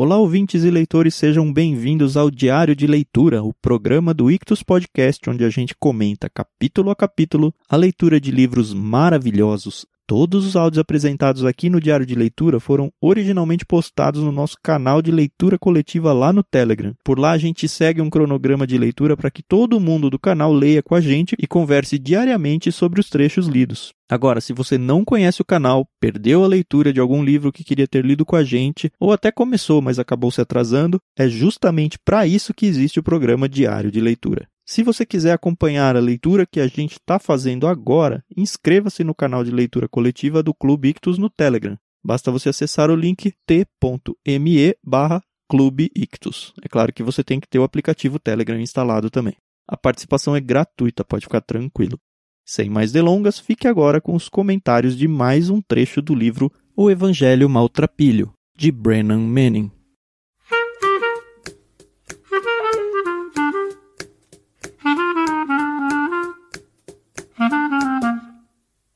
Olá, 0.00 0.16
ouvintes 0.16 0.62
e 0.62 0.70
leitores, 0.70 1.16
sejam 1.16 1.52
bem-vindos 1.52 2.16
ao 2.16 2.30
Diário 2.30 2.76
de 2.76 2.86
Leitura, 2.86 3.42
o 3.42 3.52
programa 3.52 4.14
do 4.14 4.30
Ictus 4.30 4.62
Podcast, 4.62 5.28
onde 5.28 5.44
a 5.44 5.50
gente 5.50 5.74
comenta 5.76 6.30
capítulo 6.30 6.92
a 6.92 6.94
capítulo 6.94 7.52
a 7.68 7.74
leitura 7.74 8.20
de 8.20 8.30
livros 8.30 8.72
maravilhosos. 8.72 9.84
Todos 10.08 10.46
os 10.46 10.56
áudios 10.56 10.78
apresentados 10.78 11.44
aqui 11.44 11.68
no 11.68 11.78
Diário 11.78 12.06
de 12.06 12.14
Leitura 12.14 12.58
foram 12.58 12.90
originalmente 12.98 13.66
postados 13.66 14.22
no 14.22 14.32
nosso 14.32 14.56
canal 14.62 15.02
de 15.02 15.10
leitura 15.10 15.58
coletiva 15.58 16.14
lá 16.14 16.32
no 16.32 16.42
Telegram. 16.42 16.94
Por 17.04 17.18
lá 17.18 17.32
a 17.32 17.36
gente 17.36 17.68
segue 17.68 18.00
um 18.00 18.08
cronograma 18.08 18.66
de 18.66 18.78
leitura 18.78 19.18
para 19.18 19.30
que 19.30 19.42
todo 19.42 19.78
mundo 19.78 20.08
do 20.08 20.18
canal 20.18 20.50
leia 20.50 20.82
com 20.82 20.94
a 20.94 21.00
gente 21.02 21.36
e 21.38 21.46
converse 21.46 21.98
diariamente 21.98 22.72
sobre 22.72 23.00
os 23.00 23.10
trechos 23.10 23.48
lidos. 23.48 23.92
Agora, 24.10 24.40
se 24.40 24.54
você 24.54 24.78
não 24.78 25.04
conhece 25.04 25.42
o 25.42 25.44
canal, 25.44 25.86
perdeu 26.00 26.42
a 26.42 26.48
leitura 26.48 26.90
de 26.90 27.00
algum 27.00 27.22
livro 27.22 27.52
que 27.52 27.62
queria 27.62 27.86
ter 27.86 28.02
lido 28.02 28.24
com 28.24 28.34
a 28.34 28.42
gente, 28.42 28.90
ou 28.98 29.12
até 29.12 29.30
começou, 29.30 29.82
mas 29.82 29.98
acabou 29.98 30.30
se 30.30 30.40
atrasando, 30.40 30.98
é 31.18 31.28
justamente 31.28 31.98
para 32.02 32.26
isso 32.26 32.54
que 32.54 32.64
existe 32.64 32.98
o 32.98 33.02
programa 33.02 33.46
Diário 33.46 33.90
de 33.90 34.00
Leitura. 34.00 34.48
Se 34.68 34.82
você 34.82 35.06
quiser 35.06 35.32
acompanhar 35.32 35.96
a 35.96 35.98
leitura 35.98 36.44
que 36.44 36.60
a 36.60 36.66
gente 36.66 36.92
está 36.92 37.18
fazendo 37.18 37.66
agora, 37.66 38.22
inscreva-se 38.36 39.02
no 39.02 39.14
canal 39.14 39.42
de 39.42 39.50
leitura 39.50 39.88
coletiva 39.88 40.42
do 40.42 40.52
Clube 40.52 40.90
Ictus 40.90 41.16
no 41.16 41.30
Telegram. 41.30 41.74
Basta 42.04 42.30
você 42.30 42.50
acessar 42.50 42.90
o 42.90 42.94
link 42.94 43.32
t.me 43.46 44.76
barra 44.84 45.22
Clube 45.48 45.90
Ictus. 45.96 46.52
É 46.62 46.68
claro 46.68 46.92
que 46.92 47.02
você 47.02 47.24
tem 47.24 47.40
que 47.40 47.48
ter 47.48 47.58
o 47.58 47.62
aplicativo 47.62 48.18
Telegram 48.18 48.60
instalado 48.60 49.08
também. 49.08 49.36
A 49.66 49.74
participação 49.74 50.36
é 50.36 50.40
gratuita, 50.40 51.02
pode 51.02 51.24
ficar 51.24 51.40
tranquilo. 51.40 51.98
Sem 52.44 52.68
mais 52.68 52.92
delongas, 52.92 53.38
fique 53.38 53.66
agora 53.66 54.02
com 54.02 54.14
os 54.14 54.28
comentários 54.28 54.94
de 54.94 55.08
mais 55.08 55.48
um 55.48 55.62
trecho 55.62 56.02
do 56.02 56.14
livro 56.14 56.52
O 56.76 56.90
Evangelho 56.90 57.48
Maltrapilho, 57.48 58.34
de 58.54 58.70
Brennan 58.70 59.20
Manning. 59.20 59.77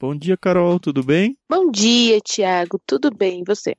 Bom 0.03 0.17
dia, 0.17 0.37
Carol, 0.37 0.81
tudo 0.81 1.01
bem? 1.05 1.39
Bom 1.49 1.71
dia, 1.71 2.21
Tiago, 2.21 2.77
tudo 2.85 3.09
bem 3.09 3.43
e 3.43 3.45
você? 3.47 3.77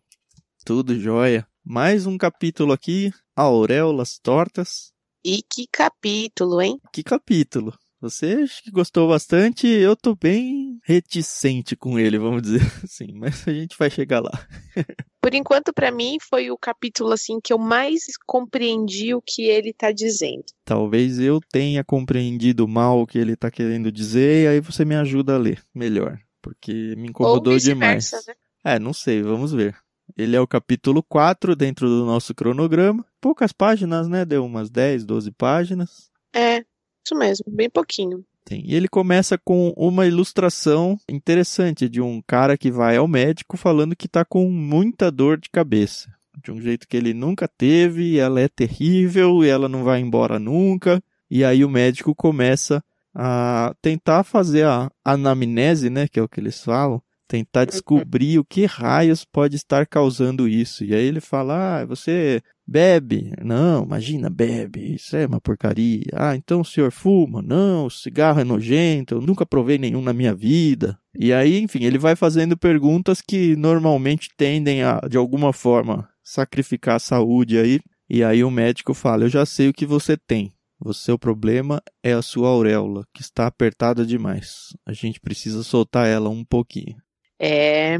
Tudo 0.65 0.97
jóia. 0.97 1.45
Mais 1.61 2.07
um 2.07 2.17
capítulo 2.17 2.71
aqui, 2.71 3.11
Auréolas 3.35 4.19
Tortas. 4.23 4.93
E 5.21 5.43
que 5.43 5.67
capítulo, 5.69 6.61
hein? 6.61 6.79
Que 6.93 7.03
capítulo? 7.03 7.77
Você 8.03 8.43
que 8.61 8.69
gostou 8.69 9.07
bastante, 9.07 9.65
eu 9.65 9.95
tô 9.95 10.13
bem 10.13 10.77
reticente 10.83 11.73
com 11.73 11.97
ele, 11.97 12.17
vamos 12.17 12.41
dizer 12.41 12.59
assim, 12.83 13.13
mas 13.13 13.47
a 13.47 13.53
gente 13.53 13.77
vai 13.79 13.89
chegar 13.89 14.19
lá. 14.19 14.45
Por 15.21 15.33
enquanto, 15.33 15.71
para 15.71 15.89
mim, 15.89 16.17
foi 16.19 16.51
o 16.51 16.57
capítulo 16.57 17.13
assim 17.13 17.39
que 17.41 17.53
eu 17.53 17.57
mais 17.57 18.03
compreendi 18.27 19.15
o 19.15 19.21
que 19.21 19.43
ele 19.43 19.71
tá 19.71 19.89
dizendo. 19.93 20.43
Talvez 20.65 21.17
eu 21.17 21.39
tenha 21.49 21.81
compreendido 21.81 22.67
mal 22.67 22.99
o 22.99 23.07
que 23.07 23.17
ele 23.17 23.37
tá 23.37 23.49
querendo 23.49 23.89
dizer, 23.89 24.43
e 24.43 24.47
aí 24.49 24.59
você 24.59 24.83
me 24.83 24.95
ajuda 24.95 25.35
a 25.35 25.37
ler 25.37 25.63
melhor, 25.73 26.19
porque 26.41 26.93
me 26.97 27.07
incomodou 27.07 27.57
demais. 27.57 28.11
Né? 28.27 28.33
É, 28.65 28.79
não 28.79 28.91
sei, 28.91 29.21
vamos 29.21 29.53
ver. 29.53 29.77
Ele 30.17 30.35
é 30.35 30.41
o 30.41 30.47
capítulo 30.47 31.01
4 31.01 31.55
dentro 31.55 31.87
do 31.87 32.03
nosso 32.03 32.35
cronograma. 32.35 33.05
Poucas 33.21 33.53
páginas, 33.53 34.09
né? 34.09 34.25
Deu 34.25 34.43
umas 34.43 34.69
10, 34.69 35.05
12 35.05 35.31
páginas. 35.31 36.11
É, 36.35 36.65
isso 37.03 37.15
mesmo, 37.15 37.45
bem 37.47 37.69
pouquinho. 37.69 38.23
Tem. 38.45 38.63
E 38.65 38.75
ele 38.75 38.87
começa 38.87 39.37
com 39.37 39.73
uma 39.77 40.05
ilustração 40.05 40.97
interessante 41.09 41.87
de 41.87 42.01
um 42.01 42.21
cara 42.25 42.57
que 42.57 42.69
vai 42.69 42.97
ao 42.97 43.07
médico 43.07 43.55
falando 43.55 43.95
que 43.95 44.05
está 44.05 44.25
com 44.25 44.49
muita 44.49 45.09
dor 45.09 45.39
de 45.39 45.49
cabeça. 45.49 46.09
De 46.43 46.51
um 46.51 46.59
jeito 46.59 46.87
que 46.87 46.97
ele 46.97 47.13
nunca 47.13 47.47
teve, 47.47 48.17
ela 48.17 48.41
é 48.41 48.49
terrível 48.49 49.43
e 49.43 49.47
ela 49.47 49.69
não 49.69 49.83
vai 49.83 49.99
embora 49.99 50.39
nunca. 50.39 51.01
E 51.29 51.43
aí 51.43 51.63
o 51.63 51.69
médico 51.69 52.13
começa 52.13 52.83
a 53.15 53.73
tentar 53.81 54.23
fazer 54.23 54.65
a 54.65 54.91
anamnese, 55.05 55.89
né, 55.89 56.07
que 56.07 56.19
é 56.19 56.23
o 56.23 56.27
que 56.27 56.39
eles 56.39 56.63
falam, 56.63 57.01
tentar 57.27 57.65
descobrir 57.65 58.39
o 58.39 58.45
que 58.45 58.65
raios 58.65 59.23
pode 59.23 59.55
estar 59.55 59.85
causando 59.85 60.47
isso. 60.47 60.83
E 60.83 60.93
aí 60.93 61.05
ele 61.05 61.21
fala: 61.21 61.81
"Ah, 61.81 61.85
você 61.85 62.41
Bebe? 62.65 63.33
Não, 63.43 63.83
imagina, 63.83 64.29
bebe. 64.29 64.95
Isso 64.95 65.15
é 65.15 65.25
uma 65.25 65.41
porcaria. 65.41 66.05
Ah, 66.13 66.35
então 66.35 66.61
o 66.61 66.65
senhor 66.65 66.91
fuma? 66.91 67.41
Não, 67.41 67.85
o 67.85 67.91
cigarro 67.91 68.39
é 68.39 68.43
nojento. 68.43 69.15
Eu 69.15 69.21
nunca 69.21 69.45
provei 69.45 69.77
nenhum 69.77 70.01
na 70.01 70.13
minha 70.13 70.33
vida. 70.33 70.97
E 71.13 71.33
aí, 71.33 71.59
enfim, 71.59 71.83
ele 71.83 71.97
vai 71.97 72.15
fazendo 72.15 72.57
perguntas 72.57 73.21
que 73.21 73.55
normalmente 73.55 74.29
tendem 74.37 74.81
a, 74.83 74.99
de 75.09 75.17
alguma 75.17 75.51
forma, 75.51 76.09
sacrificar 76.23 76.95
a 76.95 76.99
saúde 76.99 77.57
aí. 77.57 77.79
E 78.09 78.23
aí 78.23 78.43
o 78.43 78.51
médico 78.51 78.93
fala: 78.93 79.25
Eu 79.25 79.29
já 79.29 79.45
sei 79.45 79.69
o 79.69 79.73
que 79.73 79.85
você 79.85 80.15
tem. 80.15 80.53
O 80.85 80.93
seu 80.93 81.17
problema 81.17 81.81
é 82.03 82.11
a 82.11 82.21
sua 82.21 82.49
auréola, 82.49 83.05
que 83.13 83.21
está 83.21 83.47
apertada 83.47 84.05
demais. 84.05 84.75
A 84.85 84.91
gente 84.91 85.19
precisa 85.19 85.63
soltar 85.63 86.07
ela 86.07 86.29
um 86.29 86.43
pouquinho. 86.43 86.97
É, 87.39 87.97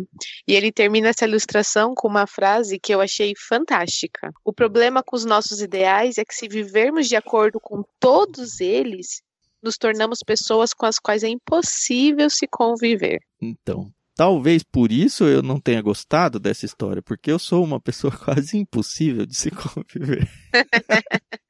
e 0.47 0.53
ele 0.53 0.71
termina 0.71 1.09
essa 1.09 1.25
ilustração 1.25 1.93
com 1.95 2.07
uma 2.07 2.27
frase 2.27 2.79
que 2.79 2.93
eu 2.93 3.01
achei 3.01 3.33
fantástica. 3.35 4.31
O 4.43 4.53
problema 4.53 5.03
com 5.03 5.15
os 5.15 5.25
nossos 5.25 5.61
ideais 5.61 6.17
é 6.17 6.25
que, 6.25 6.33
se 6.33 6.47
vivermos 6.47 7.07
de 7.07 7.15
acordo 7.15 7.59
com 7.59 7.83
todos 7.99 8.61
eles, 8.61 9.21
nos 9.61 9.77
tornamos 9.77 10.19
pessoas 10.25 10.73
com 10.73 10.85
as 10.85 10.99
quais 10.99 11.23
é 11.23 11.29
impossível 11.29 12.29
se 12.29 12.47
conviver. 12.47 13.19
Então, 13.41 13.91
talvez 14.15 14.63
por 14.63 14.91
isso 14.91 15.23
eu 15.23 15.41
não 15.41 15.59
tenha 15.59 15.81
gostado 15.81 16.39
dessa 16.39 16.65
história, 16.65 17.01
porque 17.01 17.31
eu 17.31 17.39
sou 17.39 17.63
uma 17.63 17.79
pessoa 17.79 18.11
quase 18.17 18.57
impossível 18.57 19.25
de 19.25 19.35
se 19.35 19.49
conviver. 19.49 20.29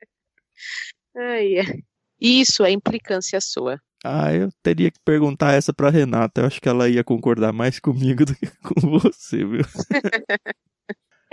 Ai, 1.16 1.84
isso 2.20 2.64
é 2.64 2.72
implicância 2.72 3.40
sua. 3.42 3.80
Ah, 4.04 4.34
eu 4.34 4.50
teria 4.62 4.92
que 4.92 5.00
perguntar 5.06 5.54
essa 5.54 5.74
pra 5.74 5.90
Renata. 5.90 6.42
Eu 6.42 6.48
acho 6.48 6.60
que 6.60 6.68
ela 6.68 6.90
ia 6.90 7.04
concordar 7.04 7.54
mais 7.54 7.80
comigo 7.82 8.26
do 8.26 8.36
que 8.36 8.48
com 8.62 9.00
você, 9.00 9.46
viu? 9.46 9.62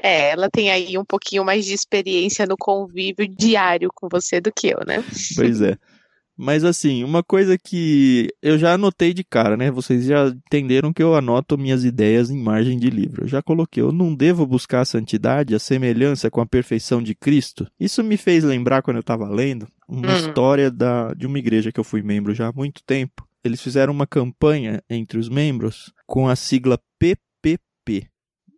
é, 0.00 0.30
ela 0.30 0.48
tem 0.48 0.70
aí 0.70 0.96
um 0.96 1.04
pouquinho 1.04 1.44
mais 1.44 1.64
de 1.64 1.74
experiência 1.74 2.46
no 2.46 2.56
convívio 2.56 3.26
diário 3.26 3.90
com 3.92 4.08
você 4.08 4.40
do 4.40 4.52
que 4.52 4.68
eu, 4.68 4.78
né? 4.86 5.02
Pois 5.34 5.60
é. 5.60 5.76
Mas 6.40 6.64
assim, 6.64 7.04
uma 7.04 7.22
coisa 7.22 7.58
que 7.58 8.28
eu 8.40 8.58
já 8.58 8.72
anotei 8.72 9.12
de 9.12 9.22
cara, 9.22 9.58
né? 9.58 9.70
Vocês 9.70 10.06
já 10.06 10.28
entenderam 10.28 10.90
que 10.90 11.02
eu 11.02 11.14
anoto 11.14 11.58
minhas 11.58 11.84
ideias 11.84 12.30
em 12.30 12.38
margem 12.38 12.78
de 12.78 12.88
livro. 12.88 13.24
Eu 13.24 13.28
já 13.28 13.42
coloquei, 13.42 13.82
eu 13.82 13.92
não 13.92 14.14
devo 14.14 14.46
buscar 14.46 14.80
a 14.80 14.84
santidade, 14.86 15.54
a 15.54 15.58
semelhança 15.58 16.30
com 16.30 16.40
a 16.40 16.46
perfeição 16.46 17.02
de 17.02 17.14
Cristo. 17.14 17.70
Isso 17.78 18.02
me 18.02 18.16
fez 18.16 18.42
lembrar 18.42 18.80
quando 18.80 18.96
eu 18.96 19.02
estava 19.02 19.28
lendo 19.28 19.68
uma 19.86 20.08
uhum. 20.08 20.16
história 20.16 20.70
da, 20.70 21.12
de 21.12 21.26
uma 21.26 21.38
igreja 21.38 21.70
que 21.70 21.78
eu 21.78 21.84
fui 21.84 22.00
membro 22.00 22.32
já 22.32 22.48
há 22.48 22.52
muito 22.52 22.82
tempo. 22.84 23.28
Eles 23.44 23.60
fizeram 23.60 23.92
uma 23.92 24.06
campanha 24.06 24.82
entre 24.88 25.18
os 25.18 25.28
membros 25.28 25.92
com 26.06 26.26
a 26.26 26.34
sigla 26.34 26.80
PPP. 26.98 28.08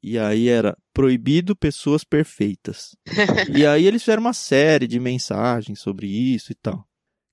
E 0.00 0.16
aí 0.16 0.48
era 0.48 0.76
proibido 0.94 1.56
pessoas 1.56 2.04
perfeitas. 2.04 2.96
e 3.52 3.66
aí 3.66 3.86
eles 3.86 4.02
fizeram 4.02 4.22
uma 4.22 4.32
série 4.32 4.86
de 4.86 5.00
mensagens 5.00 5.80
sobre 5.80 6.06
isso 6.06 6.52
e 6.52 6.54
tal. 6.54 6.86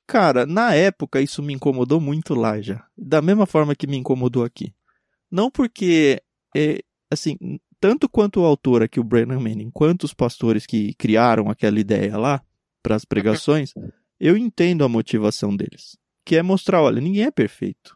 Cara, 0.09 0.43
na 0.43 0.73
época 0.73 1.21
isso 1.21 1.43
me 1.43 1.53
incomodou 1.53 2.01
muito 2.01 2.33
lá 2.33 2.59
já. 2.59 2.83
Da 2.97 3.21
mesma 3.21 3.45
forma 3.45 3.75
que 3.75 3.85
me 3.85 3.95
incomodou 3.95 4.43
aqui. 4.43 4.73
Não 5.29 5.51
porque, 5.51 6.19
é, 6.57 6.79
assim, 7.11 7.37
tanto 7.79 8.09
quanto 8.09 8.41
o 8.41 8.43
autor 8.43 8.81
aqui, 8.81 8.99
o 8.99 9.03
Brennan 9.03 9.39
Manning, 9.39 9.69
quanto 9.69 10.05
os 10.05 10.13
pastores 10.15 10.65
que 10.65 10.95
criaram 10.95 11.47
aquela 11.47 11.79
ideia 11.79 12.17
lá 12.17 12.41
para 12.81 12.95
as 12.95 13.05
pregações, 13.05 13.71
eu 14.19 14.35
entendo 14.35 14.83
a 14.83 14.89
motivação 14.89 15.55
deles. 15.55 15.95
Que 16.25 16.37
é 16.37 16.41
mostrar, 16.41 16.81
olha, 16.81 16.99
ninguém 16.99 17.25
é 17.25 17.31
perfeito. 17.31 17.95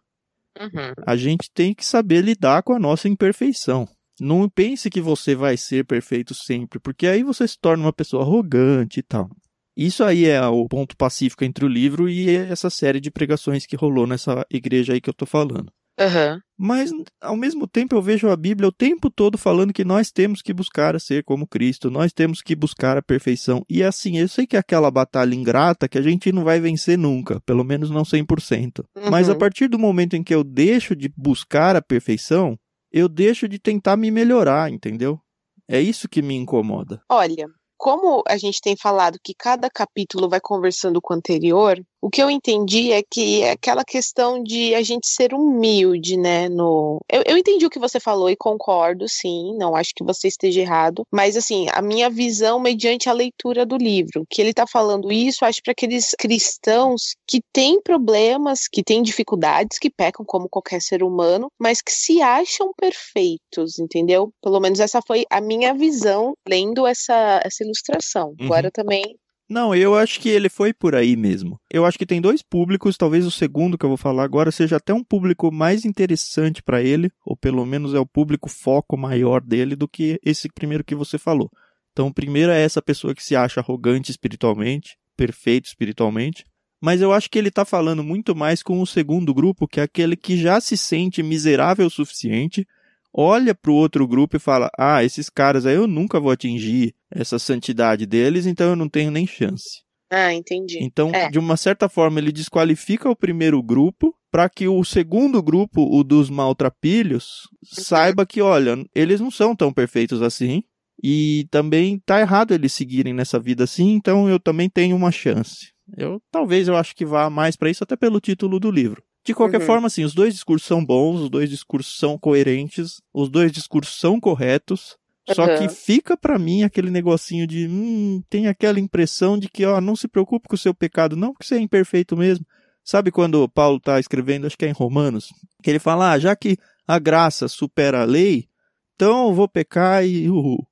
Uhum. 0.62 0.94
A 1.08 1.16
gente 1.16 1.50
tem 1.52 1.74
que 1.74 1.84
saber 1.84 2.22
lidar 2.22 2.62
com 2.62 2.74
a 2.74 2.80
nossa 2.80 3.10
imperfeição. 3.10 3.88
Não 4.20 4.48
pense 4.48 4.88
que 4.88 5.02
você 5.02 5.34
vai 5.34 5.58
ser 5.58 5.84
perfeito 5.84 6.36
sempre, 6.36 6.80
porque 6.80 7.08
aí 7.08 7.24
você 7.24 7.48
se 7.48 7.58
torna 7.60 7.86
uma 7.86 7.92
pessoa 7.92 8.22
arrogante 8.22 9.00
e 9.00 9.04
tal. 9.04 9.32
Isso 9.76 10.04
aí 10.04 10.26
é 10.26 10.46
o 10.46 10.68
ponto 10.68 10.96
pacífico 10.96 11.44
entre 11.44 11.66
o 11.66 11.68
livro 11.68 12.10
e 12.10 12.30
essa 12.30 12.70
série 12.70 13.00
de 13.00 13.12
pregações 13.12 13.66
que 13.66 13.76
rolou 13.76 14.06
nessa 14.06 14.46
igreja 14.52 14.94
aí 14.94 15.02
que 15.02 15.10
eu 15.10 15.14
tô 15.14 15.26
falando. 15.26 15.72
Uhum. 16.00 16.40
Mas, 16.58 16.92
ao 17.22 17.36
mesmo 17.36 17.68
tempo, 17.68 17.96
eu 17.96 18.02
vejo 18.02 18.28
a 18.30 18.36
Bíblia 18.36 18.70
o 18.70 18.72
tempo 18.72 19.12
todo 19.12 19.38
falando 19.38 19.74
que 19.74 19.84
nós 19.84 20.12
temos 20.12 20.42
que 20.42 20.54
buscar 20.54 20.96
a 20.96 21.00
ser 21.00 21.24
como 21.24 21.48
Cristo, 21.48 21.92
nós 21.92 22.12
temos 22.12 22.42
que 22.42 22.56
buscar 22.56 22.98
a 22.98 23.02
perfeição. 23.02 23.64
E 23.70 23.84
assim, 23.84 24.18
eu 24.18 24.28
sei 24.28 24.48
que 24.48 24.56
é 24.56 24.60
aquela 24.60 24.90
batalha 24.90 25.36
ingrata 25.36 25.88
que 25.88 25.98
a 25.98 26.02
gente 26.02 26.32
não 26.32 26.44
vai 26.44 26.60
vencer 26.60 26.98
nunca, 26.98 27.40
pelo 27.42 27.64
menos 27.64 27.90
não 27.90 28.04
100%. 28.04 28.84
Uhum. 28.96 29.10
Mas 29.10 29.30
a 29.30 29.36
partir 29.36 29.68
do 29.68 29.78
momento 29.78 30.16
em 30.16 30.24
que 30.24 30.34
eu 30.34 30.44
deixo 30.44 30.96
de 30.96 31.12
buscar 31.16 31.76
a 31.76 31.82
perfeição, 31.82 32.58
eu 32.92 33.08
deixo 33.08 33.48
de 33.48 33.60
tentar 33.60 33.98
me 33.98 34.10
melhorar, 34.10 34.72
entendeu? 34.72 35.20
É 35.68 35.80
isso 35.80 36.10
que 36.10 36.22
me 36.22 36.36
incomoda. 36.36 37.02
Olha, 37.10 37.48
como 37.84 38.24
a 38.26 38.38
gente 38.38 38.62
tem 38.62 38.78
falado 38.78 39.20
que 39.22 39.34
cada 39.38 39.70
capítulo 39.70 40.30
vai 40.30 40.40
conversando 40.40 41.02
com 41.02 41.14
o 41.14 41.18
anterior, 41.18 41.78
O 42.04 42.10
que 42.10 42.22
eu 42.22 42.30
entendi 42.30 42.92
é 42.92 43.02
que 43.02 43.44
é 43.44 43.52
aquela 43.52 43.86
questão 43.86 44.44
de 44.44 44.76
a 44.76 44.84
gente 44.84 45.08
ser 45.08 45.34
humilde, 45.34 46.18
né? 46.18 46.50
No... 46.50 47.00
Eu, 47.10 47.24
eu 47.26 47.38
entendi 47.38 47.66
o 47.66 47.70
que 47.70 47.80
você 47.80 47.98
falou 47.98 48.30
e 48.30 48.36
concordo, 48.36 49.06
sim. 49.08 49.56
Não 49.58 49.74
acho 49.74 49.92
que 49.96 50.04
você 50.04 50.28
esteja 50.28 50.60
errado. 50.60 51.04
Mas, 51.10 51.38
assim, 51.38 51.66
a 51.72 51.82
minha 51.82 52.10
visão 52.10 52.60
mediante 52.60 53.08
a 53.08 53.14
leitura 53.14 53.66
do 53.66 53.78
livro, 53.78 54.26
que 54.30 54.42
ele 54.42 54.50
está 54.50 54.68
falando 54.68 55.14
isso, 55.14 55.46
acho 55.46 55.62
para 55.64 55.72
aqueles 55.72 56.10
cristãos 56.20 57.14
que 57.26 57.40
têm 57.54 57.82
problemas, 57.82 58.68
que 58.70 58.84
têm 58.84 59.02
dificuldades, 59.02 59.80
que 59.80 59.90
pecam 59.90 60.26
como 60.26 60.50
qualquer 60.50 60.82
ser 60.82 61.04
humano, 61.04 61.48
mas 61.58 61.82
que 61.82 61.94
se 61.94 62.22
acham 62.22 62.74
perfeitos, 62.76 63.80
entendeu? 63.80 64.30
Pelo 64.42 64.60
menos 64.60 64.82
essa 64.82 65.00
foi 65.08 65.24
a 65.30 65.40
minha 65.40 65.74
visão 65.74 66.34
lendo 66.46 66.86
essa, 66.86 67.40
essa 67.46 67.64
ilustração. 67.64 68.36
Uhum. 68.38 68.46
Agora 68.48 68.70
também 68.70 69.16
Não, 69.50 69.76
eu 69.76 69.94
acho 69.94 70.20
que 70.20 70.30
ele 70.30 70.50
foi 70.50 70.74
por 70.74 70.96
aí 70.96 71.16
mesmo. 71.16 71.60
Eu 71.70 71.86
acho 71.86 71.98
que 71.98 72.06
tem 72.06 72.22
dois 72.22 72.42
públicos, 72.42 72.98
talvez 72.98 73.26
o 73.26 73.32
segundo 73.32 73.78
que 73.78 73.86
eu 73.86 73.90
vou 73.90 73.98
falar 73.98 74.24
agora 74.24 74.52
seja 74.52 74.78
até 74.78 74.94
um 74.94 75.04
público 75.04 75.52
mais 75.52 75.86
interessante 75.86 76.64
para 76.64 76.82
ele, 76.82 77.12
ou 77.26 77.36
pelo 77.36 77.66
menos 77.66 77.94
é 77.94 78.00
o 78.00 78.06
público 78.06 78.50
foco 78.50 78.98
maior 78.98 79.42
dele 79.42 79.76
do 79.76 79.88
que 79.88 80.20
esse 80.24 80.48
primeiro 80.50 80.84
que 80.84 80.96
você 80.96 81.18
falou. 81.18 81.52
Então, 81.92 82.08
o 82.08 82.14
primeiro 82.14 82.52
é 82.52 82.62
essa 82.62 82.82
pessoa 82.82 83.14
que 83.14 83.24
se 83.24 83.36
acha 83.36 83.60
arrogante 83.60 84.10
espiritualmente, 84.10 84.98
perfeito 85.16 85.68
espiritualmente, 85.68 86.44
mas 86.82 87.02
eu 87.02 87.14
acho 87.14 87.30
que 87.30 87.38
ele 87.38 87.50
está 87.50 87.64
falando 87.64 88.04
muito 88.04 88.36
mais 88.36 88.64
com 88.64 88.82
o 88.82 88.88
segundo 88.88 89.34
grupo, 89.34 89.68
que 89.68 89.80
é 89.80 89.84
aquele 89.84 90.18
que 90.18 90.36
já 90.36 90.60
se 90.60 90.76
sente 90.76 91.22
miserável 91.22 91.86
o 91.86 91.90
suficiente, 91.90 92.68
olha 93.14 93.54
para 93.54 93.72
o 93.72 93.76
outro 93.76 94.08
grupo 94.08 94.36
e 94.36 94.40
fala: 94.40 94.70
Ah, 94.78 95.04
esses 95.04 95.30
caras 95.30 95.66
aí 95.66 95.76
eu 95.76 95.88
nunca 95.88 96.20
vou 96.20 96.32
atingir 96.32 96.94
essa 97.12 97.38
santidade 97.40 98.06
deles, 98.06 98.46
então 98.46 98.70
eu 98.72 98.76
não 98.76 98.90
tenho 98.90 99.12
nem 99.12 99.28
chance. 99.28 99.82
Ah, 100.12 100.34
entendi. 100.34 100.78
Então, 100.82 101.10
É. 101.14 101.30
de 101.30 101.40
uma 101.40 101.58
certa 101.58 101.90
forma, 101.90 102.20
ele 102.20 102.32
desqualifica 102.32 103.10
o 103.10 103.16
primeiro 103.16 103.62
grupo 103.64 104.14
para 104.32 104.48
que 104.48 104.68
o 104.68 104.84
segundo 104.84 105.42
grupo, 105.42 105.82
o 105.82 106.04
dos 106.04 106.30
maltrapilhos, 106.30 107.48
Uhum. 107.78 107.84
saiba 107.84 108.26
que, 108.26 108.42
olha, 108.42 108.76
eles 108.96 109.20
não 109.20 109.32
são 109.32 109.56
tão 109.56 109.72
perfeitos 109.74 110.22
assim. 110.22 110.64
E 111.04 111.48
também 111.50 112.00
tá 112.06 112.20
errado 112.22 112.54
eles 112.54 112.72
seguirem 112.72 113.14
nessa 113.14 113.40
vida 113.40 113.64
assim, 113.64 113.94
então 113.94 114.30
eu 114.30 114.40
também 114.40 114.70
tenho 114.70 114.96
uma 114.96 115.12
chance. 115.12 115.72
Eu 115.98 116.22
talvez 116.32 116.68
eu 116.68 116.78
acho 116.78 116.96
que 116.96 117.06
vá 117.06 117.30
mais 117.30 117.56
para 117.58 117.70
isso 117.70 117.84
até 117.84 117.96
pelo 117.96 118.22
título 118.22 118.60
do 118.60 118.70
livro. 118.72 119.04
De 119.26 119.34
qualquer 119.34 119.62
Uhum. 119.62 119.66
forma, 119.66 119.88
assim, 119.88 120.04
os 120.04 120.14
dois 120.14 120.34
discursos 120.34 120.68
são 120.68 120.84
bons, 120.86 121.22
os 121.22 121.30
dois 121.30 121.50
discursos 121.50 121.98
são 121.98 122.18
coerentes, 122.18 123.02
os 123.14 123.30
dois 123.30 123.52
discursos 123.52 123.98
são 124.00 124.20
corretos. 124.20 124.98
Só 125.32 125.44
Uhum. 125.48 125.56
que 125.56 125.70
fica 125.70 126.18
pra 126.18 126.38
mim 126.38 126.64
aquele 126.64 126.92
negocinho 126.92 127.48
de, 127.48 127.66
hum, 127.66 128.22
tem 128.30 128.48
aquela 128.48 128.78
impressão 128.80 129.38
de 129.40 129.48
que, 129.50 129.66
ó, 129.66 129.80
não 129.80 129.96
se 129.96 130.06
preocupe 130.10 130.50
com 130.50 130.56
o 130.56 130.58
seu 130.58 130.74
pecado, 130.74 131.16
não, 131.16 131.32
porque 131.32 131.46
você 131.48 131.56
é 131.56 131.60
imperfeito 131.60 132.18
mesmo. 132.18 132.46
Sabe 132.84 133.10
quando 133.10 133.48
Paulo 133.48 133.80
tá 133.80 133.98
escrevendo, 134.02 134.46
acho 134.46 134.58
que 134.58 134.66
é 134.66 134.70
em 134.70 134.74
Romanos, 134.74 135.30
que 135.64 135.70
ele 135.70 135.80
fala, 135.80 136.12
ah, 136.12 136.20
já 136.20 136.36
que 136.36 136.58
a 136.86 137.00
graça 137.00 137.48
supera 137.48 138.02
a 138.02 138.06
lei, 138.06 138.50
então 138.96 139.30
eu 139.30 139.34
vou 139.34 139.48
pecar 139.48 140.06
e 140.06 140.30
uhul. 140.30 140.68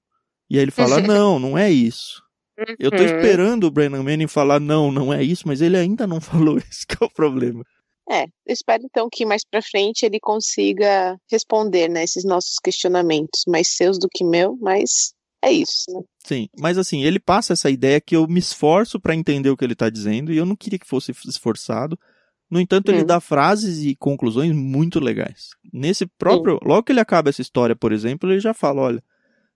E 0.50 0.58
aí 0.58 0.64
ele 0.66 0.72
fala, 0.72 0.98
não, 1.18 1.40
não 1.40 1.58
é 1.58 1.72
isso. 1.72 2.22
Eu 2.78 2.92
tô 2.92 2.98
Uhum. 2.98 3.06
esperando 3.06 3.64
o 3.64 3.72
Brennan 3.72 4.04
Manning 4.04 4.28
falar, 4.28 4.60
não, 4.60 4.92
não 4.92 5.14
é 5.14 5.24
isso, 5.24 5.48
mas 5.48 5.62
ele 5.62 5.78
ainda 5.78 6.06
não 6.06 6.20
falou 6.20 6.58
isso 6.58 6.86
que 6.86 7.02
é 7.02 7.06
o 7.06 7.10
problema. 7.10 7.64
É, 8.10 8.24
eu 8.24 8.54
espero 8.54 8.84
então 8.84 9.08
que 9.12 9.26
mais 9.26 9.42
pra 9.50 9.62
frente 9.62 10.06
ele 10.06 10.20
consiga 10.20 11.18
responder, 11.32 11.88
né, 11.90 12.04
esses 12.04 12.24
nossos 12.26 12.56
questionamentos, 12.62 13.44
mais 13.48 13.70
seus 13.76 13.98
do 13.98 14.08
que 14.14 14.24
meu, 14.24 14.58
mas 14.60 15.14
é 15.44 15.52
isso, 15.52 15.86
né? 15.90 16.02
Sim, 16.26 16.48
mas 16.60 16.78
assim, 16.78 17.04
ele 17.04 17.20
passa 17.20 17.54
essa 17.54 17.70
ideia 17.70 18.00
que 18.02 18.16
eu 18.16 18.28
me 18.28 18.40
esforço 18.40 19.00
pra 19.00 19.16
entender 19.16 19.50
o 19.50 19.58
que 19.58 19.64
ele 19.66 19.76
tá 19.76 19.90
dizendo 19.90 20.32
e 20.32 20.38
eu 20.38 20.46
não 20.46 20.56
queria 20.56 20.78
que 20.80 20.88
fosse 20.88 21.12
esforçado. 21.26 21.98
No 22.50 22.60
entanto, 22.60 22.90
ele 22.90 23.02
Hum. 23.02 23.06
dá 23.06 23.20
frases 23.22 23.84
e 23.84 23.96
conclusões 23.96 24.54
muito 24.54 25.00
legais. 25.00 25.50
Nesse 25.74 26.06
próprio, 26.06 26.60
logo 26.64 26.84
que 26.84 26.92
ele 26.92 27.00
acaba 27.00 27.30
essa 27.30 27.42
história, 27.42 27.76
por 27.76 27.92
exemplo, 27.94 28.30
ele 28.30 28.40
já 28.42 28.54
fala, 28.54 28.82
olha, 28.82 29.04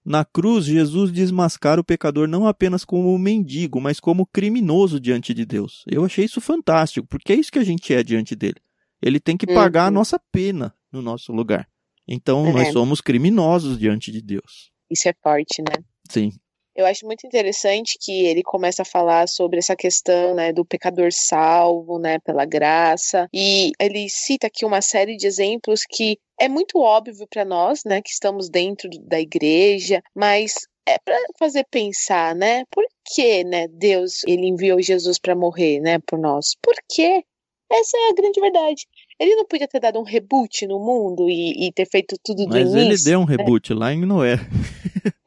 na 0.06 0.24
cruz 0.24 0.66
Jesus 0.66 1.12
desmascara 1.12 1.81
o 1.81 1.84
pecador 1.84 2.28
não 2.28 2.46
apenas 2.48 2.86
como 2.86 3.13
um 3.13 3.18
mendigo, 3.18 3.81
mas 3.81 4.00
como 4.00 4.25
criminoso 4.28 5.00
diante 5.00 5.34
de 5.34 5.46
Deus. 5.46 5.84
Eu 5.88 6.06
achei 6.06 6.24
isso 6.25 6.40
fantástico, 6.40 7.07
porque 7.07 7.34
é 7.34 7.36
isso 7.36 7.52
que 7.52 7.60
a 7.60 7.63
gente 7.63 7.92
é 7.94 8.04
diante 8.04 8.36
dele. 8.36 8.57
Ele 9.02 9.19
tem 9.19 9.36
que 9.36 9.48
pagar 9.48 9.86
a 9.86 9.88
Uhum. 9.88 9.94
nossa 9.96 10.19
pena 10.31 10.74
no 10.92 11.02
nosso 11.02 11.31
lugar. 11.34 11.68
Então, 12.07 12.46
É. 12.48 12.54
nós 12.54 12.72
somos 12.72 13.02
criminosos 13.02 13.80
diante 13.80 14.12
de 14.12 14.22
Deus. 14.22 14.72
Isso 14.92 15.10
é 15.10 15.13
forte, 15.24 15.62
né? 15.62 15.84
Sim. 16.10 16.31
Eu 16.75 16.86
acho 16.86 17.06
muito 17.06 17.25
interessante 17.25 17.98
que 18.00 18.25
ele 18.25 18.44
começa 18.44 18.81
a 18.81 18.86
falar 18.86 19.27
sobre 19.30 19.60
essa 19.60 19.75
questão, 19.77 20.36
né, 20.36 20.51
do 20.51 20.66
pecador 20.66 21.10
salvo, 21.12 21.98
né, 21.98 22.19
pela 22.19 22.44
graça, 22.44 23.30
e 23.33 23.72
ele 23.80 24.10
cita 24.10 24.48
aqui 24.48 24.66
uma 24.66 24.81
série 24.81 25.16
de 25.16 25.25
exemplos 25.25 25.83
que 25.89 26.18
é 26.38 26.50
muito 26.50 26.80
óbvio 26.80 27.25
para 27.30 27.45
nós, 27.45 27.81
né, 27.86 28.01
que 28.01 28.10
estamos 28.10 28.50
dentro 28.50 28.89
da 29.07 29.22
igreja, 29.22 30.01
mas 30.13 30.68
é 30.86 30.98
para 31.00 31.18
fazer 31.39 31.66
pensar, 31.72 32.36
né, 32.36 32.66
por 32.69 32.86
que, 33.06 33.45
né, 33.45 33.69
Deus 33.69 34.24
ele 34.28 34.45
enviou 34.45 34.81
Jesus 34.81 35.18
para 35.18 35.33
morrer, 35.33 35.80
né, 35.80 36.00
por 36.06 36.19
nós? 36.19 36.56
Por 36.62 36.75
quê? 36.89 37.24
Essa 37.71 37.98
é 37.98 38.10
a 38.10 38.13
grande 38.13 38.39
verdade. 38.39 38.86
Ele 39.19 39.36
não 39.36 39.45
podia 39.45 39.68
ter 39.68 39.80
dado 39.80 39.98
um 39.98 40.04
reboot 40.04 40.68
no 40.68 40.78
mundo 40.78 41.30
e, 41.30 41.68
e 41.68 41.71
ter 41.71 41.88
feito 41.88 42.16
tudo 42.24 42.45
do 42.45 42.50
Mas 42.50 42.69
início. 42.69 42.80
ele 42.80 43.04
deu 43.04 43.19
um 43.19 43.24
reboot 43.24 43.74
lá 43.74 43.94
em 43.94 44.06
Noé. 44.06 44.36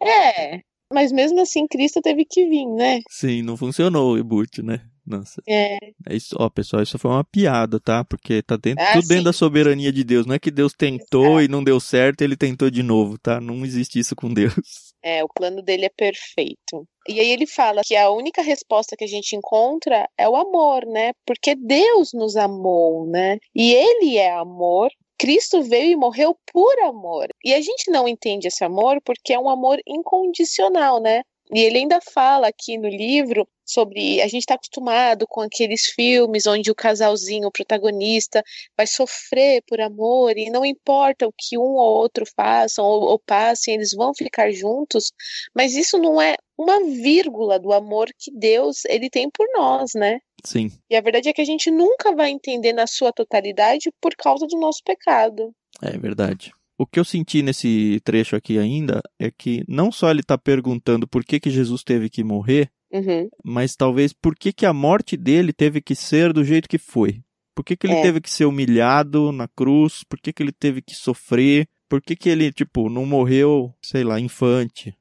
É, 0.00 0.62
mas 0.92 1.12
mesmo 1.12 1.40
assim 1.40 1.66
Cristo 1.66 2.00
teve 2.00 2.24
que 2.24 2.46
vir, 2.48 2.66
né? 2.66 3.00
Sim, 3.10 3.42
não 3.42 3.56
funcionou 3.56 4.12
o 4.12 4.16
reboot, 4.16 4.62
né? 4.62 4.80
Nossa. 5.06 5.40
É. 5.48 5.78
É 6.06 6.14
isso, 6.14 6.36
ó, 6.38 6.50
pessoal, 6.50 6.82
isso 6.82 6.98
foi 6.98 7.10
uma 7.10 7.24
piada, 7.24 7.80
tá? 7.80 8.04
Porque 8.04 8.42
tá 8.42 8.56
dentro, 8.58 8.84
Ah, 8.84 8.92
tudo 8.92 9.08
dentro 9.08 9.16
sim. 9.22 9.24
da 9.24 9.32
soberania 9.32 9.90
de 9.90 10.04
Deus. 10.04 10.26
Não 10.26 10.34
é 10.34 10.38
que 10.38 10.50
Deus 10.50 10.74
tentou 10.74 11.40
e 11.40 11.48
não 11.48 11.64
deu 11.64 11.80
certo, 11.80 12.20
ele 12.20 12.36
tentou 12.36 12.68
de 12.68 12.82
novo, 12.82 13.16
tá? 13.18 13.40
Não 13.40 13.64
existe 13.64 13.98
isso 13.98 14.14
com 14.14 14.32
Deus. 14.32 14.54
É, 15.00 15.22
o 15.22 15.28
plano 15.28 15.62
dele 15.62 15.84
é 15.86 15.90
perfeito. 15.96 16.84
E 17.08 17.20
aí 17.20 17.30
ele 17.30 17.46
fala 17.46 17.82
que 17.84 17.94
a 17.94 18.10
única 18.10 18.42
resposta 18.42 18.96
que 18.96 19.04
a 19.04 19.08
gente 19.08 19.36
encontra 19.36 20.08
é 20.18 20.28
o 20.28 20.34
amor, 20.34 20.84
né? 20.86 21.12
Porque 21.24 21.54
Deus 21.54 22.10
nos 22.12 22.36
amou, 22.36 23.06
né? 23.06 23.38
E 23.54 23.72
ele 23.72 24.16
é 24.18 24.34
amor. 24.34 24.90
Cristo 25.18 25.62
veio 25.62 25.92
e 25.92 25.96
morreu 25.96 26.36
por 26.52 26.78
amor. 26.80 27.28
E 27.44 27.52
a 27.52 27.60
gente 27.60 27.90
não 27.90 28.08
entende 28.08 28.48
esse 28.48 28.64
amor 28.64 29.00
porque 29.04 29.32
é 29.32 29.38
um 29.38 29.48
amor 29.48 29.80
incondicional, 29.86 31.00
né? 31.00 31.22
E 31.52 31.60
ele 31.60 31.78
ainda 31.78 31.98
fala 32.00 32.48
aqui 32.48 32.76
no 32.76 32.88
livro 32.88 33.48
sobre 33.64 34.20
a 34.20 34.26
gente 34.26 34.40
está 34.40 34.54
acostumado 34.54 35.26
com 35.26 35.40
aqueles 35.40 35.86
filmes 35.86 36.46
onde 36.46 36.70
o 36.70 36.74
casalzinho, 36.74 37.48
o 37.48 37.52
protagonista, 37.52 38.42
vai 38.76 38.86
sofrer 38.86 39.62
por 39.66 39.80
amor 39.80 40.36
e 40.36 40.50
não 40.50 40.64
importa 40.64 41.26
o 41.26 41.32
que 41.36 41.58
um 41.58 41.62
ou 41.62 41.94
outro 41.96 42.24
façam 42.36 42.84
ou, 42.84 43.02
ou 43.02 43.18
passem, 43.18 43.74
eles 43.74 43.92
vão 43.92 44.14
ficar 44.14 44.50
juntos. 44.52 45.12
Mas 45.54 45.74
isso 45.74 45.98
não 45.98 46.20
é 46.20 46.36
uma 46.56 46.82
vírgula 46.84 47.58
do 47.58 47.72
amor 47.72 48.08
que 48.18 48.30
Deus 48.30 48.84
ele 48.86 49.10
tem 49.10 49.30
por 49.30 49.46
nós, 49.54 49.92
né? 49.94 50.20
Sim, 50.44 50.70
E 50.90 50.96
a 50.96 51.00
verdade 51.00 51.28
é 51.28 51.32
que 51.32 51.40
a 51.42 51.44
gente 51.44 51.70
nunca 51.70 52.14
vai 52.14 52.30
entender 52.30 52.72
na 52.72 52.86
sua 52.86 53.12
totalidade 53.12 53.90
por 54.00 54.14
causa 54.16 54.46
do 54.46 54.58
nosso 54.58 54.82
pecado. 54.84 55.52
é 55.82 55.96
verdade. 55.98 56.52
O 56.80 56.86
que 56.86 57.00
eu 57.00 57.04
senti 57.04 57.42
nesse 57.42 58.00
trecho 58.04 58.36
aqui 58.36 58.56
ainda 58.56 59.02
é 59.18 59.32
que 59.32 59.64
não 59.66 59.90
só 59.90 60.10
ele 60.10 60.22
tá 60.22 60.38
perguntando 60.38 61.08
por 61.08 61.24
que, 61.24 61.40
que 61.40 61.50
Jesus 61.50 61.82
teve 61.82 62.08
que 62.08 62.22
morrer, 62.22 62.70
Uhum. 62.90 63.28
mas 63.44 63.74
talvez 63.76 64.12
por 64.14 64.34
que, 64.36 64.52
que 64.52 64.64
a 64.64 64.72
morte 64.72 65.16
dele 65.16 65.52
teve 65.52 65.80
que 65.82 65.94
ser 65.94 66.32
do 66.32 66.42
jeito 66.44 66.68
que 66.68 66.78
foi. 66.78 67.20
Por 67.54 67.64
que, 67.64 67.76
que 67.76 67.86
ele 67.88 67.94
É. 67.96 68.02
teve 68.02 68.20
que 68.20 68.30
ser 68.30 68.44
humilhado 68.46 69.32
na 69.32 69.48
cruz? 69.48 70.04
Por 70.08 70.20
que, 70.20 70.32
que 70.32 70.42
ele 70.42 70.52
teve 70.52 70.80
que 70.80 70.94
sofrer? 70.94 71.66
Por 71.88 72.00
que, 72.00 72.14
que 72.14 72.28
ele, 72.28 72.52
tipo, 72.52 72.88
não 72.88 73.04
morreu, 73.04 73.74
sei 73.82 74.04
lá, 74.04 74.20
infante? 74.20 74.94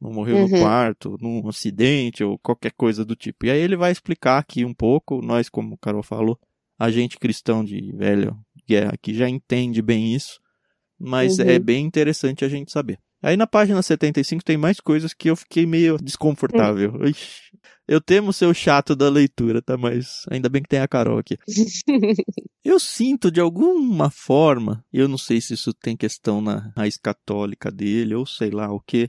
Não 0.00 0.12
morreu 0.12 0.38
no 0.38 0.44
Uhum. 0.52 0.60
parto, 0.60 1.16
num 1.20 1.48
acidente 1.48 2.22
ou 2.22 2.38
qualquer 2.38 2.72
coisa 2.72 3.04
do 3.04 3.16
tipo. 3.16 3.46
E 3.46 3.50
aí 3.50 3.58
ele 3.60 3.76
vai 3.76 3.90
explicar 3.90 4.38
aqui 4.38 4.64
um 4.64 4.72
pouco, 4.74 5.20
nós, 5.20 5.48
como 5.48 5.74
o 5.74 5.78
Carol 5.78 6.02
falou, 6.02 6.38
a 6.78 6.90
gente 6.90 7.18
cristão 7.18 7.64
de 7.64 7.92
velho 7.96 8.38
guerra 8.66 8.92
que 9.00 9.12
já 9.12 9.28
entende 9.28 9.82
bem 9.82 10.14
isso, 10.14 10.38
mas 10.98 11.38
Uhum. 11.38 11.46
é 11.46 11.58
bem 11.58 11.84
interessante 11.84 12.44
a 12.44 12.48
gente 12.48 12.70
saber. 12.70 12.98
Aí 13.20 13.36
na 13.36 13.48
página 13.48 13.82
75 13.82 14.44
tem 14.44 14.56
mais 14.56 14.78
coisas 14.78 15.12
que 15.12 15.28
eu 15.28 15.34
fiquei 15.34 15.66
meio 15.66 15.98
desconfortável. 15.98 16.92
Hum. 16.94 17.06
Ixi, 17.06 17.50
eu 17.88 18.00
temo 18.00 18.32
ser 18.32 18.46
o 18.46 18.54
chato 18.54 18.94
da 18.94 19.08
leitura, 19.08 19.60
tá? 19.60 19.76
Mas 19.76 20.22
ainda 20.30 20.48
bem 20.48 20.62
que 20.62 20.68
tem 20.68 20.78
a 20.78 20.86
Carol 20.86 21.18
aqui. 21.18 21.36
Eu 22.64 22.78
sinto 22.78 23.30
de 23.30 23.40
alguma 23.40 24.10
forma, 24.10 24.84
eu 24.92 25.08
não 25.08 25.16
sei 25.16 25.40
se 25.40 25.54
isso 25.54 25.72
tem 25.72 25.96
questão 25.96 26.40
na 26.42 26.70
raiz 26.76 26.98
católica 26.98 27.70
dele 27.70 28.14
ou 28.14 28.26
sei 28.26 28.50
lá 28.50 28.70
o 28.70 28.78
que, 28.80 29.08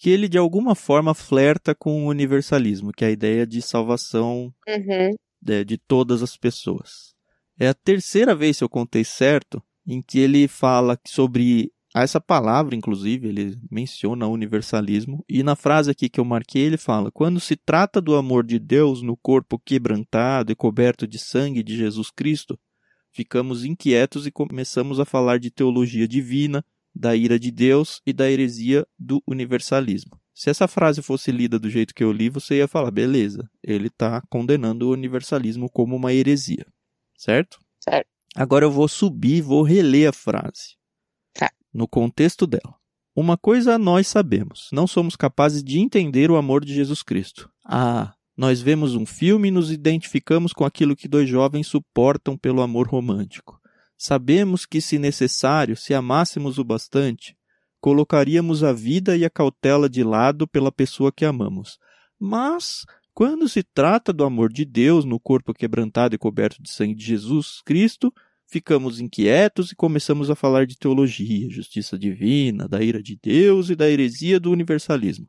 que 0.00 0.08
ele 0.10 0.28
de 0.28 0.38
alguma 0.38 0.74
forma 0.74 1.14
flerta 1.14 1.74
com 1.74 2.04
o 2.04 2.08
universalismo, 2.08 2.90
que 2.90 3.04
é 3.04 3.08
a 3.08 3.12
ideia 3.12 3.46
de 3.46 3.60
salvação 3.60 4.50
Uhum. 4.66 5.14
é, 5.46 5.62
de 5.64 5.76
todas 5.76 6.22
as 6.22 6.36
pessoas. 6.38 7.14
É 7.58 7.68
a 7.68 7.74
terceira 7.74 8.34
vez, 8.34 8.56
se 8.56 8.64
eu 8.64 8.68
contei 8.68 9.04
certo, 9.04 9.62
em 9.86 10.00
que 10.02 10.18
ele 10.18 10.48
fala 10.48 10.98
sobre 11.06 11.70
Essa 11.94 12.20
palavra, 12.20 12.76
inclusive, 12.76 13.28
ele 13.28 13.56
menciona 13.70 14.28
universalismo, 14.28 15.24
e 15.28 15.42
na 15.42 15.56
frase 15.56 15.90
aqui 15.90 16.08
que 16.08 16.20
eu 16.20 16.24
marquei, 16.24 16.62
ele 16.62 16.76
fala: 16.78 17.10
quando 17.10 17.40
se 17.40 17.56
trata 17.56 18.00
do 18.00 18.14
amor 18.14 18.44
de 18.46 18.60
Deus 18.60 19.02
no 19.02 19.16
corpo 19.16 19.58
quebrantado 19.58 20.52
e 20.52 20.54
coberto 20.54 21.04
de 21.06 21.18
sangue 21.18 21.64
de 21.64 21.76
Jesus 21.76 22.08
Cristo, 22.10 22.56
ficamos 23.12 23.64
inquietos 23.64 24.24
e 24.24 24.30
começamos 24.30 25.00
a 25.00 25.04
falar 25.04 25.40
de 25.40 25.50
teologia 25.50 26.06
divina, 26.06 26.64
da 26.94 27.14
ira 27.14 27.38
de 27.38 27.50
Deus 27.50 28.00
e 28.06 28.12
da 28.12 28.30
heresia 28.30 28.86
do 28.98 29.22
universalismo. 29.26 30.20
Se 30.34 30.48
essa 30.48 30.66
frase 30.66 31.02
fosse 31.02 31.30
lida 31.30 31.58
do 31.58 31.68
jeito 31.68 31.94
que 31.94 32.02
eu 32.02 32.10
li, 32.10 32.28
você 32.28 32.56
ia 32.56 32.68
falar, 32.68 32.90
beleza, 32.90 33.48
ele 33.62 33.88
está 33.88 34.22
condenando 34.30 34.88
o 34.88 34.92
universalismo 34.92 35.68
como 35.70 35.94
uma 35.96 36.12
heresia. 36.12 36.66
Certo? 37.16 37.58
Certo. 37.78 38.08
Agora 38.34 38.64
eu 38.64 38.70
vou 38.70 38.88
subir 38.88 39.36
e 39.36 39.42
vou 39.42 39.62
reler 39.62 40.08
a 40.08 40.12
frase. 40.12 40.76
Tá. 41.34 41.50
No 41.72 41.86
contexto 41.86 42.46
dela. 42.46 42.74
Uma 43.14 43.36
coisa 43.36 43.76
nós 43.76 44.06
sabemos: 44.08 44.70
não 44.72 44.86
somos 44.86 45.16
capazes 45.16 45.62
de 45.62 45.78
entender 45.78 46.30
o 46.30 46.36
amor 46.36 46.64
de 46.64 46.72
Jesus 46.72 47.02
Cristo. 47.02 47.50
Ah, 47.64 48.14
nós 48.34 48.62
vemos 48.62 48.94
um 48.94 49.04
filme 49.04 49.48
e 49.48 49.50
nos 49.50 49.70
identificamos 49.70 50.54
com 50.54 50.64
aquilo 50.64 50.96
que 50.96 51.06
dois 51.06 51.28
jovens 51.28 51.66
suportam 51.66 52.38
pelo 52.38 52.62
amor 52.62 52.88
romântico. 52.88 53.59
Sabemos 54.02 54.64
que, 54.64 54.80
se 54.80 54.98
necessário, 54.98 55.76
se 55.76 55.92
amássemos 55.92 56.56
o 56.56 56.64
bastante, 56.64 57.36
colocaríamos 57.82 58.64
a 58.64 58.72
vida 58.72 59.14
e 59.14 59.26
a 59.26 59.28
cautela 59.28 59.90
de 59.90 60.02
lado 60.02 60.48
pela 60.48 60.72
pessoa 60.72 61.12
que 61.12 61.22
amamos. 61.22 61.78
Mas, 62.18 62.86
quando 63.12 63.46
se 63.46 63.62
trata 63.62 64.10
do 64.10 64.24
amor 64.24 64.50
de 64.50 64.64
Deus 64.64 65.04
no 65.04 65.20
corpo 65.20 65.52
quebrantado 65.52 66.14
e 66.14 66.18
coberto 66.18 66.62
de 66.62 66.70
sangue 66.70 66.94
de 66.94 67.04
Jesus 67.04 67.60
Cristo, 67.62 68.10
ficamos 68.50 69.00
inquietos 69.00 69.70
e 69.70 69.76
começamos 69.76 70.30
a 70.30 70.34
falar 70.34 70.64
de 70.64 70.78
teologia, 70.78 71.50
justiça 71.50 71.98
divina, 71.98 72.66
da 72.66 72.82
ira 72.82 73.02
de 73.02 73.18
Deus 73.22 73.68
e 73.68 73.76
da 73.76 73.86
heresia 73.86 74.40
do 74.40 74.50
universalismo. 74.50 75.28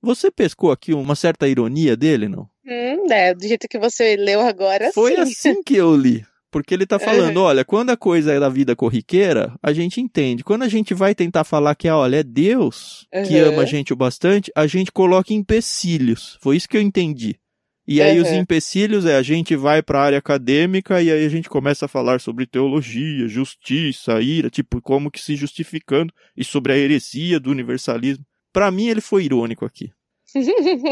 Você 0.00 0.30
pescou 0.30 0.70
aqui 0.70 0.94
uma 0.94 1.16
certa 1.16 1.48
ironia 1.48 1.96
dele, 1.96 2.28
não? 2.28 2.48
Hum, 2.64 3.10
é, 3.10 3.34
do 3.34 3.42
jeito 3.42 3.66
que 3.66 3.80
você 3.80 4.14
leu 4.14 4.40
agora, 4.42 4.92
Foi 4.92 5.16
sim. 5.16 5.20
assim 5.22 5.62
que 5.64 5.74
eu 5.74 5.96
li. 5.96 6.24
Porque 6.54 6.72
ele 6.72 6.84
está 6.84 7.00
falando, 7.00 7.38
Uhum. 7.38 7.42
olha, 7.42 7.64
quando 7.64 7.90
a 7.90 7.96
coisa 7.96 8.32
é 8.32 8.38
da 8.38 8.48
vida 8.48 8.76
corriqueira, 8.76 9.52
a 9.60 9.72
gente 9.72 10.00
entende. 10.00 10.44
Quando 10.44 10.62
a 10.62 10.68
gente 10.68 10.94
vai 10.94 11.12
tentar 11.12 11.42
falar 11.42 11.74
que, 11.74 11.88
olha, 11.88 12.18
é 12.18 12.22
Deus 12.22 13.08
que 13.26 13.40
Uhum. 13.42 13.48
ama 13.48 13.62
a 13.62 13.66
gente 13.66 13.92
o 13.92 13.96
bastante, 13.96 14.52
a 14.54 14.64
gente 14.68 14.92
coloca 14.92 15.34
empecilhos. 15.34 16.38
Foi 16.40 16.56
isso 16.56 16.68
que 16.68 16.76
eu 16.76 16.80
entendi. 16.80 17.34
E 17.88 18.00
aí 18.00 18.20
os 18.20 18.28
Uhum. 18.28 18.36
empecilhos 18.36 19.04
é 19.04 19.16
a 19.16 19.22
gente 19.22 19.56
vai 19.56 19.82
para 19.82 19.98
a 19.98 20.04
área 20.04 20.18
acadêmica 20.18 21.02
e 21.02 21.10
aí 21.10 21.26
a 21.26 21.28
gente 21.28 21.48
começa 21.50 21.86
a 21.86 21.88
falar 21.88 22.20
sobre 22.20 22.46
teologia, 22.46 23.26
justiça, 23.26 24.20
ira, 24.22 24.48
tipo, 24.48 24.80
como 24.80 25.10
que 25.10 25.20
se 25.20 25.34
justificando 25.34 26.12
e 26.36 26.44
sobre 26.44 26.72
a 26.72 26.78
heresia 26.78 27.40
do 27.40 27.50
universalismo. 27.50 28.24
Para 28.52 28.70
mim 28.70 28.86
ele 28.86 29.00
foi 29.00 29.24
irônico 29.24 29.64
aqui. 29.64 29.90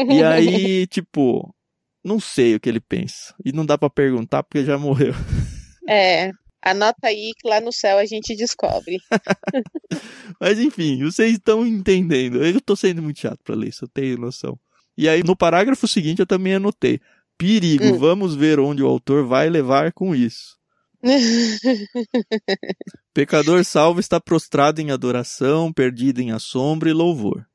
E 0.09 0.21
aí, 0.21 0.85
tipo, 0.91 1.55
não 2.03 2.19
sei 2.19 2.55
o 2.55 2.59
que 2.59 2.67
ele 2.69 2.81
pensa. 2.81 3.33
E 3.45 3.51
não 3.53 3.65
dá 3.65 3.77
para 3.77 3.89
perguntar 3.89 4.43
porque 4.43 4.65
já 4.65 4.77
morreu. 4.77 5.13
É, 5.87 6.31
anota 6.61 7.07
aí 7.07 7.31
que 7.39 7.47
lá 7.47 7.59
no 7.61 7.71
céu 7.71 7.97
a 7.97 8.05
gente 8.05 8.35
descobre. 8.35 8.97
Mas 10.39 10.59
enfim, 10.59 11.03
vocês 11.03 11.33
estão 11.33 11.65
entendendo. 11.65 12.43
Eu 12.43 12.59
tô 12.61 12.75
sendo 12.75 13.01
muito 13.01 13.19
chato 13.19 13.39
pra 13.43 13.55
ler 13.55 13.69
isso, 13.69 13.85
eu 13.85 13.89
tenho 13.89 14.17
noção. 14.17 14.57
E 14.97 15.09
aí, 15.09 15.23
no 15.23 15.35
parágrafo 15.35 15.87
seguinte, 15.87 16.19
eu 16.19 16.25
também 16.27 16.53
anotei. 16.55 16.99
Perigo, 17.37 17.85
Hum. 17.85 17.97
vamos 17.97 18.35
ver 18.35 18.59
onde 18.59 18.83
o 18.83 18.87
autor 18.87 19.25
vai 19.25 19.49
levar 19.49 19.91
com 19.91 20.15
isso. 20.15 20.55
Pecador 23.13 23.63
salvo 23.65 23.99
está 23.99 24.19
prostrado 24.19 24.79
em 24.81 24.91
adoração, 24.91 25.71
perdido 25.73 26.21
em 26.21 26.31
assombro 26.31 26.89
e 26.89 26.93
louvor. 26.93 27.45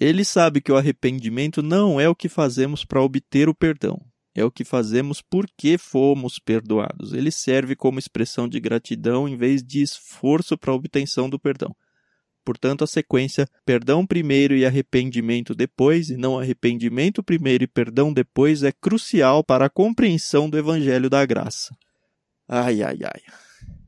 Ele 0.00 0.24
sabe 0.24 0.60
que 0.60 0.70
o 0.72 0.76
arrependimento 0.76 1.62
não 1.62 2.00
é 2.00 2.08
o 2.08 2.14
que 2.14 2.28
fazemos 2.28 2.84
para 2.84 3.02
obter 3.02 3.48
o 3.48 3.54
perdão, 3.54 4.00
é 4.38 4.44
o 4.44 4.50
que 4.50 4.64
fazemos 4.64 5.20
porque 5.20 5.76
fomos 5.76 6.38
perdoados. 6.38 7.12
Ele 7.12 7.30
serve 7.30 7.74
como 7.74 7.98
expressão 7.98 8.48
de 8.48 8.60
gratidão 8.60 9.28
em 9.28 9.36
vez 9.36 9.62
de 9.62 9.82
esforço 9.82 10.56
para 10.56 10.70
a 10.70 10.74
obtenção 10.74 11.28
do 11.28 11.38
perdão. 11.38 11.74
Portanto, 12.44 12.82
a 12.82 12.86
sequência 12.86 13.46
perdão 13.66 14.06
primeiro 14.06 14.56
e 14.56 14.64
arrependimento 14.64 15.54
depois, 15.54 16.08
e 16.08 16.16
não 16.16 16.38
arrependimento 16.38 17.22
primeiro 17.22 17.64
e 17.64 17.66
perdão 17.66 18.12
depois, 18.12 18.62
é 18.62 18.72
crucial 18.72 19.44
para 19.44 19.66
a 19.66 19.70
compreensão 19.70 20.48
do 20.48 20.56
Evangelho 20.56 21.10
da 21.10 21.26
Graça. 21.26 21.76
Ai, 22.48 22.82
ai, 22.82 22.98
ai. 23.04 23.20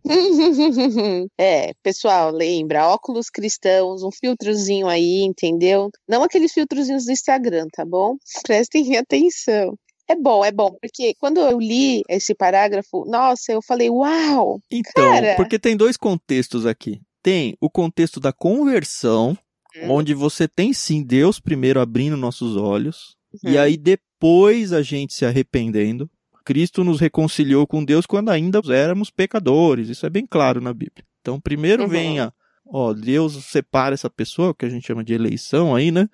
É, 1.39 1.73
pessoal, 1.83 2.31
lembra, 2.31 2.89
óculos 2.89 3.31
cristãos, 3.31 4.03
um 4.03 4.11
filtrozinho 4.11 4.89
aí, 4.89 5.23
entendeu? 5.23 5.91
Não 6.09 6.23
aqueles 6.23 6.53
filtrozinhos 6.53 7.05
do 7.05 7.13
Instagram, 7.13 7.67
tá 7.73 7.85
bom? 7.85 8.17
Prestem 8.45 8.97
atenção. 8.97 9.75
É 10.11 10.17
bom, 10.17 10.45
é 10.45 10.51
bom, 10.51 10.77
porque 10.83 11.15
quando 11.21 11.39
eu 11.39 11.61
li 11.61 12.03
esse 12.09 12.35
parágrafo, 12.35 13.05
nossa, 13.07 13.53
eu 13.53 13.63
falei, 13.63 13.89
uau! 13.89 14.61
Então, 14.69 15.09
Cara. 15.13 15.37
porque 15.37 15.57
tem 15.57 15.77
dois 15.77 15.97
contextos 15.97 16.67
aqui. 16.67 17.01
Tem 17.23 17.57
o 17.61 17.71
contexto 17.71 18.19
da 18.19 18.33
conversão, 18.33 19.39
Hum. 19.77 19.91
onde 19.93 20.15
você 20.15 20.49
tem 20.49 20.73
sim 20.73 21.05
Deus 21.05 21.39
primeiro 21.39 21.81
abrindo 21.81 22.17
nossos 22.17 22.57
olhos, 22.57 23.15
e 23.45 23.51
Uhum. 23.55 23.61
aí 23.61 23.77
depois 23.77 24.73
a 24.73 24.83
gente 24.83 25.15
se 25.15 25.25
arrependendo. 25.25 26.11
Cristo 26.45 26.83
nos 26.83 26.99
reconciliou 26.99 27.65
com 27.69 27.85
Deus 27.85 28.05
quando 28.05 28.31
ainda 28.31 28.61
éramos 28.69 29.11
pecadores, 29.11 29.89
isso 29.89 30.05
é 30.07 30.11
bem 30.11 30.27
claro 30.27 30.61
na 30.61 30.73
Bíblia. 30.75 31.05
Então, 31.21 31.39
primeiro 31.41 31.85
Uhum. 31.85 31.89
vem 31.89 32.19
a, 32.19 32.33
ó, 32.67 32.93
Deus 32.93 33.45
separa 33.45 33.95
essa 33.95 34.11
pessoa, 34.11 34.53
que 34.53 34.67
a 34.67 34.69
gente 34.69 34.85
chama 34.89 35.05
de 35.05 35.13
eleição 35.15 35.73
aí, 35.77 35.93
né? 35.93 36.09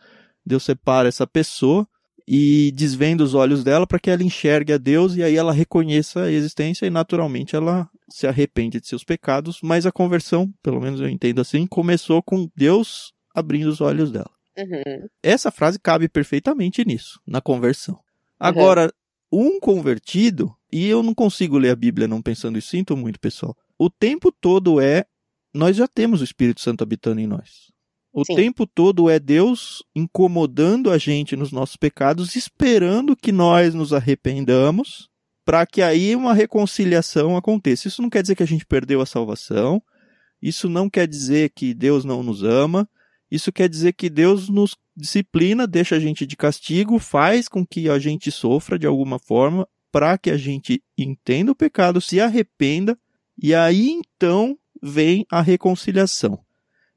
Deus 0.44 0.62
separa 0.64 1.08
essa 1.08 1.26
pessoa 1.26 1.88
e 2.26 2.72
desvenda 2.72 3.22
os 3.22 3.34
olhos 3.34 3.62
dela 3.62 3.86
para 3.86 4.00
que 4.00 4.10
ela 4.10 4.22
enxergue 4.22 4.72
a 4.72 4.78
Deus 4.78 5.14
e 5.14 5.22
aí 5.22 5.36
ela 5.36 5.52
reconheça 5.52 6.22
a 6.24 6.32
existência 6.32 6.86
e 6.86 6.90
naturalmente 6.90 7.54
ela 7.54 7.88
se 8.08 8.26
arrepende 8.26 8.80
de 8.80 8.88
seus 8.88 9.04
pecados, 9.04 9.60
mas 9.62 9.86
a 9.86 9.92
conversão, 9.92 10.52
pelo 10.62 10.80
menos 10.80 11.00
eu 11.00 11.08
entendo 11.08 11.40
assim, 11.40 11.66
começou 11.66 12.22
com 12.22 12.48
Deus 12.56 13.12
abrindo 13.34 13.68
os 13.68 13.80
olhos 13.80 14.10
dela. 14.10 14.30
Uhum. 14.58 15.06
Essa 15.22 15.50
frase 15.50 15.78
cabe 15.78 16.08
perfeitamente 16.08 16.84
nisso, 16.84 17.20
na 17.26 17.40
conversão. 17.40 17.98
Agora, 18.40 18.92
um 19.30 19.60
convertido, 19.60 20.54
e 20.72 20.86
eu 20.86 21.02
não 21.02 21.14
consigo 21.14 21.58
ler 21.58 21.70
a 21.70 21.76
Bíblia 21.76 22.08
não 22.08 22.22
pensando 22.22 22.58
isso, 22.58 22.68
sinto 22.68 22.96
muito, 22.96 23.20
pessoal. 23.20 23.56
O 23.78 23.90
tempo 23.90 24.32
todo 24.32 24.80
é 24.80 25.04
nós 25.54 25.76
já 25.76 25.88
temos 25.88 26.20
o 26.20 26.24
Espírito 26.24 26.60
Santo 26.60 26.82
habitando 26.82 27.20
em 27.20 27.26
nós. 27.26 27.70
O 28.16 28.24
Sim. 28.24 28.34
tempo 28.34 28.66
todo 28.66 29.10
é 29.10 29.18
Deus 29.18 29.84
incomodando 29.94 30.90
a 30.90 30.96
gente 30.96 31.36
nos 31.36 31.52
nossos 31.52 31.76
pecados, 31.76 32.34
esperando 32.34 33.14
que 33.14 33.30
nós 33.30 33.74
nos 33.74 33.92
arrependamos, 33.92 35.10
para 35.44 35.66
que 35.66 35.82
aí 35.82 36.16
uma 36.16 36.32
reconciliação 36.32 37.36
aconteça. 37.36 37.88
Isso 37.88 38.00
não 38.00 38.08
quer 38.08 38.22
dizer 38.22 38.34
que 38.34 38.42
a 38.42 38.46
gente 38.46 38.64
perdeu 38.64 39.02
a 39.02 39.06
salvação, 39.06 39.82
isso 40.40 40.66
não 40.66 40.88
quer 40.88 41.06
dizer 41.06 41.50
que 41.50 41.74
Deus 41.74 42.06
não 42.06 42.22
nos 42.22 42.42
ama, 42.42 42.88
isso 43.30 43.52
quer 43.52 43.68
dizer 43.68 43.92
que 43.92 44.08
Deus 44.08 44.48
nos 44.48 44.74
disciplina, 44.96 45.66
deixa 45.66 45.96
a 45.96 46.00
gente 46.00 46.24
de 46.24 46.38
castigo, 46.38 46.98
faz 46.98 47.50
com 47.50 47.66
que 47.66 47.90
a 47.90 47.98
gente 47.98 48.32
sofra 48.32 48.78
de 48.78 48.86
alguma 48.86 49.18
forma, 49.18 49.68
para 49.92 50.16
que 50.16 50.30
a 50.30 50.38
gente 50.38 50.82
entenda 50.96 51.52
o 51.52 51.54
pecado, 51.54 52.00
se 52.00 52.18
arrependa, 52.18 52.98
e 53.36 53.54
aí 53.54 53.90
então 53.90 54.56
vem 54.82 55.26
a 55.30 55.42
reconciliação. 55.42 56.40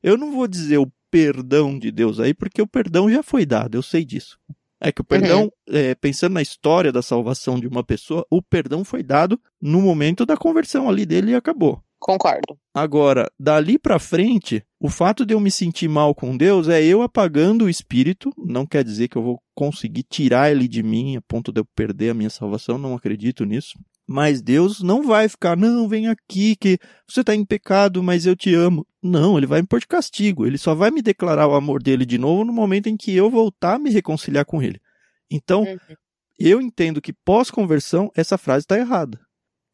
Eu 0.02 0.18
não 0.18 0.32
vou 0.32 0.48
dizer 0.48 0.78
o 0.78 0.90
perdão 1.12 1.78
de 1.78 1.92
Deus 1.92 2.20
aí, 2.20 2.34
porque 2.34 2.62
o 2.62 2.68
perdão 2.68 3.10
já 3.10 3.24
foi 3.24 3.46
dado, 3.46 3.76
eu 3.76 3.82
sei 3.82 4.06
disso. 4.06 4.38
É 4.82 4.92
que 4.92 5.02
o 5.02 5.04
perdão, 5.04 5.52
é, 5.68 5.94
pensando 5.94 6.34
na 6.34 6.42
história 6.42 6.92
da 6.92 7.02
salvação 7.02 7.60
de 7.60 7.68
uma 7.68 7.84
pessoa, 7.84 8.26
o 8.30 8.42
perdão 8.42 8.86
foi 8.86 9.04
dado 9.04 9.40
no 9.62 9.82
momento 9.82 10.26
da 10.26 10.38
conversão 10.38 10.88
ali 10.88 11.06
dele 11.06 11.32
e 11.32 11.36
acabou. 11.36 11.84
Concordo. 12.00 12.58
Agora, 12.74 13.30
dali 13.38 13.78
pra 13.78 14.00
frente, 14.00 14.64
o 14.80 14.88
fato 14.90 15.26
de 15.26 15.34
eu 15.34 15.40
me 15.40 15.52
sentir 15.52 15.90
mal 15.90 16.16
com 16.16 16.38
Deus 16.38 16.70
é 16.70 16.82
eu 16.82 17.02
apagando 17.02 17.66
o 17.66 17.70
espírito, 17.70 18.32
não 18.38 18.66
quer 18.66 18.86
dizer 18.86 19.10
que 19.10 19.18
eu 19.18 19.22
vou 19.22 19.42
conseguir 19.54 20.04
tirar 20.04 20.50
ele 20.50 20.66
de 20.66 20.82
mim 20.82 21.18
a 21.18 21.22
ponto 21.22 21.52
de 21.52 21.60
eu 21.60 21.66
perder 21.76 22.12
a 22.12 22.14
minha 22.14 22.30
salvação, 22.30 22.78
não 22.78 22.96
acredito 22.96 23.44
nisso. 23.44 23.78
Mas 24.12 24.42
Deus 24.42 24.82
não 24.82 25.04
vai 25.04 25.30
ficar, 25.30 25.56
não, 25.56 25.88
vem 25.88 26.08
aqui 26.08 26.56
que 26.56 26.80
você 27.08 27.22
está 27.22 27.36
em 27.36 27.46
pecado, 27.46 28.02
mas 28.02 28.26
eu 28.26 28.36
te 28.36 28.52
amo. 28.56 28.84
Não, 29.04 29.38
ele 29.38 29.46
vai 29.46 29.62
me 29.62 29.68
pôr 29.68 29.80
de 29.80 29.86
castigo. 29.86 30.48
Ele 30.48 30.58
só 30.58 30.74
vai 30.74 30.90
me 30.90 31.00
declarar 31.00 31.48
o 31.48 31.54
amor 31.54 31.84
dele 31.84 32.08
de 32.08 32.18
novo 32.18 32.44
no 32.44 32.52
momento 32.52 32.90
em 32.90 32.98
que 32.98 33.16
eu 33.16 33.30
voltar 33.30 33.76
a 33.76 33.80
me 33.80 33.92
reconciliar 33.92 34.46
com 34.46 34.64
ele. 34.64 34.82
Então, 35.30 35.62
Uhum. 35.62 35.96
eu 36.40 36.60
entendo 36.60 37.00
que 37.00 37.14
pós-conversão 37.14 38.10
essa 38.16 38.36
frase 38.36 38.64
está 38.64 38.80
errada. 38.80 39.20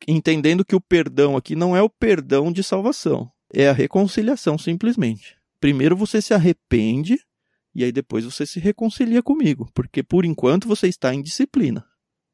Entendendo 0.06 0.66
que 0.66 0.76
o 0.76 0.82
perdão 0.82 1.38
aqui 1.38 1.56
não 1.56 1.74
é 1.74 1.82
o 1.82 1.90
perdão 1.90 2.52
de 2.52 2.62
salvação, 2.62 3.32
é 3.54 3.70
a 3.70 3.74
reconciliação 3.74 4.58
simplesmente. 4.58 5.38
Primeiro 5.62 5.96
você 5.96 6.22
se 6.22 6.34
arrepende 6.34 7.18
e 7.74 7.86
aí 7.86 7.92
depois 7.94 8.26
você 8.26 8.46
se 8.46 8.60
reconcilia 8.60 9.24
comigo, 9.24 9.70
porque 9.74 10.04
por 10.04 10.26
enquanto 10.26 10.68
você 10.68 10.90
está 10.90 11.16
em 11.16 11.22
disciplina. 11.22 11.86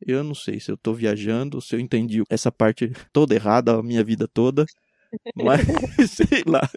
Eu 0.05 0.23
não 0.23 0.35
sei 0.35 0.59
se 0.59 0.71
eu 0.71 0.75
estou 0.75 0.93
viajando, 0.95 1.61
se 1.61 1.75
eu 1.75 1.79
entendi 1.79 2.23
essa 2.29 2.51
parte 2.51 2.91
toda 3.13 3.35
errada 3.35 3.75
a 3.77 3.83
minha 3.83 4.03
vida 4.03 4.27
toda, 4.27 4.65
mas 5.35 5.61
sei 6.09 6.43
lá. 6.45 6.69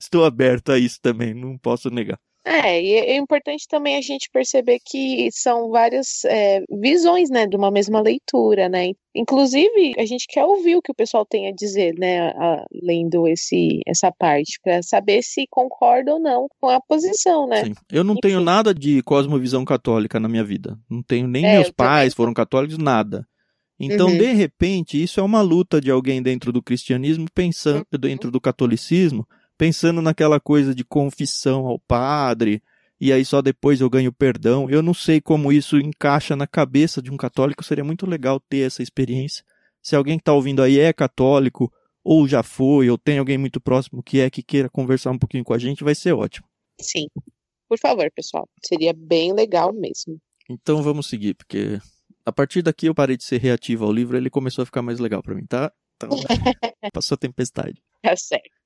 estou 0.00 0.24
aberto 0.24 0.72
a 0.72 0.78
isso 0.78 1.00
também, 1.02 1.34
não 1.34 1.58
posso 1.58 1.90
negar. 1.90 2.18
É, 2.44 2.82
e 2.82 2.94
é 2.94 3.16
importante 3.16 3.66
também 3.68 3.96
a 3.96 4.00
gente 4.00 4.30
perceber 4.32 4.78
que 4.84 5.28
são 5.30 5.68
várias 5.68 6.24
é, 6.24 6.62
visões, 6.70 7.28
né, 7.28 7.46
de 7.46 7.54
uma 7.54 7.70
mesma 7.70 8.00
leitura, 8.00 8.66
né? 8.66 8.92
Inclusive, 9.14 9.92
a 9.98 10.06
gente 10.06 10.26
quer 10.26 10.44
ouvir 10.44 10.76
o 10.76 10.82
que 10.82 10.90
o 10.90 10.94
pessoal 10.94 11.26
tem 11.26 11.48
a 11.48 11.52
dizer, 11.52 11.94
né, 11.98 12.30
a, 12.30 12.64
lendo 12.72 13.28
esse, 13.28 13.80
essa 13.86 14.10
parte, 14.10 14.58
para 14.62 14.82
saber 14.82 15.22
se 15.22 15.46
concorda 15.50 16.14
ou 16.14 16.20
não 16.20 16.46
com 16.58 16.68
a 16.68 16.80
posição, 16.80 17.46
né? 17.46 17.66
Sim. 17.66 17.74
Eu 17.92 18.02
não 18.02 18.14
Enfim. 18.14 18.20
tenho 18.22 18.40
nada 18.40 18.72
de 18.72 19.02
cosmovisão 19.02 19.64
católica 19.64 20.18
na 20.18 20.28
minha 20.28 20.44
vida. 20.44 20.78
Não 20.88 21.02
tenho 21.02 21.28
nem 21.28 21.44
é, 21.44 21.54
meus 21.56 21.70
pais 21.70 22.14
também. 22.14 22.16
foram 22.16 22.32
católicos, 22.32 22.78
nada. 22.78 23.26
Então, 23.78 24.08
uhum. 24.08 24.16
de 24.18 24.32
repente, 24.32 25.02
isso 25.02 25.20
é 25.20 25.22
uma 25.22 25.42
luta 25.42 25.80
de 25.80 25.90
alguém 25.90 26.22
dentro 26.22 26.52
do 26.52 26.62
cristianismo 26.62 27.26
pensando 27.34 27.86
uhum. 27.92 28.00
dentro 28.00 28.30
do 28.30 28.40
catolicismo 28.40 29.26
pensando 29.60 30.00
naquela 30.00 30.40
coisa 30.40 30.74
de 30.74 30.82
confissão 30.82 31.66
ao 31.66 31.78
padre, 31.78 32.62
e 32.98 33.12
aí 33.12 33.22
só 33.26 33.42
depois 33.42 33.82
eu 33.82 33.90
ganho 33.90 34.10
perdão. 34.10 34.70
Eu 34.70 34.80
não 34.80 34.94
sei 34.94 35.20
como 35.20 35.52
isso 35.52 35.76
encaixa 35.76 36.34
na 36.34 36.46
cabeça 36.46 37.02
de 37.02 37.10
um 37.10 37.16
católico, 37.18 37.62
seria 37.62 37.84
muito 37.84 38.06
legal 38.06 38.40
ter 38.40 38.66
essa 38.66 38.82
experiência. 38.82 39.44
Se 39.82 39.94
alguém 39.94 40.16
que 40.16 40.22
está 40.22 40.32
ouvindo 40.32 40.62
aí 40.62 40.78
é 40.78 40.94
católico, 40.94 41.70
ou 42.02 42.26
já 42.26 42.42
foi, 42.42 42.88
ou 42.88 42.96
tem 42.96 43.18
alguém 43.18 43.36
muito 43.36 43.60
próximo 43.60 44.02
que 44.02 44.18
é, 44.18 44.30
que 44.30 44.42
queira 44.42 44.70
conversar 44.70 45.10
um 45.10 45.18
pouquinho 45.18 45.44
com 45.44 45.52
a 45.52 45.58
gente, 45.58 45.84
vai 45.84 45.94
ser 45.94 46.14
ótimo. 46.14 46.48
Sim. 46.80 47.08
Por 47.68 47.78
favor, 47.78 48.10
pessoal. 48.16 48.48
Seria 48.64 48.94
bem 48.94 49.34
legal 49.34 49.74
mesmo. 49.74 50.18
Então 50.48 50.82
vamos 50.82 51.06
seguir, 51.06 51.34
porque 51.34 51.78
a 52.24 52.32
partir 52.32 52.62
daqui 52.62 52.86
eu 52.86 52.94
parei 52.94 53.18
de 53.18 53.24
ser 53.24 53.38
reativo 53.42 53.84
ao 53.84 53.92
livro, 53.92 54.16
ele 54.16 54.30
começou 54.30 54.62
a 54.62 54.66
ficar 54.66 54.80
mais 54.80 54.98
legal 54.98 55.22
para 55.22 55.34
mim, 55.34 55.44
tá? 55.44 55.70
Então, 55.96 56.08
passou 56.94 57.14
a 57.14 57.18
tempestade. 57.18 57.82
Tá 58.00 58.16
certo. 58.16 58.59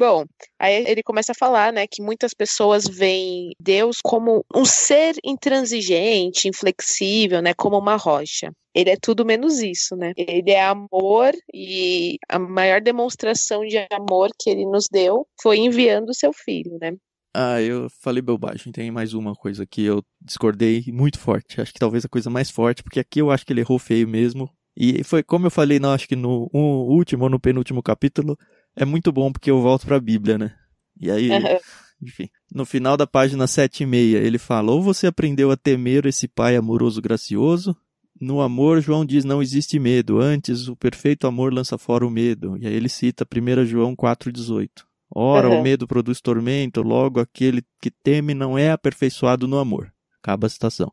Bom, 0.00 0.24
aí 0.58 0.82
ele 0.88 1.02
começa 1.02 1.32
a 1.32 1.34
falar, 1.34 1.74
né, 1.74 1.86
que 1.86 2.00
muitas 2.00 2.32
pessoas 2.32 2.86
veem 2.88 3.50
Deus 3.60 3.98
como 4.02 4.42
um 4.56 4.64
ser 4.64 5.14
intransigente, 5.22 6.48
inflexível, 6.48 7.42
né, 7.42 7.52
como 7.52 7.76
uma 7.76 7.96
rocha. 7.96 8.50
Ele 8.74 8.88
é 8.88 8.96
tudo 8.96 9.26
menos 9.26 9.60
isso, 9.60 9.94
né? 9.96 10.14
Ele 10.16 10.52
é 10.52 10.64
amor 10.64 11.32
e 11.52 12.16
a 12.30 12.38
maior 12.38 12.80
demonstração 12.80 13.66
de 13.66 13.76
amor 13.92 14.30
que 14.40 14.48
ele 14.48 14.64
nos 14.64 14.86
deu 14.90 15.26
foi 15.42 15.58
enviando 15.58 16.08
o 16.08 16.14
seu 16.14 16.32
filho, 16.32 16.78
né? 16.80 16.92
Ah, 17.36 17.60
eu 17.60 17.88
falei 18.02 18.22
bobagem. 18.22 18.72
Tem 18.72 18.90
mais 18.90 19.12
uma 19.12 19.34
coisa 19.34 19.66
que 19.66 19.84
eu 19.84 20.02
discordei 20.18 20.82
muito 20.88 21.18
forte. 21.18 21.60
Acho 21.60 21.74
que 21.74 21.78
talvez 21.78 22.06
a 22.06 22.08
coisa 22.08 22.30
mais 22.30 22.48
forte, 22.48 22.82
porque 22.82 23.00
aqui 23.00 23.20
eu 23.20 23.30
acho 23.30 23.44
que 23.44 23.52
ele 23.52 23.60
errou 23.60 23.78
feio 23.78 24.08
mesmo. 24.08 24.48
E 24.74 25.04
foi 25.04 25.22
como 25.22 25.46
eu 25.46 25.50
falei, 25.50 25.78
não, 25.78 25.92
acho 25.92 26.08
que 26.08 26.16
no 26.16 26.48
último 26.54 27.24
ou 27.24 27.30
no 27.30 27.40
penúltimo 27.40 27.82
capítulo, 27.82 28.34
é 28.76 28.84
muito 28.84 29.12
bom 29.12 29.32
porque 29.32 29.50
eu 29.50 29.60
volto 29.60 29.86
para 29.86 29.96
a 29.96 30.00
Bíblia, 30.00 30.38
né? 30.38 30.54
E 31.00 31.10
aí, 31.10 31.28
enfim, 32.02 32.28
no 32.54 32.64
final 32.64 32.96
da 32.96 33.06
página 33.06 33.46
7 33.46 33.82
e 33.82 33.86
meia, 33.86 34.18
ele 34.18 34.38
fala: 34.38 34.72
Ou 34.72 34.82
você 34.82 35.06
aprendeu 35.06 35.50
a 35.50 35.56
temer 35.56 36.06
esse 36.06 36.28
pai 36.28 36.56
amoroso 36.56 37.00
gracioso? 37.00 37.76
No 38.20 38.40
amor, 38.40 38.80
João 38.80 39.04
diz: 39.04 39.24
Não 39.24 39.42
existe 39.42 39.78
medo, 39.78 40.20
antes 40.20 40.68
o 40.68 40.76
perfeito 40.76 41.26
amor 41.26 41.52
lança 41.52 41.78
fora 41.78 42.06
o 42.06 42.10
medo. 42.10 42.56
E 42.58 42.66
aí 42.66 42.74
ele 42.74 42.88
cita 42.88 43.26
1 43.26 43.64
João 43.64 43.96
4,18. 43.96 44.68
Ora, 45.12 45.48
uhum. 45.48 45.60
o 45.60 45.62
medo 45.62 45.88
produz 45.88 46.20
tormento, 46.20 46.82
logo 46.82 47.18
aquele 47.18 47.62
que 47.80 47.90
teme 47.90 48.32
não 48.32 48.56
é 48.56 48.70
aperfeiçoado 48.70 49.48
no 49.48 49.58
amor. 49.58 49.92
Acaba 50.22 50.46
a 50.46 50.50
citação. 50.50 50.92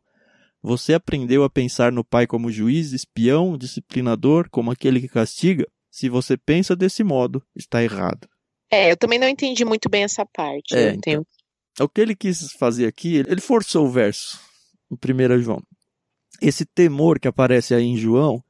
Você 0.60 0.94
aprendeu 0.94 1.44
a 1.44 1.50
pensar 1.50 1.92
no 1.92 2.02
pai 2.02 2.26
como 2.26 2.50
juiz, 2.50 2.92
espião, 2.92 3.56
disciplinador, 3.56 4.48
como 4.50 4.72
aquele 4.72 5.00
que 5.00 5.08
castiga? 5.08 5.64
Se 5.98 6.08
você 6.08 6.36
pensa 6.36 6.76
desse 6.76 7.02
modo, 7.02 7.42
está 7.56 7.82
errado. 7.82 8.28
É, 8.70 8.92
eu 8.92 8.96
também 8.96 9.18
não 9.18 9.26
entendi 9.26 9.64
muito 9.64 9.88
bem 9.88 10.04
essa 10.04 10.24
parte. 10.24 10.72
É, 10.72 10.90
então, 10.90 11.00
tenho... 11.00 11.26
O 11.80 11.88
que 11.88 12.00
ele 12.00 12.14
quis 12.14 12.52
fazer 12.52 12.86
aqui, 12.86 13.16
ele 13.16 13.40
forçou 13.40 13.84
o 13.84 13.90
verso 13.90 14.38
em 14.88 14.94
1 14.94 15.42
João. 15.42 15.60
Esse 16.40 16.64
temor 16.64 17.18
que 17.18 17.26
aparece 17.26 17.74
aí 17.74 17.82
em 17.82 17.96
João, 17.96 18.40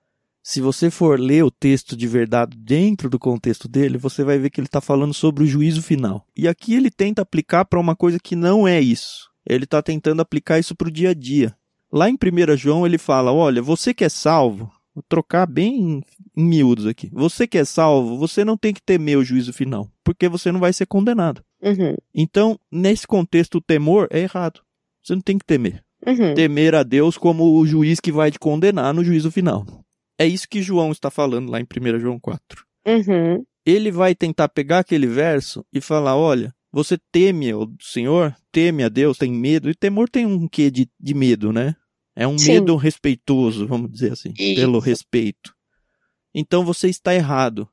se 0.43 0.61
você 0.61 0.90
for 0.90 1.19
ler 1.19 1.43
o 1.43 1.50
texto 1.50 1.97
de 1.97 2.07
verdade 2.07 2.55
dentro 2.55 3.09
do 3.09 3.19
contexto 3.19 3.67
dele, 3.67 3.97
você 3.97 4.23
vai 4.23 4.38
ver 4.38 4.50
que 4.50 4.61
ele 4.61 4.67
está 4.67 4.83
falando 4.83 5.14
sobre 5.14 5.43
o 5.43 5.47
juízo 5.47 5.83
final. 5.83 6.26
E 6.37 6.47
aqui 6.47 6.75
ele 6.75 6.90
tenta 6.90 7.23
aplicar 7.23 7.64
para 7.64 7.81
uma 7.81 7.97
coisa 7.97 8.19
que 8.23 8.37
não 8.37 8.69
é 8.69 8.78
isso. 8.78 9.31
Ele 9.49 9.64
está 9.64 9.81
tentando 9.81 10.21
aplicar 10.21 10.59
isso 10.59 10.76
para 10.76 10.88
o 10.88 10.93
dia 10.93 11.12
a 11.12 11.14
dia. 11.14 11.57
Lá 11.90 12.11
em 12.11 12.14
1 12.14 12.57
João 12.59 12.85
ele 12.85 12.99
fala: 12.99 13.33
olha, 13.33 13.62
você 13.62 13.95
que 13.95 14.05
é 14.05 14.11
salvo, 14.11 14.71
Vou 14.95 15.04
trocar 15.09 15.47
bem 15.47 16.02
em 16.36 16.45
miúdos 16.45 16.86
aqui. 16.86 17.10
Você 17.12 17.47
que 17.47 17.58
é 17.58 17.65
salvo, 17.65 18.19
você 18.19 18.45
não 18.45 18.56
tem 18.56 18.75
que 18.75 18.82
temer 18.82 19.19
o 19.19 19.25
juízo 19.25 19.52
final, 19.52 19.89
porque 20.02 20.28
você 20.28 20.50
não 20.50 20.60
vai 20.60 20.73
ser 20.73 20.86
condenado. 20.86 21.43
Uhum. 21.62 21.95
Então, 22.15 22.58
nesse 22.71 23.06
contexto, 23.06 23.56
o 23.56 23.60
temor 23.60 24.08
é 24.10 24.21
errado. 24.21 24.60
Você 25.02 25.15
não 25.15 25.23
tem 25.23 25.39
que 25.39 25.45
temer. 25.45 25.84
Uhum. 26.06 26.34
Temer 26.34 26.75
a 26.75 26.82
Deus 26.82 27.17
como 27.17 27.58
o 27.58 27.67
juiz 27.67 28.00
que 28.00 28.12
vai 28.12 28.30
te 28.30 28.39
condenar 28.39 28.95
no 28.95 29.04
juízo 29.04 29.30
final. 29.30 29.67
É 30.19 30.26
isso 30.26 30.49
que 30.49 30.62
João 30.62 30.91
está 30.91 31.10
falando 31.10 31.50
lá 31.50 31.60
em 31.60 31.65
1 31.65 32.00
João 32.00 32.19
4. 32.19 32.65
Uhum. 32.86 33.45
Ele 33.65 33.91
vai 33.91 34.15
tentar 34.15 34.49
pegar 34.49 34.80
aquele 34.80 35.06
verso 35.06 35.65
e 35.73 35.80
falar: 35.80 36.17
olha, 36.17 36.52
você 36.73 36.99
teme 37.12 37.52
o 37.54 37.69
Senhor, 37.80 38.34
teme 38.50 38.82
a 38.82 38.89
Deus, 38.89 39.19
tem 39.19 39.32
medo, 39.32 39.71
e 39.71 39.75
temor 39.75 40.08
tem 40.08 40.26
um 40.26 40.49
quê 40.49 40.71
de, 40.71 40.89
de 40.99 41.15
medo, 41.15 41.52
né? 41.52 41.75
É 42.19 42.26
um 42.26 42.37
Sim. 42.37 42.54
medo 42.54 42.75
respeitoso, 42.75 43.65
vamos 43.65 43.93
dizer 43.93 44.11
assim, 44.11 44.35
Isso. 44.37 44.61
pelo 44.61 44.81
respeito. 44.81 45.54
Então 46.35 46.65
você 46.65 46.89
está 46.89 47.15
errado. 47.15 47.69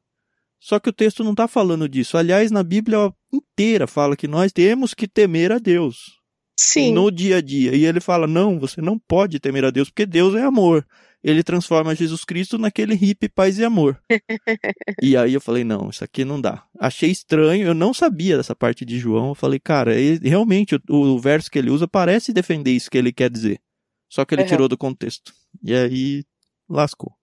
Só 0.59 0.79
que 0.79 0.87
o 0.87 0.93
texto 0.93 1.23
não 1.23 1.31
está 1.31 1.47
falando 1.47 1.89
disso. 1.89 2.15
Aliás, 2.15 2.51
na 2.51 2.61
Bíblia 2.61 3.11
inteira 3.33 3.87
fala 3.87 4.15
que 4.15 4.27
nós 4.27 4.51
temos 4.51 4.93
que 4.93 5.07
temer 5.07 5.51
a 5.51 5.57
Deus. 5.57 6.19
Sim. 6.55 6.93
No 6.93 7.09
dia 7.09 7.37
a 7.37 7.41
dia. 7.41 7.75
E 7.75 7.85
ele 7.85 7.99
fala: 7.99 8.27
não, 8.27 8.59
você 8.59 8.81
não 8.81 8.99
pode 8.99 9.39
temer 9.39 9.65
a 9.65 9.71
Deus, 9.71 9.89
porque 9.89 10.05
Deus 10.05 10.35
é 10.35 10.43
amor. 10.43 10.85
Ele 11.23 11.41
transforma 11.41 11.95
Jesus 11.95 12.23
Cristo 12.23 12.59
naquele 12.59 12.93
hippie 12.93 13.27
paz 13.27 13.57
e 13.57 13.65
amor. 13.65 13.99
e 15.01 15.17
aí 15.17 15.33
eu 15.33 15.41
falei: 15.41 15.63
não, 15.63 15.89
isso 15.89 16.03
aqui 16.03 16.23
não 16.23 16.39
dá. 16.39 16.63
Achei 16.79 17.09
estranho, 17.09 17.65
eu 17.65 17.73
não 17.73 17.95
sabia 17.95 18.37
dessa 18.37 18.55
parte 18.55 18.85
de 18.85 18.99
João. 18.99 19.29
Eu 19.29 19.35
falei: 19.35 19.59
cara, 19.59 19.95
ele, 19.95 20.29
realmente 20.29 20.75
o, 20.87 20.95
o 20.95 21.19
verso 21.19 21.49
que 21.49 21.57
ele 21.57 21.71
usa 21.71 21.87
parece 21.87 22.31
defender 22.31 22.71
isso 22.71 22.91
que 22.91 22.97
ele 22.99 23.11
quer 23.11 23.31
dizer. 23.31 23.59
Só 24.09 24.23
que 24.25 24.35
ele 24.35 24.45
tirou 24.45 24.67
do 24.67 24.77
contexto. 24.77 25.33
E 25.63 25.73
aí 25.73 26.23
lascou. 26.69 27.13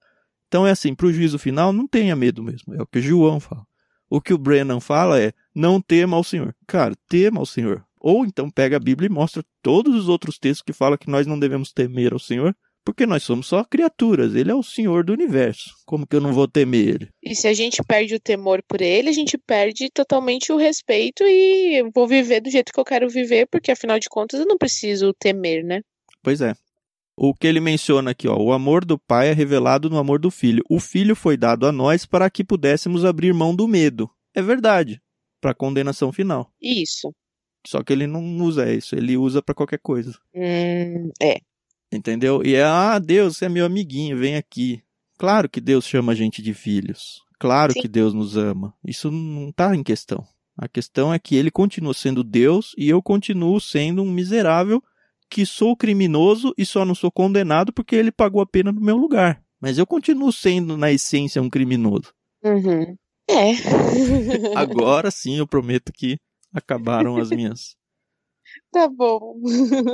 Então 0.52 0.66
é 0.66 0.70
assim, 0.70 0.94
para 0.94 1.06
o 1.06 1.12
juízo 1.12 1.38
final, 1.38 1.72
não 1.72 1.88
tenha 1.88 2.14
medo 2.14 2.42
mesmo. 2.42 2.74
É 2.74 2.82
o 2.82 2.86
que 2.86 2.98
o 2.98 3.02
João 3.02 3.40
fala. 3.40 3.66
O 4.10 4.20
que 4.20 4.34
o 4.34 4.38
Brennan 4.38 4.80
fala 4.80 5.18
é: 5.18 5.32
não 5.54 5.80
tema 5.80 6.16
ao 6.16 6.22
Senhor. 6.22 6.54
Cara, 6.66 6.94
tema 7.08 7.40
ao 7.40 7.46
Senhor. 7.46 7.82
Ou 7.98 8.26
então 8.26 8.50
pega 8.50 8.76
a 8.76 8.80
Bíblia 8.80 9.06
e 9.06 9.12
mostra 9.12 9.42
todos 9.62 9.94
os 9.94 10.08
outros 10.08 10.38
textos 10.38 10.62
que 10.62 10.72
falam 10.72 10.98
que 10.98 11.10
nós 11.10 11.26
não 11.26 11.38
devemos 11.38 11.72
temer 11.72 12.12
ao 12.12 12.18
Senhor, 12.18 12.54
porque 12.84 13.06
nós 13.06 13.22
somos 13.22 13.46
só 13.46 13.64
criaturas. 13.64 14.34
Ele 14.34 14.50
é 14.50 14.54
o 14.54 14.62
Senhor 14.62 15.04
do 15.04 15.14
universo. 15.14 15.70
Como 15.86 16.06
que 16.06 16.16
eu 16.16 16.20
não 16.20 16.34
vou 16.34 16.46
temer 16.46 16.86
ele? 16.86 17.08
E 17.22 17.34
se 17.34 17.48
a 17.48 17.54
gente 17.54 17.82
perde 17.82 18.16
o 18.16 18.20
temor 18.20 18.62
por 18.68 18.82
ele, 18.82 19.08
a 19.08 19.12
gente 19.12 19.38
perde 19.38 19.88
totalmente 19.88 20.52
o 20.52 20.58
respeito 20.58 21.24
e 21.24 21.82
vou 21.94 22.06
viver 22.06 22.42
do 22.42 22.50
jeito 22.50 22.72
que 22.72 22.78
eu 22.78 22.84
quero 22.84 23.08
viver, 23.08 23.46
porque 23.50 23.70
afinal 23.70 23.98
de 23.98 24.10
contas 24.10 24.40
eu 24.40 24.46
não 24.46 24.58
preciso 24.58 25.14
temer, 25.14 25.64
né? 25.64 25.80
Pois 26.22 26.42
é 26.42 26.54
o 27.16 27.34
que 27.34 27.46
ele 27.46 27.60
menciona 27.60 28.12
aqui, 28.12 28.26
ó, 28.26 28.36
o 28.36 28.52
amor 28.52 28.84
do 28.84 28.98
pai 28.98 29.28
é 29.28 29.32
revelado 29.32 29.90
no 29.90 29.98
amor 29.98 30.18
do 30.18 30.30
filho. 30.30 30.64
O 30.68 30.80
filho 30.80 31.14
foi 31.14 31.36
dado 31.36 31.66
a 31.66 31.72
nós 31.72 32.06
para 32.06 32.30
que 32.30 32.44
pudéssemos 32.44 33.04
abrir 33.04 33.34
mão 33.34 33.54
do 33.54 33.68
medo. 33.68 34.10
É 34.34 34.40
verdade, 34.40 35.00
para 35.40 35.50
a 35.50 35.54
condenação 35.54 36.12
final. 36.12 36.50
Isso. 36.60 37.12
Só 37.66 37.82
que 37.82 37.92
ele 37.92 38.06
não 38.06 38.38
usa 38.38 38.72
isso, 38.72 38.96
ele 38.96 39.16
usa 39.16 39.42
para 39.42 39.54
qualquer 39.54 39.78
coisa. 39.78 40.18
Hum, 40.34 41.10
é. 41.20 41.38
Entendeu? 41.92 42.42
E 42.44 42.54
é, 42.54 42.64
ah, 42.64 42.98
Deus, 42.98 43.36
você 43.36 43.44
é 43.44 43.48
meu 43.48 43.66
amiguinho, 43.66 44.16
vem 44.16 44.36
aqui. 44.36 44.82
Claro 45.18 45.48
que 45.48 45.60
Deus 45.60 45.86
chama 45.86 46.12
a 46.12 46.14
gente 46.14 46.42
de 46.42 46.54
filhos. 46.54 47.20
Claro 47.38 47.72
Sim. 47.72 47.82
que 47.82 47.88
Deus 47.88 48.14
nos 48.14 48.36
ama. 48.36 48.74
Isso 48.84 49.10
não 49.10 49.50
está 49.50 49.76
em 49.76 49.82
questão. 49.82 50.26
A 50.56 50.68
questão 50.68 51.12
é 51.12 51.18
que 51.18 51.36
ele 51.36 51.50
continua 51.50 51.94
sendo 51.94 52.24
Deus 52.24 52.74
e 52.76 52.88
eu 52.88 53.02
continuo 53.02 53.60
sendo 53.60 54.02
um 54.02 54.10
miserável 54.10 54.82
que 55.32 55.46
sou 55.46 55.74
criminoso 55.74 56.52
e 56.58 56.66
só 56.66 56.84
não 56.84 56.94
sou 56.94 57.10
condenado 57.10 57.72
porque 57.72 57.96
ele 57.96 58.12
pagou 58.12 58.42
a 58.42 58.46
pena 58.46 58.70
no 58.70 58.82
meu 58.82 58.98
lugar. 58.98 59.42
Mas 59.58 59.78
eu 59.78 59.86
continuo 59.86 60.30
sendo, 60.30 60.76
na 60.76 60.92
essência, 60.92 61.40
um 61.40 61.48
criminoso. 61.48 62.12
Uhum. 62.44 62.94
É. 63.30 63.52
Agora 64.54 65.10
sim 65.10 65.38
eu 65.38 65.46
prometo 65.46 65.90
que 65.90 66.18
acabaram 66.52 67.16
as 67.16 67.30
minhas. 67.30 67.74
Tá 68.70 68.86
bom. 68.86 69.40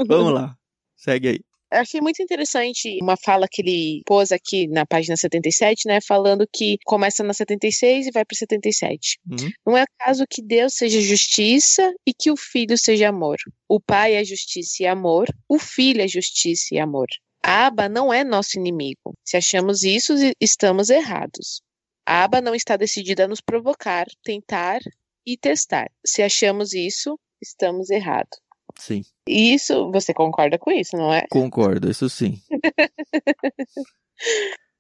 Vamos 0.09 0.33
lá. 0.33 0.57
Segue 0.97 1.29
aí. 1.29 1.41
Eu 1.71 1.81
achei 1.81 2.01
muito 2.01 2.23
interessante 2.23 2.99
uma 3.03 3.17
fala 3.17 3.47
que 3.51 3.61
ele 3.61 4.03
pôs 4.07 4.33
aqui 4.33 4.67
na 4.69 4.87
página 4.87 5.17
77, 5.17 5.87
né? 5.87 5.99
Falando 6.01 6.49
que 6.51 6.79
começa 6.85 7.23
na 7.23 7.35
76 7.35 8.07
e 8.07 8.11
vai 8.11 8.25
para 8.25 8.37
77. 8.37 9.19
Uhum. 9.31 9.51
Não 9.67 9.77
é 9.77 9.83
acaso 9.83 10.25
que 10.29 10.43
Deus 10.43 10.75
seja 10.75 11.01
justiça 11.01 11.93
e 12.07 12.15
que 12.15 12.31
o 12.31 12.37
Filho 12.37 12.79
seja 12.79 13.11
amor. 13.11 13.37
O 13.69 13.79
Pai 13.79 14.15
é 14.15 14.25
justiça 14.25 14.83
e 14.83 14.87
amor, 14.87 15.27
o 15.49 15.59
Filho 15.59 16.01
é 16.01 16.09
justiça 16.09 16.75
e 16.75 16.79
amor. 16.79 17.07
A 17.43 17.67
aba 17.67 17.89
não 17.89 18.13
é 18.13 18.25
nosso 18.25 18.59
inimigo. 18.59 19.15
Se 19.25 19.37
achamos 19.37 19.83
isso, 19.83 20.15
estamos 20.41 20.91
errados. 20.91 21.63
A 22.07 22.25
aba 22.25 22.41
não 22.41 22.55
está 22.55 22.77
decidida 22.77 23.25
a 23.25 23.29
nos 23.29 23.41
provocar, 23.41 24.07
tentar 24.25 24.81
e 25.27 25.37
testar. 25.37 25.91
Se 26.05 26.23
achamos 26.23 26.73
isso, 26.73 27.19
estamos 27.41 27.91
errados. 27.91 28.39
Sim. 28.79 29.03
E 29.27 29.53
isso, 29.53 29.91
você 29.91 30.15
concorda 30.15 30.59
com 30.59 30.71
isso, 30.71 30.97
não 30.97 31.13
é? 31.13 31.27
Concordo, 31.29 31.91
isso 31.91 32.09
sim. 32.09 32.41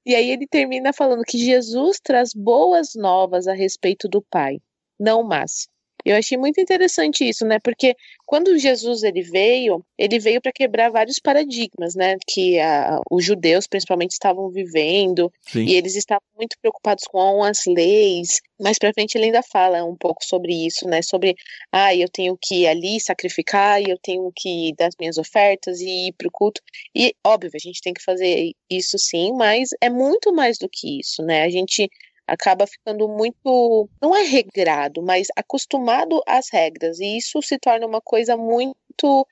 e 0.07 0.15
aí 0.15 0.31
ele 0.31 0.47
termina 0.47 0.93
falando 0.93 1.23
que 1.27 1.37
Jesus 1.37 2.01
traz 2.03 2.31
boas 2.35 2.91
novas 2.95 3.47
a 3.47 3.53
respeito 3.53 4.09
do 4.09 4.23
Pai, 4.23 4.59
não 4.99 5.23
más. 5.23 5.69
Eu 6.05 6.17
achei 6.17 6.39
muito 6.39 6.61
interessante 6.61 7.29
isso, 7.29 7.45
né? 7.45 7.59
Porque 7.63 7.95
quando 8.27 8.59
Jesus 8.59 9.03
ele 9.03 9.23
veio, 9.23 9.85
ele 9.97 10.19
veio 10.19 10.41
para 10.41 10.53
quebrar 10.53 10.91
vários 10.91 11.19
paradigmas, 11.19 11.95
né? 11.95 12.17
Que 12.27 12.59
a, 12.61 12.99
os 13.11 13.25
judeus 13.25 13.67
principalmente 13.67 14.13
estavam 14.13 14.51
vivendo 14.51 15.33
Sim. 15.43 15.65
e 15.65 15.75
eles 15.75 15.97
estavam 15.97 16.23
muito 16.37 16.57
preocupados 16.61 17.05
com 17.05 17.43
as 17.43 17.65
leis. 17.67 18.41
Mais 18.61 18.79
para 18.79 18.93
frente 18.93 19.17
ele 19.17 19.27
ainda 19.27 19.43
fala 19.43 19.85
um 19.85 19.97
pouco 19.97 20.25
sobre 20.25 20.53
isso, 20.67 20.87
né? 20.87 21.03
Sobre, 21.03 21.35
ah, 21.73 21.95
eu 21.95 22.09
tenho 22.09 22.37
que 22.41 22.63
ir 22.63 22.67
ali 22.67 23.01
sacrificar, 23.01 23.81
e 23.81 23.91
eu 23.91 23.99
tenho 24.03 24.31
que 24.35 24.75
dar 24.77 24.87
as 24.87 24.95
minhas 24.99 25.19
ofertas 25.19 25.81
e 25.81 26.09
ir 26.09 26.13
pro 26.17 26.31
culto. 26.31 26.61
E 26.95 27.15
óbvio, 27.25 27.51
a 27.55 27.59
gente 27.59 27.81
tem 27.81 27.93
que 27.93 28.03
fazer 28.03 28.53
isso 28.71 28.99
sim, 28.99 29.33
mas 29.33 29.71
é 29.81 29.91
muito 29.91 30.33
mais 30.33 30.59
do 30.59 30.69
que 30.69 31.01
isso, 31.01 31.23
né? 31.23 31.43
A 31.43 31.51
gente 31.51 31.89
acaba 32.29 32.67
ficando 32.67 33.09
muito, 33.09 33.88
não 34.01 34.14
é 34.14 34.23
regrado, 34.23 35.03
mas 35.03 35.29
acostumado 35.35 36.23
às 36.27 36.49
regras. 36.53 37.01
E 37.01 37.17
isso 37.17 37.41
se 37.43 37.59
torna 37.59 37.87
uma 37.87 38.01
coisa 38.01 38.37
muito 38.37 38.77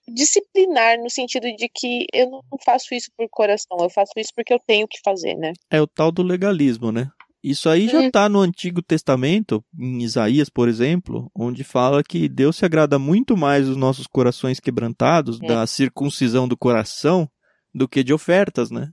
disciplinar 0.09 0.99
no 0.99 1.11
sentido 1.11 1.45
de 1.57 1.69
que 1.69 2.07
eu 2.13 2.31
não 2.31 2.43
faço 2.65 2.95
isso 2.95 3.11
por 3.17 3.29
coração, 3.29 3.77
eu 3.81 3.91
faço 3.91 4.13
isso 4.17 4.31
porque 4.35 4.55
eu 4.55 4.61
tenho 4.67 4.89
que 4.89 4.99
fazer, 5.05 5.35
né? 5.35 5.53
É 5.71 5.81
o 5.81 5.87
tal 5.87 6.11
do 6.11 6.23
legalismo, 6.23 6.91
né? 6.91 7.11
Isso 7.43 7.69
aí 7.69 7.87
já 7.87 8.05
está 8.05 8.27
hum. 8.27 8.31
no 8.31 8.41
Antigo 8.41 8.83
Testamento, 8.83 9.65
em 9.79 10.03
Isaías, 10.03 10.49
por 10.49 10.69
exemplo, 10.69 11.31
onde 11.33 11.63
fala 11.63 12.03
que 12.03 12.29
Deus 12.29 12.57
se 12.57 12.65
agrada 12.65 12.99
muito 12.99 13.37
mais 13.37 13.67
dos 13.67 13.77
nossos 13.77 14.07
corações 14.09 14.59
quebrantados, 14.59 15.41
é. 15.41 15.47
da 15.47 15.65
circuncisão 15.65 16.49
do 16.49 16.57
coração, 16.57 17.29
do 17.73 17.87
que 17.87 18.03
de 18.03 18.13
ofertas, 18.13 18.71
né? 18.71 18.91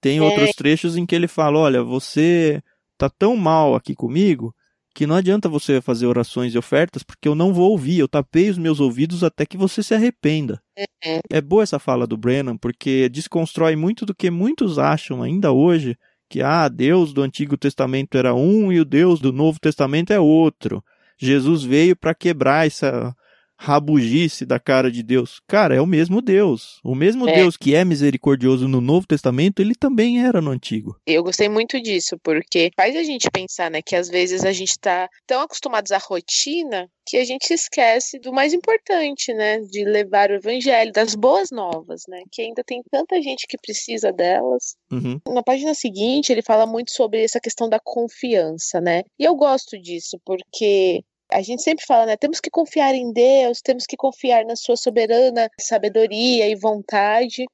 Tem 0.00 0.18
é. 0.18 0.22
outros 0.22 0.50
trechos 0.50 0.96
em 0.96 1.06
que 1.06 1.14
ele 1.14 1.28
fala: 1.28 1.58
olha, 1.58 1.82
você 1.82 2.60
tá 2.96 3.10
tão 3.10 3.36
mal 3.36 3.74
aqui 3.74 3.94
comigo 3.94 4.54
que 4.94 5.06
não 5.06 5.14
adianta 5.14 5.46
você 5.46 5.82
fazer 5.82 6.06
orações 6.06 6.54
e 6.54 6.58
ofertas 6.58 7.02
porque 7.02 7.28
eu 7.28 7.34
não 7.34 7.52
vou 7.52 7.70
ouvir, 7.70 7.98
eu 7.98 8.08
tapei 8.08 8.48
os 8.48 8.56
meus 8.56 8.80
ouvidos 8.80 9.22
até 9.22 9.44
que 9.44 9.58
você 9.58 9.82
se 9.82 9.94
arrependa. 9.94 10.58
Uhum. 10.78 11.20
É 11.30 11.40
boa 11.42 11.62
essa 11.62 11.78
fala 11.78 12.06
do 12.06 12.16
Brennan 12.16 12.56
porque 12.56 13.08
desconstrói 13.10 13.76
muito 13.76 14.06
do 14.06 14.14
que 14.14 14.30
muitos 14.30 14.78
acham 14.78 15.22
ainda 15.22 15.52
hoje 15.52 15.96
que 16.30 16.40
ah, 16.40 16.66
Deus 16.68 17.12
do 17.12 17.22
Antigo 17.22 17.58
Testamento 17.58 18.16
era 18.16 18.34
um 18.34 18.72
e 18.72 18.80
o 18.80 18.86
Deus 18.86 19.20
do 19.20 19.32
Novo 19.32 19.60
Testamento 19.60 20.12
é 20.12 20.18
outro. 20.18 20.82
Jesus 21.18 21.62
veio 21.62 21.94
para 21.94 22.14
quebrar 22.14 22.66
essa 22.66 23.14
rabugice 23.58 24.44
da 24.44 24.58
cara 24.58 24.90
de 24.90 25.02
Deus. 25.02 25.40
Cara, 25.46 25.74
é 25.74 25.80
o 25.80 25.86
mesmo 25.86 26.20
Deus. 26.20 26.78
O 26.84 26.94
mesmo 26.94 27.28
é. 27.28 27.34
Deus 27.34 27.56
que 27.56 27.74
é 27.74 27.84
misericordioso 27.84 28.68
no 28.68 28.80
Novo 28.80 29.06
Testamento, 29.06 29.60
ele 29.60 29.74
também 29.74 30.24
era 30.24 30.40
no 30.40 30.50
Antigo. 30.50 30.96
Eu 31.06 31.22
gostei 31.22 31.48
muito 31.48 31.80
disso, 31.80 32.18
porque 32.22 32.70
faz 32.76 32.94
a 32.96 33.02
gente 33.02 33.30
pensar, 33.30 33.70
né, 33.70 33.80
que 33.82 33.96
às 33.96 34.08
vezes 34.08 34.44
a 34.44 34.52
gente 34.52 34.78
tá 34.78 35.08
tão 35.26 35.40
acostumados 35.40 35.92
à 35.92 35.98
rotina 35.98 36.88
que 37.06 37.16
a 37.16 37.24
gente 37.24 37.52
esquece 37.52 38.18
do 38.18 38.32
mais 38.32 38.52
importante, 38.52 39.32
né, 39.32 39.60
de 39.60 39.84
levar 39.84 40.30
o 40.30 40.34
evangelho, 40.34 40.92
das 40.92 41.14
boas 41.14 41.50
novas, 41.52 42.02
né, 42.08 42.22
que 42.32 42.42
ainda 42.42 42.64
tem 42.64 42.82
tanta 42.90 43.22
gente 43.22 43.46
que 43.48 43.56
precisa 43.56 44.12
delas. 44.12 44.74
Uhum. 44.90 45.20
Na 45.32 45.42
página 45.42 45.72
seguinte, 45.72 46.32
ele 46.32 46.42
fala 46.42 46.66
muito 46.66 46.90
sobre 46.90 47.22
essa 47.22 47.40
questão 47.40 47.68
da 47.68 47.78
confiança, 47.78 48.80
né, 48.80 49.02
e 49.18 49.24
eu 49.24 49.36
gosto 49.36 49.80
disso, 49.80 50.18
porque 50.24 51.00
a 51.30 51.42
gente 51.42 51.62
sempre 51.62 51.84
fala, 51.84 52.06
né? 52.06 52.16
Temos 52.16 52.40
que 52.40 52.50
confiar 52.50 52.94
em 52.94 53.12
Deus, 53.12 53.60
temos 53.60 53.84
que 53.86 53.96
confiar 53.96 54.44
na 54.44 54.56
sua 54.56 54.76
soberana 54.76 55.48
sabedoria 55.60 56.48
e 56.48 56.54
vontade. 56.54 57.44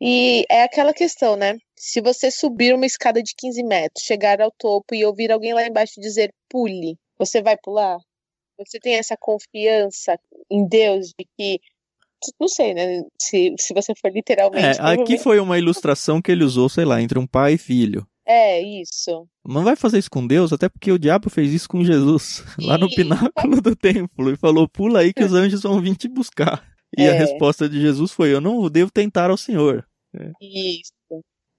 E 0.00 0.44
é 0.50 0.62
aquela 0.62 0.94
questão, 0.94 1.36
né? 1.36 1.56
Se 1.78 2.00
você 2.00 2.30
subir 2.30 2.74
uma 2.74 2.86
escada 2.86 3.22
de 3.22 3.34
15 3.36 3.62
metros, 3.62 4.04
chegar 4.04 4.40
ao 4.40 4.50
topo 4.50 4.94
e 4.94 5.04
ouvir 5.04 5.30
alguém 5.30 5.52
lá 5.52 5.66
embaixo 5.66 6.00
dizer 6.00 6.32
pule, 6.48 6.96
você 7.18 7.42
vai 7.42 7.56
pular? 7.56 7.98
Você 8.58 8.78
tem 8.78 8.94
essa 8.94 9.16
confiança 9.18 10.18
em 10.50 10.66
Deus 10.66 11.08
de 11.08 11.26
que. 11.38 11.60
Não 12.38 12.48
sei, 12.48 12.74
né? 12.74 13.02
Se, 13.20 13.54
se 13.58 13.72
você 13.72 13.94
for 13.94 14.10
literalmente. 14.10 14.78
É, 14.78 14.82
aqui 14.82 15.18
foi 15.18 15.40
uma 15.40 15.58
ilustração 15.58 16.20
que 16.20 16.30
ele 16.30 16.44
usou, 16.44 16.68
sei 16.68 16.84
lá, 16.84 17.00
entre 17.00 17.18
um 17.18 17.26
pai 17.26 17.54
e 17.54 17.58
filho. 17.58 18.06
É, 18.32 18.62
isso. 18.62 19.26
Não 19.44 19.64
vai 19.64 19.74
fazer 19.74 19.98
isso 19.98 20.10
com 20.10 20.24
Deus, 20.24 20.52
até 20.52 20.68
porque 20.68 20.92
o 20.92 20.98
diabo 20.98 21.28
fez 21.28 21.52
isso 21.52 21.68
com 21.68 21.82
Jesus, 21.82 22.44
Sim. 22.54 22.62
lá 22.64 22.78
no 22.78 22.88
pináculo 22.88 23.60
do 23.60 23.74
templo, 23.74 24.30
e 24.30 24.36
falou: 24.36 24.68
pula 24.68 25.00
aí 25.00 25.12
que 25.12 25.24
os 25.24 25.34
anjos 25.34 25.64
vão 25.64 25.80
vir 25.80 25.96
te 25.96 26.06
buscar. 26.06 26.64
E 26.96 27.02
é. 27.02 27.10
a 27.10 27.12
resposta 27.12 27.68
de 27.68 27.80
Jesus 27.80 28.12
foi: 28.12 28.32
Eu 28.32 28.40
não 28.40 28.70
devo 28.70 28.88
tentar 28.88 29.30
ao 29.30 29.36
Senhor. 29.36 29.84
É. 30.14 30.30
Isso. 30.40 30.92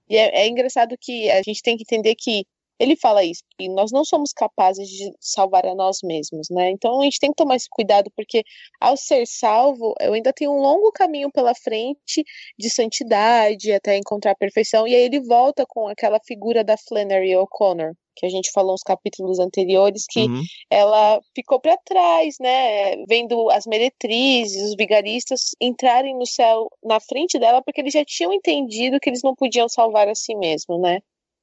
E 0.08 0.16
é, 0.16 0.44
é 0.44 0.48
engraçado 0.48 0.96
que 0.98 1.30
a 1.30 1.42
gente 1.42 1.60
tem 1.62 1.76
que 1.76 1.82
entender 1.82 2.14
que 2.14 2.46
ele 2.82 2.96
fala 2.96 3.22
isso, 3.22 3.44
que 3.56 3.68
nós 3.68 3.92
não 3.92 4.04
somos 4.04 4.32
capazes 4.32 4.88
de 4.88 5.12
salvar 5.20 5.64
a 5.64 5.74
nós 5.74 5.98
mesmos, 6.02 6.48
né? 6.50 6.70
Então 6.70 7.00
a 7.00 7.04
gente 7.04 7.20
tem 7.20 7.30
que 7.30 7.36
tomar 7.36 7.54
esse 7.54 7.68
cuidado, 7.70 8.10
porque 8.16 8.42
ao 8.80 8.96
ser 8.96 9.24
salvo, 9.24 9.94
eu 10.00 10.14
ainda 10.14 10.32
tenho 10.32 10.50
um 10.50 10.60
longo 10.60 10.90
caminho 10.90 11.30
pela 11.30 11.54
frente 11.54 12.24
de 12.58 12.68
santidade 12.68 13.70
até 13.70 13.96
encontrar 13.96 14.32
a 14.32 14.36
perfeição. 14.36 14.86
E 14.88 14.96
aí 14.96 15.02
ele 15.02 15.20
volta 15.20 15.64
com 15.64 15.86
aquela 15.86 16.18
figura 16.26 16.64
da 16.64 16.76
Flannery 16.76 17.36
O'Connor, 17.36 17.92
que 18.16 18.26
a 18.26 18.28
gente 18.28 18.50
falou 18.50 18.72
nos 18.72 18.82
capítulos 18.82 19.38
anteriores, 19.38 20.04
que 20.10 20.22
uhum. 20.22 20.42
ela 20.68 21.20
ficou 21.36 21.60
para 21.60 21.76
trás, 21.84 22.34
né? 22.40 22.96
Vendo 23.08 23.48
as 23.50 23.64
meretrizes, 23.64 24.70
os 24.70 24.74
vigaristas 24.76 25.52
entrarem 25.60 26.18
no 26.18 26.26
céu 26.26 26.68
na 26.82 26.98
frente 26.98 27.38
dela, 27.38 27.62
porque 27.62 27.80
eles 27.80 27.92
já 27.92 28.04
tinham 28.04 28.32
entendido 28.32 28.98
que 28.98 29.08
eles 29.08 29.22
não 29.22 29.36
podiam 29.36 29.68
salvar 29.68 30.08
a 30.08 30.16
si 30.16 30.34
mesmos, 30.34 30.80
né? 30.80 30.98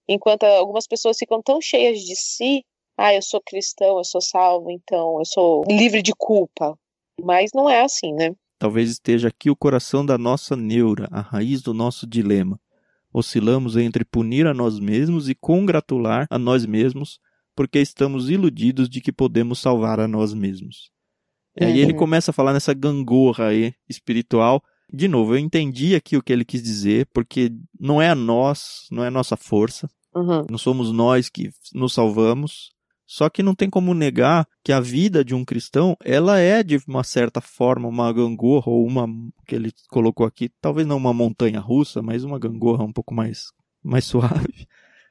Enquanto 0.09 0.43
algumas 0.43 0.87
pessoas 0.87 1.17
ficam 1.19 1.39
tão 1.39 1.61
cheias 1.61 1.99
de 1.99 2.15
si, 2.15 2.65
ah, 2.97 3.13
eu 3.13 3.21
sou 3.21 3.39
cristão, 3.39 3.99
eu 3.99 4.03
sou 4.03 4.19
salvo, 4.19 4.71
então 4.71 5.19
eu 5.19 5.25
sou 5.25 5.63
livre 5.69 6.01
de 6.01 6.13
culpa. 6.17 6.75
Mas 7.21 7.51
não 7.53 7.69
é 7.69 7.81
assim, 7.81 8.11
né? 8.13 8.33
Talvez 8.57 8.89
esteja 8.89 9.27
aqui 9.27 9.51
o 9.51 9.55
coração 9.55 10.03
da 10.03 10.17
nossa 10.17 10.55
neura, 10.55 11.07
a 11.11 11.21
raiz 11.21 11.61
do 11.61 11.75
nosso 11.75 12.07
dilema. 12.07 12.59
Oscilamos 13.13 13.77
entre 13.77 14.03
punir 14.03 14.47
a 14.47 14.53
nós 14.53 14.79
mesmos 14.79 15.29
e 15.29 15.35
congratular 15.35 16.25
a 16.27 16.39
nós 16.39 16.65
mesmos, 16.65 17.19
porque 17.55 17.79
estamos 17.79 18.31
iludidos 18.31 18.89
de 18.89 19.01
que 19.01 19.11
podemos 19.11 19.59
salvar 19.59 19.99
a 19.99 20.07
nós 20.07 20.33
mesmos. 20.33 20.91
E 21.55 21.65
aí 21.65 21.79
ele 21.79 21.93
uhum. 21.93 21.99
começa 21.99 22.31
a 22.31 22.33
falar 22.33 22.53
nessa 22.53 22.73
gangorra 22.73 23.47
aí 23.47 23.73
espiritual 23.87 24.63
de 24.91 25.07
novo, 25.07 25.35
eu 25.35 25.37
entendi 25.37 25.93
aqui 25.93 26.17
o 26.17 26.21
que 26.21 26.33
ele 26.33 26.43
quis 26.43 26.63
dizer, 26.63 27.07
porque 27.13 27.51
não 27.79 28.01
é 28.01 28.09
a 28.09 28.15
nós, 28.15 28.87
não 28.91 29.03
é 29.03 29.07
a 29.07 29.11
nossa 29.11 29.37
força, 29.37 29.87
Uhum. 30.15 30.45
Não 30.49 30.57
somos 30.57 30.91
nós 30.91 31.29
que 31.29 31.51
nos 31.73 31.93
salvamos. 31.93 32.71
Só 33.11 33.27
que 33.27 33.41
não 33.41 33.55
tem 33.55 33.71
como 33.71 33.95
negar 33.95 34.47
que 34.63 34.71
a 34.71 34.79
vida 34.79 35.25
de 35.25 35.33
um 35.33 35.43
cristão, 35.43 35.97
ela 36.05 36.37
é 36.37 36.61
de 36.61 36.79
uma 36.87 37.03
certa 37.03 37.41
forma 37.41 37.87
uma 37.87 38.13
gangorra 38.13 38.69
ou 38.69 38.85
uma 38.85 39.07
que 39.47 39.55
ele 39.55 39.71
colocou 39.89 40.27
aqui, 40.27 40.47
talvez 40.61 40.85
não 40.85 40.97
uma 40.97 41.11
montanha 41.11 41.59
russa, 41.59 42.03
mas 42.03 42.23
uma 42.23 42.37
gangorra 42.37 42.83
um 42.83 42.93
pouco 42.93 43.11
mais 43.11 43.47
mais 43.83 44.05
suave, 44.05 44.67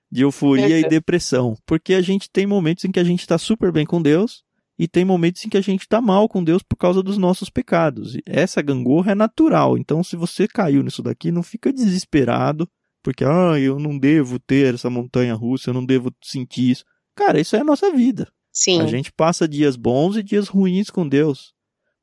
de 0.08 0.22
euforia 0.22 0.78
e 0.78 0.86
depressão, 0.88 1.56
porque 1.66 1.92
a 1.92 2.00
gente 2.00 2.30
tem 2.30 2.46
momentos 2.46 2.84
em 2.84 2.92
que 2.92 3.00
a 3.00 3.04
gente 3.04 3.18
está 3.18 3.36
super 3.36 3.72
bem 3.72 3.84
com 3.84 4.00
Deus 4.00 4.44
e 4.78 4.86
tem 4.86 5.04
momentos 5.04 5.44
em 5.44 5.48
que 5.48 5.56
a 5.56 5.60
gente 5.60 5.80
está 5.80 6.00
mal 6.00 6.28
com 6.28 6.44
Deus 6.44 6.62
por 6.62 6.76
causa 6.76 7.02
dos 7.02 7.18
nossos 7.18 7.50
pecados. 7.50 8.14
E 8.14 8.22
essa 8.24 8.62
gangorra 8.62 9.10
é 9.10 9.14
natural, 9.16 9.76
então 9.76 10.04
se 10.04 10.14
você 10.14 10.46
caiu 10.46 10.84
nisso 10.84 11.02
daqui, 11.02 11.32
não 11.32 11.42
fica 11.42 11.72
desesperado 11.72 12.68
porque, 13.02 13.24
ah, 13.24 13.58
eu 13.58 13.78
não 13.78 13.98
devo 13.98 14.38
ter 14.38 14.74
essa 14.74 14.90
montanha 14.90 15.34
russa, 15.34 15.70
eu 15.70 15.74
não 15.74 15.84
devo 15.84 16.12
sentir 16.22 16.70
isso. 16.70 16.84
Cara, 17.16 17.40
isso 17.40 17.56
é 17.56 17.60
a 17.60 17.64
nossa 17.64 17.92
vida. 17.92 18.28
Sim. 18.52 18.80
A 18.80 18.86
gente 18.86 19.12
passa 19.12 19.48
dias 19.48 19.76
bons 19.76 20.16
e 20.16 20.22
dias 20.22 20.48
ruins 20.48 20.90
com 20.90 21.08
Deus. 21.08 21.52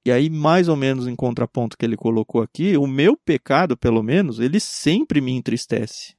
E 0.06 0.12
aí, 0.12 0.30
mais 0.30 0.68
ou 0.68 0.76
menos 0.76 1.08
em 1.08 1.16
contraponto 1.16 1.78
que 1.78 1.84
ele 1.84 1.98
colocou 1.98 2.42
aqui, 2.42 2.78
o 2.78 2.86
meu 2.86 3.18
pecado, 3.18 3.76
pelo 3.76 4.04
menos, 4.04 4.40
ele 4.40 4.60
sempre 4.60 5.20
me 5.20 5.32
entristece. 5.32 6.16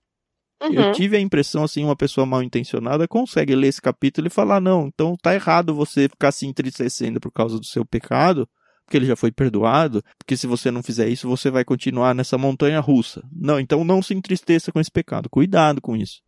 Uhum. 0.62 0.72
Eu 0.72 0.92
tive 0.92 1.16
a 1.16 1.20
impressão, 1.20 1.62
assim, 1.64 1.84
uma 1.84 1.94
pessoa 1.94 2.26
mal 2.26 2.42
intencionada 2.42 3.06
consegue 3.06 3.54
ler 3.54 3.68
esse 3.68 3.80
capítulo 3.80 4.26
e 4.26 4.30
falar: 4.30 4.60
não, 4.60 4.86
então 4.86 5.16
tá 5.20 5.34
errado 5.34 5.74
você 5.74 6.08
ficar 6.08 6.32
se 6.32 6.46
entristecendo 6.46 7.20
por 7.20 7.30
causa 7.30 7.58
do 7.58 7.66
seu 7.66 7.84
pecado, 7.84 8.48
porque 8.86 8.96
ele 8.96 9.06
já 9.06 9.16
foi 9.16 9.32
perdoado, 9.32 10.02
porque 10.16 10.36
se 10.36 10.46
você 10.46 10.70
não 10.70 10.80
fizer 10.80 11.08
isso, 11.08 11.28
você 11.28 11.50
vai 11.50 11.64
continuar 11.64 12.14
nessa 12.14 12.38
montanha 12.38 12.78
russa. 12.78 13.20
Não, 13.32 13.58
então 13.58 13.84
não 13.84 14.00
se 14.00 14.14
entristeça 14.14 14.70
com 14.70 14.78
esse 14.78 14.90
pecado. 14.90 15.28
Cuidado 15.28 15.80
com 15.80 15.96
isso. 15.96 16.22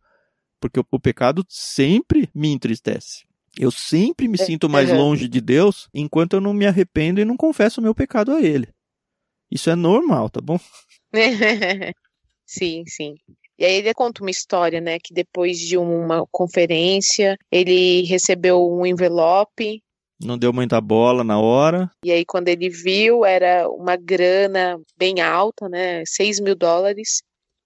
Porque 0.59 0.77
o, 0.77 0.85
o 0.91 0.99
pecado 0.99 1.45
sempre 1.47 2.29
me 2.35 2.49
entristece. 2.49 3.23
Eu 3.57 3.71
sempre 3.71 4.27
me 4.27 4.37
sinto 4.37 4.69
mais 4.69 4.91
longe 4.91 5.27
de 5.27 5.39
Deus 5.39 5.87
enquanto 5.93 6.33
eu 6.33 6.41
não 6.41 6.53
me 6.53 6.67
arrependo 6.67 7.21
e 7.21 7.25
não 7.25 7.37
confesso 7.37 7.79
o 7.79 7.83
meu 7.83 7.95
pecado 7.95 8.33
a 8.33 8.41
Ele. 8.41 8.67
Isso 9.49 9.69
é 9.69 9.75
normal, 9.75 10.29
tá 10.29 10.41
bom? 10.41 10.59
sim, 12.45 12.83
sim. 12.85 13.15
E 13.57 13.65
aí 13.65 13.75
ele 13.75 13.93
conta 13.93 14.21
uma 14.21 14.29
história, 14.29 14.79
né? 14.81 14.99
Que 14.99 15.13
depois 15.13 15.57
de 15.59 15.77
uma 15.77 16.25
conferência, 16.29 17.37
ele 17.51 18.03
recebeu 18.03 18.69
um 18.69 18.85
envelope 18.85 19.81
Não 20.21 20.37
deu 20.37 20.51
muita 20.51 20.81
bola 20.81 21.23
na 21.23 21.39
hora. 21.39 21.89
E 22.03 22.11
aí, 22.11 22.25
quando 22.25 22.49
ele 22.49 22.69
viu, 22.69 23.23
era 23.23 23.69
uma 23.69 23.95
grana 23.95 24.79
bem 24.97 25.21
alta, 25.21 25.69
né? 25.69 26.03
6 26.05 26.41
mil 26.41 26.55
dólares, 26.55 27.21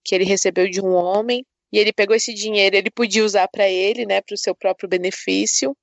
que 0.06 0.14
ele 0.14 0.24
recebeu 0.24 0.70
de 0.70 0.80
um 0.80 0.94
homem. 0.94 1.44
E 1.72 1.80
ele 1.80 1.92
pegou 1.92 2.16
esse 2.16 2.34
dinheiro, 2.34 2.76
ele 2.76 2.92
podia 2.92 3.26
usar 3.26 3.48
para 3.48 3.68
ele, 3.68 4.06
né? 4.06 4.22
Para 4.22 4.36
o 4.36 4.38
seu 4.38 4.56
próprio 4.56 4.88
benefício. 4.88 5.76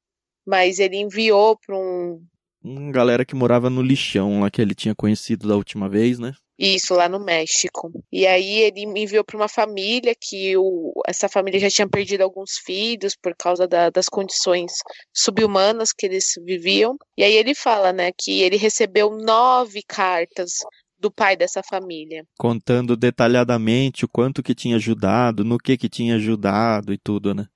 Mas 0.47 0.79
ele 0.79 0.97
enviou 0.97 1.59
para 1.59 1.77
um. 1.77 2.25
Uma 2.63 2.93
galera 2.93 3.25
que 3.25 3.35
morava 3.35 3.71
no 3.71 3.81
lixão 3.81 4.41
lá 4.41 4.51
que 4.51 4.61
ele 4.61 4.75
tinha 4.75 4.95
conhecido 4.95 5.49
da 5.49 5.57
última 5.57 5.89
vez, 5.89 6.19
né? 6.19 6.33
Isso, 6.59 6.95
lá 6.95 7.09
no 7.09 7.19
México. 7.19 7.91
E 8.13 8.27
aí 8.27 8.59
ele 8.61 8.83
enviou 8.83 9.25
para 9.25 9.37
uma 9.37 9.49
família 9.49 10.15
que 10.15 10.55
o, 10.59 10.93
essa 11.07 11.27
família 11.27 11.59
já 11.59 11.71
tinha 11.71 11.89
perdido 11.89 12.21
alguns 12.21 12.59
filhos 12.59 13.17
por 13.17 13.35
causa 13.35 13.67
da, 13.67 13.89
das 13.89 14.11
condições 14.11 14.73
subhumanas 15.11 15.91
que 15.91 16.05
eles 16.05 16.35
viviam. 16.45 16.99
E 17.17 17.25
aí 17.25 17.33
ele 17.33 17.55
fala, 17.55 17.95
né, 17.95 18.11
que 18.13 18.43
ele 18.43 18.59
recebeu 18.59 19.11
nove 19.11 19.81
cartas 19.89 20.59
do 21.01 21.11
pai 21.11 21.37
dessa 21.37 21.63
família. 21.63 22.27
Contando 22.39 22.97
detalhadamente 22.97 24.05
o 24.05 24.09
quanto 24.09 24.43
que 24.43 24.55
tinha 24.55 24.77
ajudado, 24.77 25.45
no 25.45 25.59
que 25.59 25.77
que 25.77 25.89
tinha 25.89 26.17
ajudado 26.17 26.93
e 26.93 26.99
tudo, 26.99 27.35
né? 27.35 27.47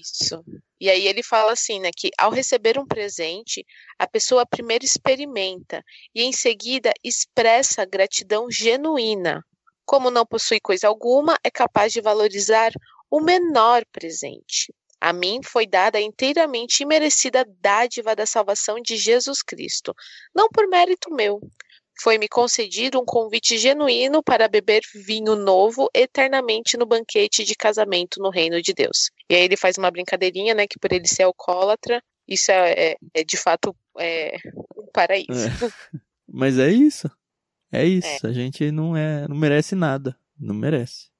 Isso. 0.00 0.42
E 0.80 0.88
aí 0.88 1.06
ele 1.06 1.22
fala 1.22 1.52
assim, 1.52 1.80
né, 1.80 1.90
que 1.96 2.10
ao 2.16 2.30
receber 2.30 2.78
um 2.78 2.86
presente, 2.86 3.64
a 3.98 4.06
pessoa 4.06 4.46
primeiro 4.46 4.84
experimenta 4.84 5.82
e 6.14 6.22
em 6.22 6.32
seguida 6.32 6.92
expressa 7.04 7.84
gratidão 7.84 8.50
genuína. 8.50 9.44
Como 9.84 10.10
não 10.10 10.24
possui 10.24 10.60
coisa 10.60 10.86
alguma, 10.86 11.36
é 11.44 11.50
capaz 11.50 11.92
de 11.92 12.00
valorizar 12.00 12.72
o 13.10 13.20
menor 13.20 13.84
presente. 13.92 14.72
A 15.00 15.12
mim 15.12 15.40
foi 15.42 15.66
dada 15.66 15.98
a 15.98 16.00
inteiramente 16.00 16.84
imerecida 16.84 17.44
dádiva 17.60 18.14
da 18.14 18.24
salvação 18.24 18.80
de 18.80 18.96
Jesus 18.96 19.42
Cristo, 19.42 19.92
não 20.32 20.48
por 20.48 20.68
mérito 20.68 21.12
meu, 21.12 21.40
foi-me 22.00 22.28
concedido 22.28 23.00
um 23.00 23.04
convite 23.04 23.58
genuíno 23.58 24.22
para 24.22 24.48
beber 24.48 24.82
vinho 24.94 25.36
novo 25.36 25.90
eternamente 25.94 26.76
no 26.76 26.86
banquete 26.86 27.44
de 27.44 27.54
casamento 27.54 28.20
no 28.20 28.30
reino 28.30 28.60
de 28.60 28.72
Deus. 28.72 29.10
E 29.28 29.34
aí 29.34 29.42
ele 29.42 29.56
faz 29.56 29.78
uma 29.78 29.90
brincadeirinha, 29.90 30.54
né, 30.54 30.66
que 30.66 30.78
por 30.78 30.92
ele 30.92 31.06
ser 31.06 31.24
alcoólatra, 31.24 32.02
isso 32.26 32.50
é, 32.50 32.72
é, 32.72 32.96
é 33.14 33.24
de 33.24 33.36
fato 33.36 33.74
é, 33.98 34.36
um 34.76 34.86
paraíso. 34.92 35.48
É. 35.48 35.98
Mas 36.26 36.58
é 36.58 36.70
isso. 36.70 37.10
É 37.70 37.84
isso. 37.84 38.26
A 38.26 38.32
gente 38.32 38.70
não 38.70 38.96
é, 38.96 39.26
não 39.28 39.36
merece 39.36 39.74
nada. 39.74 40.16
Não 40.38 40.54
merece. 40.54 41.11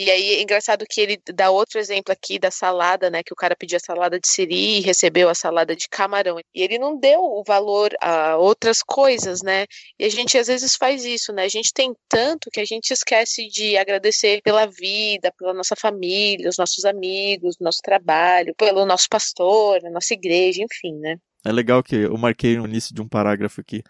E 0.00 0.10
aí 0.10 0.34
é 0.36 0.42
engraçado 0.42 0.86
que 0.88 0.98
ele 0.98 1.20
dá 1.34 1.50
outro 1.50 1.78
exemplo 1.78 2.10
aqui 2.10 2.38
da 2.38 2.50
salada, 2.50 3.10
né? 3.10 3.22
Que 3.22 3.34
o 3.34 3.36
cara 3.36 3.54
pediu 3.54 3.76
a 3.76 3.80
salada 3.80 4.18
de 4.18 4.26
siri 4.26 4.78
e 4.78 4.80
recebeu 4.80 5.28
a 5.28 5.34
salada 5.34 5.76
de 5.76 5.90
camarão. 5.90 6.38
E 6.54 6.62
ele 6.62 6.78
não 6.78 6.98
deu 6.98 7.20
o 7.20 7.44
valor 7.46 7.90
a 8.00 8.38
outras 8.38 8.78
coisas, 8.82 9.42
né? 9.42 9.66
E 9.98 10.06
a 10.06 10.08
gente 10.08 10.38
às 10.38 10.46
vezes 10.46 10.74
faz 10.74 11.04
isso, 11.04 11.34
né? 11.34 11.44
A 11.44 11.48
gente 11.48 11.70
tem 11.74 11.94
tanto 12.08 12.50
que 12.50 12.60
a 12.60 12.64
gente 12.64 12.92
esquece 12.92 13.46
de 13.48 13.76
agradecer 13.76 14.40
pela 14.42 14.64
vida, 14.64 15.30
pela 15.38 15.52
nossa 15.52 15.76
família, 15.76 16.48
os 16.48 16.56
nossos 16.56 16.86
amigos, 16.86 17.56
nosso 17.60 17.82
trabalho, 17.82 18.54
pelo 18.56 18.86
nosso 18.86 19.06
pastor, 19.06 19.84
a 19.84 19.90
nossa 19.90 20.14
igreja, 20.14 20.62
enfim, 20.62 20.98
né? 20.98 21.16
É 21.44 21.52
legal 21.52 21.82
que 21.82 21.96
eu 21.96 22.16
marquei 22.16 22.56
no 22.56 22.64
início 22.64 22.94
de 22.94 23.02
um 23.02 23.08
parágrafo 23.08 23.60
aqui. 23.60 23.82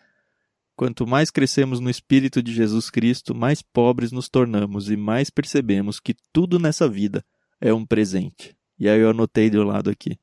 Quanto 0.81 1.07
mais 1.07 1.31
crescemos 1.31 1.79
no 1.79 1.91
Espírito 1.91 2.43
de 2.43 2.55
Jesus 2.55 2.89
Cristo, 2.89 3.35
mais 3.35 3.61
pobres 3.61 4.11
nos 4.13 4.31
tornamos 4.31 4.91
e 4.91 4.97
mais 4.97 5.29
percebemos 5.29 6.01
que 6.01 6.15
tudo 6.33 6.59
nessa 6.59 6.89
vida 6.89 7.23
é 7.61 7.71
um 7.71 7.85
presente. 7.85 8.57
E 8.79 8.89
aí 8.89 8.99
eu 8.99 9.11
anotei 9.11 9.51
do 9.51 9.63
lado 9.63 9.91
aqui. 9.91 10.19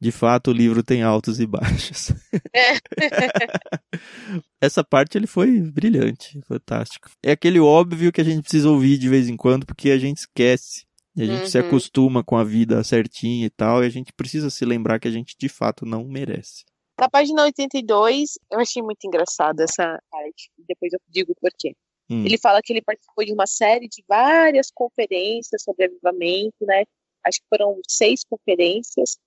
De 0.00 0.12
fato, 0.12 0.52
o 0.52 0.54
livro 0.54 0.80
tem 0.84 1.02
altos 1.02 1.40
e 1.40 1.46
baixos. 1.48 2.12
É. 2.54 2.78
Essa 4.62 4.84
parte 4.84 5.18
ele 5.18 5.26
foi 5.26 5.60
brilhante, 5.60 6.40
fantástico. 6.46 7.10
É 7.20 7.32
aquele 7.32 7.58
óbvio 7.58 8.12
que 8.12 8.20
a 8.20 8.24
gente 8.24 8.42
precisa 8.42 8.70
ouvir 8.70 8.98
de 8.98 9.08
vez 9.08 9.28
em 9.28 9.36
quando, 9.36 9.66
porque 9.66 9.90
a 9.90 9.98
gente 9.98 10.18
esquece. 10.18 10.86
E 11.16 11.22
a 11.22 11.26
gente 11.26 11.40
uhum. 11.40 11.48
se 11.48 11.58
acostuma 11.58 12.22
com 12.22 12.36
a 12.36 12.44
vida 12.44 12.84
certinha 12.84 13.46
e 13.46 13.50
tal, 13.50 13.82
e 13.82 13.86
a 13.88 13.90
gente 13.90 14.12
precisa 14.12 14.50
se 14.50 14.64
lembrar 14.64 15.00
que 15.00 15.08
a 15.08 15.10
gente 15.10 15.34
de 15.36 15.48
fato 15.48 15.84
não 15.84 16.06
merece. 16.06 16.64
Na 16.98 17.10
página 17.10 17.42
82, 17.44 18.38
eu 18.50 18.58
achei 18.58 18.82
muito 18.82 19.06
engraçado 19.06 19.60
essa 19.60 19.98
parte. 20.10 20.50
Depois 20.66 20.92
eu 20.92 21.00
digo 21.08 21.34
por 21.40 21.50
quê. 21.58 21.74
Hum. 22.10 22.24
Ele 22.24 22.38
fala 22.38 22.60
que 22.62 22.72
ele 22.72 22.82
participou 22.82 23.24
de 23.24 23.32
uma 23.32 23.46
série 23.46 23.88
de 23.88 24.02
várias 24.08 24.70
conferências 24.72 25.62
sobre 25.62 25.86
avivamento, 25.86 26.56
né? 26.62 26.84
Acho 27.24 27.40
que 27.40 27.46
foram 27.50 27.78
seis 27.86 28.22
conferências. 28.24 29.18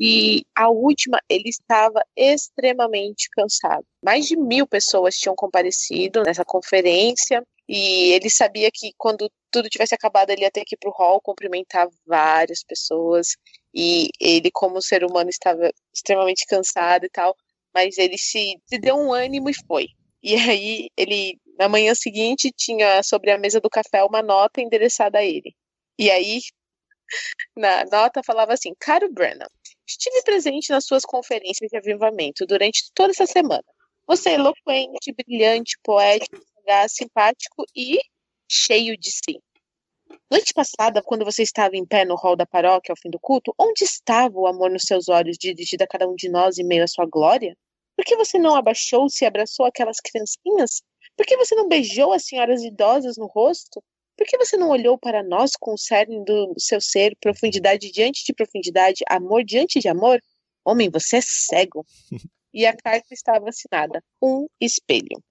E 0.00 0.44
a 0.54 0.70
última, 0.70 1.18
ele 1.28 1.48
estava 1.48 2.00
extremamente 2.16 3.28
cansado. 3.32 3.84
Mais 4.02 4.26
de 4.26 4.36
mil 4.36 4.66
pessoas 4.66 5.16
tinham 5.16 5.34
comparecido 5.34 6.22
nessa 6.22 6.44
conferência. 6.44 7.42
E 7.68 8.12
ele 8.12 8.30
sabia 8.30 8.70
que 8.72 8.92
quando 8.96 9.30
tudo 9.50 9.68
tivesse 9.68 9.94
acabado, 9.94 10.30
ele 10.30 10.42
ia 10.42 10.50
ter 10.50 10.64
que 10.64 10.74
ir 10.74 10.78
para 10.78 10.88
o 10.88 10.92
hall 10.92 11.20
cumprimentar 11.20 11.86
várias 12.06 12.64
pessoas. 12.64 13.36
E 13.74 14.08
ele, 14.18 14.50
como 14.50 14.80
ser 14.80 15.04
humano, 15.04 15.28
estava 15.28 15.70
extremamente 15.92 16.46
cansado 16.46 17.04
e 17.04 17.10
tal, 17.10 17.36
mas 17.74 17.98
ele 17.98 18.16
se, 18.16 18.58
se 18.66 18.78
deu 18.78 18.96
um 18.96 19.12
ânimo 19.12 19.50
e 19.50 19.54
foi. 19.66 19.88
E 20.22 20.34
aí, 20.34 20.88
ele, 20.96 21.38
na 21.58 21.68
manhã 21.68 21.94
seguinte, 21.94 22.50
tinha 22.56 23.02
sobre 23.02 23.30
a 23.30 23.38
mesa 23.38 23.60
do 23.60 23.70
café 23.70 24.02
uma 24.02 24.22
nota 24.22 24.60
endereçada 24.60 25.18
a 25.18 25.24
ele. 25.24 25.54
E 25.98 26.10
aí, 26.10 26.40
na 27.56 27.84
nota 27.84 28.22
falava 28.24 28.54
assim: 28.54 28.72
Caro 28.80 29.12
Brennan, 29.12 29.46
estive 29.86 30.22
presente 30.22 30.70
nas 30.70 30.86
suas 30.86 31.04
conferências 31.04 31.70
de 31.70 31.76
avivamento 31.76 32.46
durante 32.46 32.90
toda 32.94 33.10
essa 33.12 33.26
semana. 33.26 33.64
Você 34.06 34.30
é 34.30 34.34
eloquente, 34.34 35.12
brilhante, 35.12 35.78
poético, 35.84 36.38
sagaz, 36.68 36.92
simpático 36.92 37.64
e 37.74 37.98
cheio 38.46 38.96
de 38.98 39.10
si. 39.10 39.40
Noite 40.30 40.52
passada, 40.52 41.02
quando 41.02 41.24
você 41.24 41.42
estava 41.42 41.74
em 41.76 41.86
pé 41.86 42.04
no 42.04 42.14
hall 42.14 42.36
da 42.36 42.44
paróquia 42.44 42.92
ao 42.92 43.00
fim 43.00 43.08
do 43.08 43.18
culto, 43.18 43.54
onde 43.58 43.84
estava 43.84 44.38
o 44.38 44.46
amor 44.46 44.70
nos 44.70 44.82
seus 44.82 45.08
olhos 45.08 45.38
dirigido 45.38 45.84
a 45.84 45.86
cada 45.86 46.06
um 46.06 46.14
de 46.14 46.28
nós 46.28 46.58
em 46.58 46.64
meio 46.64 46.84
à 46.84 46.86
sua 46.86 47.06
glória? 47.06 47.56
Por 47.96 48.04
que 48.04 48.16
você 48.16 48.38
não 48.38 48.54
abaixou-se 48.54 49.24
e 49.24 49.26
abraçou 49.26 49.64
aquelas 49.64 49.98
criancinhas? 50.00 50.82
Por 51.16 51.24
que 51.26 51.36
você 51.36 51.54
não 51.54 51.68
beijou 51.68 52.12
as 52.12 52.26
senhoras 52.26 52.62
idosas 52.62 53.16
no 53.16 53.26
rosto? 53.26 53.82
Por 54.16 54.26
que 54.26 54.36
você 54.36 54.56
não 54.56 54.68
olhou 54.68 54.98
para 54.98 55.22
nós 55.22 55.52
com 55.58 55.72
o 55.72 55.78
cerne 55.78 56.22
do 56.24 56.52
seu 56.58 56.80
ser, 56.80 57.16
profundidade 57.20 57.90
diante 57.90 58.24
de 58.24 58.34
profundidade, 58.34 59.04
amor 59.08 59.42
diante 59.44 59.80
de 59.80 59.88
amor? 59.88 60.20
Homem, 60.64 60.90
você 60.90 61.16
é 61.16 61.20
cego. 61.22 61.84
e 62.52 62.66
a 62.66 62.76
carta 62.76 63.06
estava 63.12 63.48
assinada: 63.48 64.02
Um 64.22 64.46
espelho. 64.60 65.22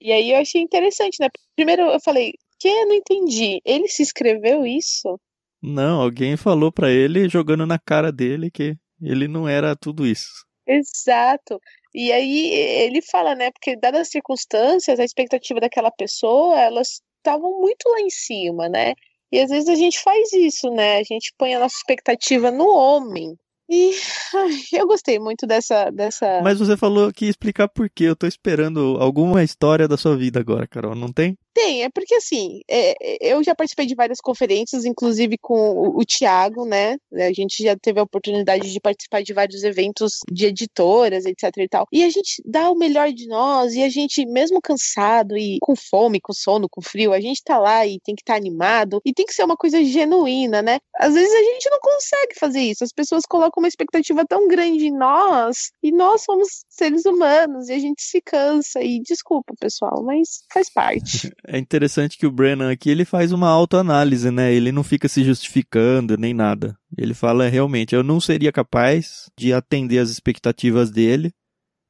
E 0.00 0.12
aí 0.12 0.30
eu 0.30 0.38
achei 0.38 0.60
interessante, 0.60 1.16
né? 1.20 1.28
Primeiro 1.56 1.82
eu 1.82 2.00
falei, 2.00 2.34
que? 2.58 2.84
Não 2.84 2.94
entendi. 2.94 3.60
Ele 3.64 3.88
se 3.88 4.02
escreveu 4.02 4.66
isso? 4.66 5.18
Não, 5.62 6.00
alguém 6.00 6.36
falou 6.36 6.70
para 6.70 6.90
ele 6.90 7.28
jogando 7.28 7.66
na 7.66 7.78
cara 7.78 8.12
dele 8.12 8.50
que 8.50 8.76
ele 9.00 9.26
não 9.28 9.48
era 9.48 9.74
tudo 9.74 10.06
isso. 10.06 10.44
Exato. 10.66 11.60
E 11.94 12.10
aí 12.12 12.50
ele 12.52 13.00
fala, 13.02 13.34
né? 13.34 13.50
Porque 13.50 13.76
dadas 13.76 14.02
as 14.02 14.08
circunstâncias, 14.08 14.98
a 14.98 15.04
expectativa 15.04 15.60
daquela 15.60 15.90
pessoa, 15.90 16.58
elas 16.60 17.00
estavam 17.18 17.60
muito 17.60 17.88
lá 17.88 18.00
em 18.00 18.10
cima, 18.10 18.68
né? 18.68 18.94
E 19.32 19.40
às 19.40 19.50
vezes 19.50 19.68
a 19.68 19.74
gente 19.74 19.98
faz 20.00 20.32
isso, 20.32 20.70
né? 20.70 20.98
A 20.98 21.02
gente 21.02 21.32
põe 21.38 21.54
a 21.54 21.60
nossa 21.60 21.76
expectativa 21.76 22.50
no 22.50 22.68
homem. 22.68 23.36
E 23.68 23.92
eu 24.72 24.86
gostei 24.86 25.18
muito 25.18 25.46
dessa, 25.46 25.90
dessa. 25.90 26.40
Mas 26.42 26.58
você 26.58 26.76
falou 26.76 27.12
que 27.12 27.26
ia 27.26 27.30
explicar 27.30 27.68
por 27.68 27.88
quê. 27.88 28.04
Eu 28.04 28.16
tô 28.16 28.26
esperando 28.26 28.96
alguma 29.00 29.42
história 29.42 29.88
da 29.88 29.96
sua 29.96 30.16
vida 30.16 30.40
agora, 30.40 30.66
Carol, 30.66 30.94
não 30.94 31.12
tem? 31.12 31.36
Tem, 31.54 31.84
é 31.84 31.88
porque 31.88 32.16
assim, 32.16 32.62
é, 32.68 32.96
eu 33.20 33.42
já 33.44 33.54
participei 33.54 33.86
de 33.86 33.94
várias 33.94 34.18
conferências, 34.20 34.84
inclusive 34.84 35.38
com 35.38 35.54
o, 35.54 36.00
o 36.00 36.04
Tiago, 36.04 36.66
né? 36.66 36.96
A 37.12 37.32
gente 37.32 37.62
já 37.62 37.76
teve 37.76 38.00
a 38.00 38.02
oportunidade 38.02 38.72
de 38.72 38.80
participar 38.80 39.22
de 39.22 39.32
vários 39.32 39.62
eventos 39.62 40.18
de 40.28 40.46
editoras, 40.46 41.24
etc 41.24 41.52
e 41.56 41.68
tal. 41.68 41.86
E 41.92 42.02
a 42.02 42.10
gente 42.10 42.42
dá 42.44 42.68
o 42.68 42.74
melhor 42.74 43.12
de 43.12 43.28
nós, 43.28 43.72
e 43.74 43.84
a 43.84 43.88
gente, 43.88 44.26
mesmo 44.26 44.60
cansado 44.60 45.36
e 45.38 45.58
com 45.60 45.76
fome, 45.76 46.20
com 46.20 46.32
sono, 46.32 46.68
com 46.68 46.82
frio, 46.82 47.12
a 47.12 47.20
gente 47.20 47.40
tá 47.44 47.56
lá 47.56 47.86
e 47.86 48.00
tem 48.00 48.16
que 48.16 48.22
estar 48.22 48.34
tá 48.34 48.38
animado, 48.38 49.00
e 49.04 49.12
tem 49.14 49.24
que 49.24 49.32
ser 49.32 49.44
uma 49.44 49.56
coisa 49.56 49.82
genuína, 49.84 50.60
né? 50.60 50.80
Às 50.98 51.14
vezes 51.14 51.32
a 51.32 51.42
gente 51.42 51.70
não 51.70 51.78
consegue 51.78 52.34
fazer 52.36 52.62
isso, 52.62 52.82
as 52.82 52.92
pessoas 52.92 53.22
colocam 53.28 53.62
uma 53.62 53.68
expectativa 53.68 54.23
tão 54.26 54.48
grande 54.48 54.86
em 54.86 54.96
nós, 54.96 55.70
e 55.82 55.92
nós 55.92 56.22
somos 56.22 56.64
seres 56.68 57.04
humanos, 57.04 57.68
e 57.68 57.72
a 57.72 57.78
gente 57.78 58.02
se 58.02 58.20
cansa, 58.20 58.82
e 58.82 59.00
desculpa, 59.00 59.54
pessoal, 59.58 60.02
mas 60.04 60.44
faz 60.52 60.72
parte. 60.72 61.32
é 61.46 61.58
interessante 61.58 62.18
que 62.18 62.26
o 62.26 62.32
Brennan 62.32 62.70
aqui 62.70 62.90
ele 62.90 63.04
faz 63.04 63.32
uma 63.32 63.48
autoanálise, 63.48 64.30
né? 64.30 64.52
Ele 64.52 64.72
não 64.72 64.82
fica 64.82 65.08
se 65.08 65.24
justificando 65.24 66.16
nem 66.16 66.34
nada. 66.34 66.76
Ele 66.96 67.14
fala 67.14 67.48
realmente, 67.48 67.94
eu 67.94 68.02
não 68.02 68.20
seria 68.20 68.52
capaz 68.52 69.30
de 69.38 69.52
atender 69.52 69.98
as 69.98 70.10
expectativas 70.10 70.90
dele, 70.90 71.32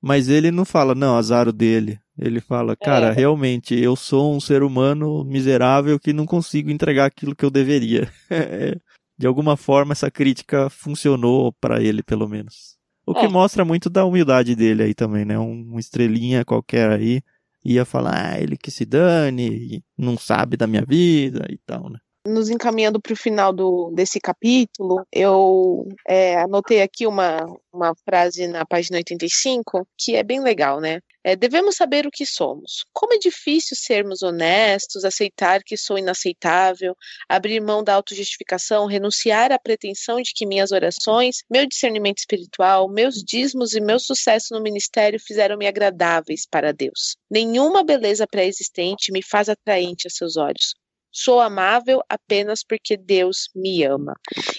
mas 0.03 0.29
ele 0.29 0.51
não 0.51 0.65
fala, 0.65 0.95
não, 0.95 1.17
azar 1.17 1.51
dele. 1.51 1.99
Ele 2.19 2.41
fala, 2.41 2.77
cara, 2.77 3.09
é. 3.09 3.13
realmente, 3.13 3.75
eu 3.75 3.97
sou 3.97 4.35
um 4.35 4.41
ser 4.41 4.63
humano 4.63 5.25
miserável 5.25 5.99
que 5.99 6.13
não 6.13 6.27
consigo 6.27 6.71
entregar 6.71 7.07
aquilo 7.07 7.35
que 7.35 7.45
eu 7.45 7.51
deveria. 7.51 8.09
de 9.17 9.27
alguma 9.27 9.57
forma 9.57 9.93
essa 9.93 10.11
crítica 10.11 10.69
funcionou 10.69 11.53
para 11.53 11.83
ele, 11.83 12.03
pelo 12.03 12.29
menos. 12.29 12.77
O 13.07 13.15
que 13.15 13.27
é. 13.27 13.29
mostra 13.29 13.65
muito 13.65 13.91
da 13.91 14.05
humildade 14.05 14.55
dele 14.57 14.83
aí 14.83 14.95
também, 14.95 15.25
né? 15.25 15.39
Um, 15.39 15.79
estrelinha 15.79 16.45
qualquer 16.45 16.91
aí 16.91 17.23
ia 17.65 17.85
falar, 17.85 18.33
ah, 18.33 18.41
ele 18.41 18.57
que 18.57 18.71
se 18.71 18.85
dane, 18.85 19.83
não 19.97 20.19
sabe 20.19 20.57
da 20.57 20.67
minha 20.67 20.85
vida 20.85 21.47
e 21.51 21.59
tal, 21.59 21.89
né? 21.89 21.99
Nos 22.27 22.49
encaminhando 22.49 23.01
para 23.01 23.13
o 23.13 23.17
final 23.17 23.53
do, 23.53 23.91
desse 23.91 24.19
capítulo, 24.19 25.07
eu 25.13 25.87
é, 26.09 26.37
anotei 26.37 26.81
aqui 26.81 27.07
uma, 27.07 27.45
uma 27.73 27.95
frase 28.05 28.47
na 28.49 28.65
página 28.65 28.97
85 28.99 29.87
que 29.99 30.17
é 30.17 30.23
bem 30.23 30.41
legal, 30.41 30.81
né? 30.81 31.01
É, 31.23 31.35
devemos 31.35 31.77
saber 31.77 32.07
o 32.07 32.11
que 32.11 32.27
somos. 32.27 32.85
Como 32.93 33.15
é 33.15 33.19
difícil 33.19 33.75
sermos 33.77 34.23
honestos, 34.23 35.05
aceitar 35.05 35.63
que 35.63 35.77
sou 35.77 35.99
inaceitável, 35.99 36.95
abrir 37.27 37.61
mão 37.61 37.83
da 37.83 37.95
autojustificação, 37.95 38.87
renunciar 38.87 39.51
à 39.51 39.59
pretensão 39.59 40.21
de 40.21 40.33
que 40.35 40.47
minhas 40.47 40.71
orações, 40.71 41.43
meu 41.51 41.67
discernimento 41.67 42.19
espiritual, 42.19 42.91
meus 42.91 43.23
dízimos 43.23 43.73
e 43.73 43.81
meu 43.81 43.99
sucesso 43.99 44.53
no 44.53 44.63
ministério 44.63 45.19
fizeram-me 45.19 45.67
agradáveis 45.67 46.47
para 46.47 46.73
Deus. 46.73 47.17
Nenhuma 47.31 47.83
beleza 47.83 48.27
pré-existente 48.27 49.11
me 49.11 49.23
faz 49.23 49.49
atraente 49.49 50.07
a 50.07 50.11
seus 50.11 50.37
olhos. 50.37 50.75
Sou 51.17 51.41
amável 51.41 52.03
apenas 52.09 52.65
porque 52.65 52.97
Deus 52.97 53.49
me 53.55 53.85
ama. 53.85 54.15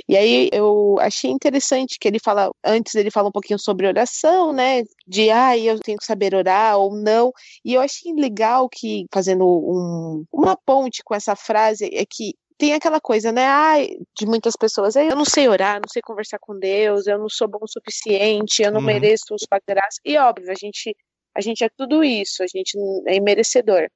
E 0.08 0.16
aí 0.16 0.50
eu 0.54 0.96
achei 1.02 1.30
interessante 1.30 1.98
que 2.00 2.08
ele 2.08 2.18
fala, 2.18 2.50
antes 2.64 2.96
ele 2.96 3.12
fala 3.12 3.28
um 3.28 3.32
pouquinho 3.32 3.60
sobre 3.60 3.88
oração, 3.88 4.54
né? 4.54 4.84
De 5.06 5.30
ah, 5.30 5.58
eu 5.58 5.78
tenho 5.80 5.98
que 5.98 6.06
saber 6.06 6.34
orar 6.34 6.78
ou 6.78 6.96
não. 6.96 7.34
E 7.64 7.74
eu 7.74 7.82
achei 7.82 8.14
legal 8.14 8.70
que, 8.70 9.06
fazendo 9.14 9.46
um, 9.46 10.24
uma 10.32 10.56
ponte 10.56 11.04
com 11.04 11.14
essa 11.14 11.36
frase, 11.36 11.90
é 11.92 12.06
que 12.06 12.34
tem 12.58 12.74
aquela 12.74 13.02
coisa, 13.02 13.34
né? 13.34 13.46
Ai, 13.46 13.90
de 14.18 14.26
muitas 14.26 14.56
pessoas, 14.56 14.96
eu 14.96 15.16
não 15.16 15.26
sei 15.26 15.50
orar, 15.50 15.76
não 15.76 15.90
sei 15.92 16.02
conversar 16.02 16.40
com 16.40 16.58
Deus, 16.58 17.06
eu 17.06 17.20
não 17.20 17.28
sou 17.28 17.50
bom 17.50 17.60
o 17.62 17.68
suficiente, 17.68 18.62
eu 18.64 18.72
não 18.72 18.80
uhum. 18.80 18.86
mereço 18.86 19.26
sua 19.38 19.60
graça. 19.68 20.00
E 20.06 20.18
óbvio, 20.18 20.50
a 20.50 20.56
gente, 20.56 20.96
a 21.36 21.42
gente 21.42 21.64
é 21.66 21.70
tudo 21.78 22.02
isso, 22.02 22.44
a 22.44 22.48
gente 22.48 22.78
é 23.08 23.20
merecedor. 23.20 23.90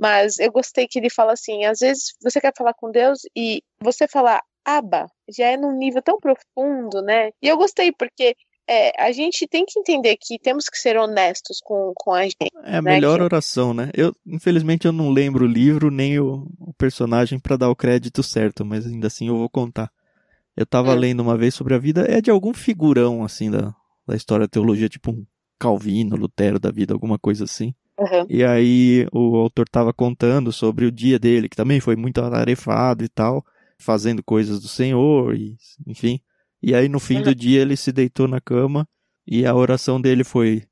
Mas 0.00 0.38
eu 0.38 0.50
gostei 0.50 0.88
que 0.88 0.98
ele 0.98 1.10
fala 1.10 1.34
assim: 1.34 1.66
às 1.66 1.80
vezes 1.80 2.14
você 2.22 2.40
quer 2.40 2.54
falar 2.56 2.72
com 2.72 2.90
Deus 2.90 3.20
e 3.36 3.62
você 3.82 4.08
falar 4.08 4.40
aba 4.64 5.06
já 5.28 5.46
é 5.46 5.56
num 5.56 5.76
nível 5.76 6.00
tão 6.00 6.18
profundo, 6.18 7.02
né? 7.02 7.30
E 7.42 7.48
eu 7.48 7.58
gostei 7.58 7.92
porque 7.92 8.34
é, 8.66 8.92
a 9.02 9.12
gente 9.12 9.46
tem 9.46 9.64
que 9.66 9.78
entender 9.78 10.16
que 10.16 10.38
temos 10.38 10.68
que 10.70 10.78
ser 10.78 10.96
honestos 10.96 11.58
com, 11.62 11.92
com 11.96 12.14
a 12.14 12.22
gente. 12.22 12.36
É 12.64 12.76
a 12.76 12.82
né? 12.82 12.92
melhor 12.92 13.18
que... 13.18 13.24
oração, 13.24 13.74
né? 13.74 13.90
Eu, 13.92 14.14
infelizmente, 14.26 14.86
eu 14.86 14.92
não 14.92 15.10
lembro 15.10 15.44
o 15.44 15.48
livro 15.48 15.90
nem 15.90 16.18
o, 16.18 16.46
o 16.58 16.72
personagem 16.74 17.38
para 17.38 17.56
dar 17.56 17.68
o 17.68 17.76
crédito 17.76 18.22
certo, 18.22 18.64
mas 18.64 18.86
ainda 18.86 19.08
assim 19.08 19.28
eu 19.28 19.36
vou 19.36 19.50
contar. 19.50 19.90
Eu 20.56 20.64
tava 20.64 20.92
hum. 20.92 20.98
lendo 20.98 21.20
uma 21.20 21.36
vez 21.36 21.54
sobre 21.54 21.74
a 21.74 21.78
vida, 21.78 22.06
é 22.08 22.22
de 22.22 22.30
algum 22.30 22.54
figurão, 22.54 23.22
assim, 23.22 23.50
da, 23.50 23.74
da 24.06 24.16
história 24.16 24.46
da 24.46 24.50
teologia, 24.50 24.88
tipo 24.88 25.10
um 25.10 25.26
Calvino, 25.58 26.16
Lutero 26.16 26.58
da 26.58 26.70
vida, 26.70 26.94
alguma 26.94 27.18
coisa 27.18 27.44
assim. 27.44 27.74
Uhum. 28.00 28.26
E 28.30 28.42
aí 28.42 29.06
o 29.12 29.36
autor 29.36 29.66
estava 29.66 29.92
contando 29.92 30.50
sobre 30.50 30.86
o 30.86 30.90
dia 30.90 31.18
dele, 31.18 31.50
que 31.50 31.56
também 31.56 31.80
foi 31.80 31.96
muito 31.96 32.18
atarefado 32.22 33.04
e 33.04 33.08
tal, 33.08 33.44
fazendo 33.78 34.22
coisas 34.22 34.58
do 34.58 34.68
Senhor, 34.68 35.36
e, 35.36 35.56
enfim. 35.86 36.18
E 36.62 36.74
aí 36.74 36.88
no 36.88 36.98
fim 36.98 37.16
uhum. 37.16 37.24
do 37.24 37.34
dia 37.34 37.60
ele 37.60 37.76
se 37.76 37.92
deitou 37.92 38.26
na 38.26 38.40
cama 38.40 38.88
e 39.26 39.44
a 39.44 39.54
oração 39.54 40.00
dele 40.00 40.24
foi: 40.24 40.64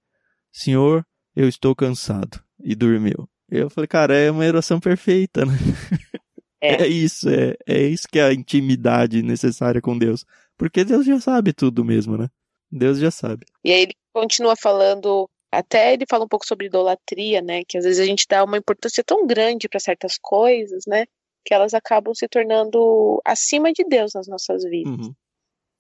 Senhor, 0.51 1.05
eu 1.37 1.47
estou 1.47 1.77
cansado. 1.77 2.41
E 2.61 2.75
dormiu. 2.75 3.29
Eu 3.49 3.71
falei, 3.71 3.87
cara, 3.87 4.17
é 4.17 4.31
uma 4.31 4.45
oração 4.45 4.81
perfeita, 4.81 5.45
né? 5.45 5.53
É. 6.61 6.83
é 6.83 6.89
isso, 6.89 7.29
é, 7.29 7.55
é 7.69 7.83
isso 7.83 8.09
que 8.11 8.19
é 8.19 8.25
a 8.25 8.35
intimidade 8.35 9.23
necessária 9.23 9.81
com 9.81 9.97
Deus. 9.97 10.27
Porque 10.57 10.85
Deus 10.85 11.07
já 11.07 11.21
sabe 11.21 11.53
tudo 11.53 11.85
mesmo, 11.85 12.19
né? 12.19 12.29
Deus 12.69 12.99
já 12.99 13.13
sabe. 13.13 13.47
E 13.65 13.73
aí 13.73 13.83
ele 13.83 13.95
continua 14.13 14.57
falando 14.57 15.31
até 15.51 15.93
ele 15.93 16.05
fala 16.09 16.25
um 16.25 16.29
pouco 16.29 16.47
sobre 16.47 16.67
idolatria, 16.67 17.41
né? 17.41 17.63
Que 17.67 17.79
às 17.79 17.85
vezes 17.85 18.01
a 18.01 18.05
gente 18.05 18.27
dá 18.29 18.45
uma 18.45 18.59
importância 18.59 19.03
tão 19.03 19.27
grande 19.27 19.69
para 19.69 19.81
certas 19.81 20.19
coisas, 20.21 20.85
né? 20.87 21.07
Que 21.45 21.55
elas 21.55 21.75
acabam 21.75 22.15
se 22.15 22.29
tornando 22.29 23.21
acima 23.25 23.73
de 23.73 23.85
Deus 23.85 24.13
nas 24.15 24.27
nossas 24.27 24.63
vidas. 24.65 24.93
Uhum. 24.93 25.15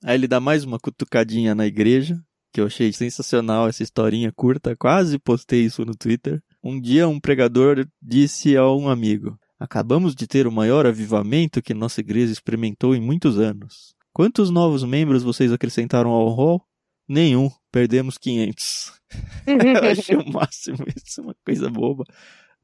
Aí 0.05 0.15
ele 0.15 0.29
dá 0.29 0.41
mais 0.41 0.65
uma 0.65 0.79
cutucadinha 0.79 1.55
na 1.55 1.67
igreja, 1.67 2.17
que 2.53 2.61
eu 2.61 2.67
achei 2.67 2.93
sensacional 2.93 3.69
essa 3.69 3.83
historinha 3.83 4.33
curta, 4.33 4.77
quase 4.77 5.19
postei 5.19 5.65
isso 5.65 5.85
no 5.85 5.95
Twitter. 5.95 6.41
Um 6.63 6.81
dia 6.81 7.09
um 7.09 7.21
pregador 7.21 7.87
disse 8.01 8.57
a 8.57 8.67
um 8.71 8.89
amigo: 8.89 9.39
Acabamos 9.59 10.15
de 10.15 10.27
ter 10.27 10.47
o 10.47 10.53
maior 10.53 10.87
avivamento 10.87 11.61
que 11.61 11.75
nossa 11.75 12.01
igreja 12.01 12.33
experimentou 12.33 12.95
em 12.95 13.01
muitos 13.01 13.39
anos. 13.39 13.95
Quantos 14.13 14.51
novos 14.51 14.83
membros 14.83 15.23
vocês 15.23 15.53
acrescentaram 15.53 16.11
ao 16.11 16.29
hall? 16.31 16.63
Nenhum. 17.09 17.51
Perdemos 17.71 18.17
500. 18.19 18.98
eu 19.47 19.91
achei 19.91 20.17
o 20.17 20.33
máximo 20.33 20.85
isso, 20.95 21.23
uma 21.23 21.35
coisa 21.45 21.71
boba. 21.71 22.05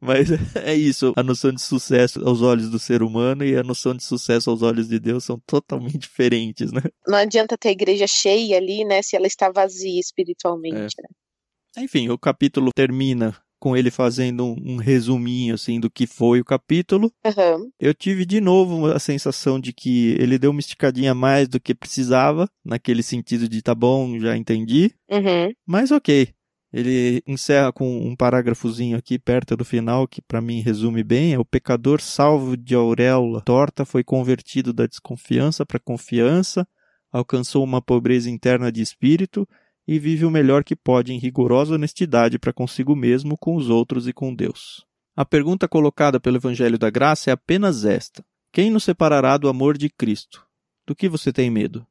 Mas 0.00 0.28
é 0.57 0.74
isso, 0.74 1.12
a 1.16 1.22
noção 1.22 1.52
de 1.52 1.62
sucesso 1.62 2.26
aos 2.26 2.42
olhos 2.42 2.68
do 2.68 2.78
ser 2.78 3.02
humano 3.02 3.44
e 3.44 3.57
a 3.57 3.62
noção 3.62 3.94
de 3.94 4.04
sucesso 4.04 4.50
aos 4.50 4.62
olhos 4.62 4.88
de 4.88 4.98
Deus 4.98 5.24
são 5.24 5.40
totalmente 5.46 5.98
diferentes, 5.98 6.72
né? 6.72 6.83
Não 7.07 7.16
adianta 7.16 7.57
ter 7.57 7.68
a 7.68 7.72
igreja 7.72 8.07
cheia 8.07 8.59
ali, 8.59 8.85
né, 8.85 9.00
se 9.02 9.16
ela 9.16 9.26
está 9.26 9.50
vazia 9.50 9.98
espiritualmente, 9.98 10.94
é. 10.98 11.02
né? 11.02 11.85
Enfim, 11.85 12.09
o 12.09 12.18
capítulo 12.18 12.70
termina 12.72 13.37
com 13.64 13.74
ele 13.74 13.90
fazendo 13.90 14.44
um, 14.44 14.74
um, 14.74 14.77
resuminho 14.77 15.55
assim 15.55 15.81
do 15.81 15.88
que 15.88 16.07
foi 16.07 16.38
o 16.38 16.44
capítulo. 16.44 17.11
Uhum. 17.24 17.70
Eu 17.81 17.94
tive 17.94 18.27
de 18.27 18.38
novo 18.38 18.88
a 18.92 18.98
sensação 18.98 19.59
de 19.59 19.72
que 19.72 20.14
ele 20.18 20.38
deu 20.38 20.50
uma 20.50 20.61
esticadinha 20.61 21.12
a 21.12 21.14
mais 21.14 21.48
do 21.48 21.59
que 21.59 21.74
precisava, 21.74 22.46
naquele 22.62 23.03
sentido 23.03 23.48
de 23.48 23.62
tá 23.62 23.74
bom, 23.74 24.18
já 24.20 24.37
entendi. 24.37 24.92
Uhum. 25.11 25.50
Mas 25.66 25.90
ok. 25.90 26.29
Ele 26.70 27.22
encerra 27.27 27.72
com 27.72 28.07
um 28.07 28.14
parágrafozinho 28.14 28.98
aqui 28.98 29.18
perto 29.18 29.57
do 29.57 29.64
final 29.64 30.07
que 30.07 30.20
para 30.20 30.42
mim 30.42 30.61
resume 30.61 31.03
bem: 31.03 31.33
é 31.33 31.38
o 31.38 31.44
pecador 31.44 32.03
salvo 32.03 32.59
de 32.59 32.74
auréola 32.74 33.40
torta 33.40 33.87
foi 33.87 34.05
convertido 34.05 34.74
da 34.74 34.85
desconfiança 34.85 35.64
para 35.64 35.81
confiança, 35.81 36.68
alcançou 37.11 37.64
uma 37.64 37.81
pobreza 37.81 38.29
interna 38.29 38.70
de 38.70 38.83
espírito 38.83 39.48
e 39.87 39.99
vive 39.99 40.25
o 40.25 40.31
melhor 40.31 40.64
que 40.64 40.75
pode 40.75 41.12
em 41.12 41.18
rigorosa 41.18 41.75
honestidade 41.75 42.38
para 42.38 42.53
consigo 42.53 42.97
mesmo, 42.97 43.37
com 43.37 43.57
os 43.57 43.68
outros 43.68 44.09
e 44.09 44.12
com 44.12 44.35
Deus. 44.35 44.85
A 45.16 45.25
pergunta 45.25 45.68
colocada 45.68 46.18
pelo 46.18 46.37
Evangelho 46.37 46.79
da 46.79 46.90
Graça 46.90 47.31
é 47.31 47.33
apenas 47.33 47.85
esta: 47.85 48.25
Quem 48.53 48.70
nos 48.70 48.85
separará 48.85 49.37
do 49.37 49.49
amor 49.49 49.77
de 49.79 49.88
Cristo? 49.88 50.44
Do 50.87 50.94
que 50.94 51.09
você 51.09 51.33
tem 51.33 51.51
medo? 51.51 51.87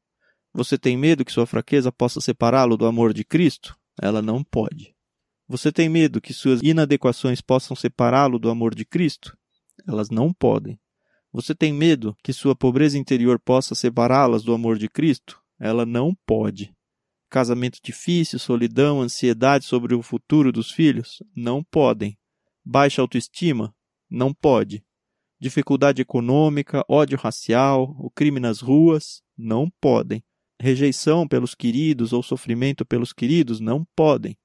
Você 0.54 0.78
tem 0.78 0.98
medo 0.98 1.26
que 1.26 1.32
sua 1.32 1.48
fraqueza 1.48 1.92
possa 1.92 2.22
separá-lo 2.22 2.78
do 2.78 2.86
amor 2.86 3.14
de 3.14 3.24
Cristo? 3.24 3.76
Ela 4.02 4.22
não 4.22 4.44
pode. 4.44 4.94
Você 5.48 5.72
tem 5.72 5.90
medo 5.90 6.22
que 6.22 6.34
suas 6.34 6.62
inadequações 6.62 7.42
possam 7.42 7.76
separá-lo 7.76 8.40
do 8.40 8.50
amor 8.50 8.76
de 8.76 8.86
Cristo? 8.86 9.38
Elas 9.88 10.10
não 10.10 10.34
podem. 10.34 10.80
Você 11.32 11.56
tem 11.56 11.74
medo 11.74 12.16
que 12.24 12.32
sua 12.32 12.56
pobreza 12.56 12.98
interior 12.98 13.40
possa 13.40 13.74
separá-las 13.74 14.44
do 14.44 14.54
amor 14.54 14.78
de 14.78 14.88
Cristo? 14.88 15.42
Ela 15.60 15.86
não 15.86 16.16
pode. 16.26 16.74
Casamento 17.34 17.80
difícil, 17.84 18.38
solidão, 18.38 19.02
ansiedade 19.02 19.66
sobre 19.66 19.96
o 19.96 20.04
futuro 20.04 20.52
dos 20.52 20.70
filhos? 20.70 21.24
Não 21.36 21.64
podem. 21.64 22.16
Baixa 22.64 23.02
autoestima? 23.02 23.74
Não 24.08 24.32
pode. 24.32 24.86
Dificuldade 25.40 26.00
econômica, 26.00 26.86
ódio 26.88 27.18
racial, 27.18 27.96
o 27.98 28.12
crime 28.12 28.40
nas 28.40 28.62
ruas? 28.62 29.24
Não 29.36 29.68
podem. 29.82 30.24
Rejeição 30.62 31.28
pelos 31.28 31.56
queridos 31.56 32.14
ou 32.14 32.22
sofrimento 32.22 32.86
pelos 32.86 33.12
queridos? 33.12 33.60
Não 33.60 33.84
podem. 33.96 34.38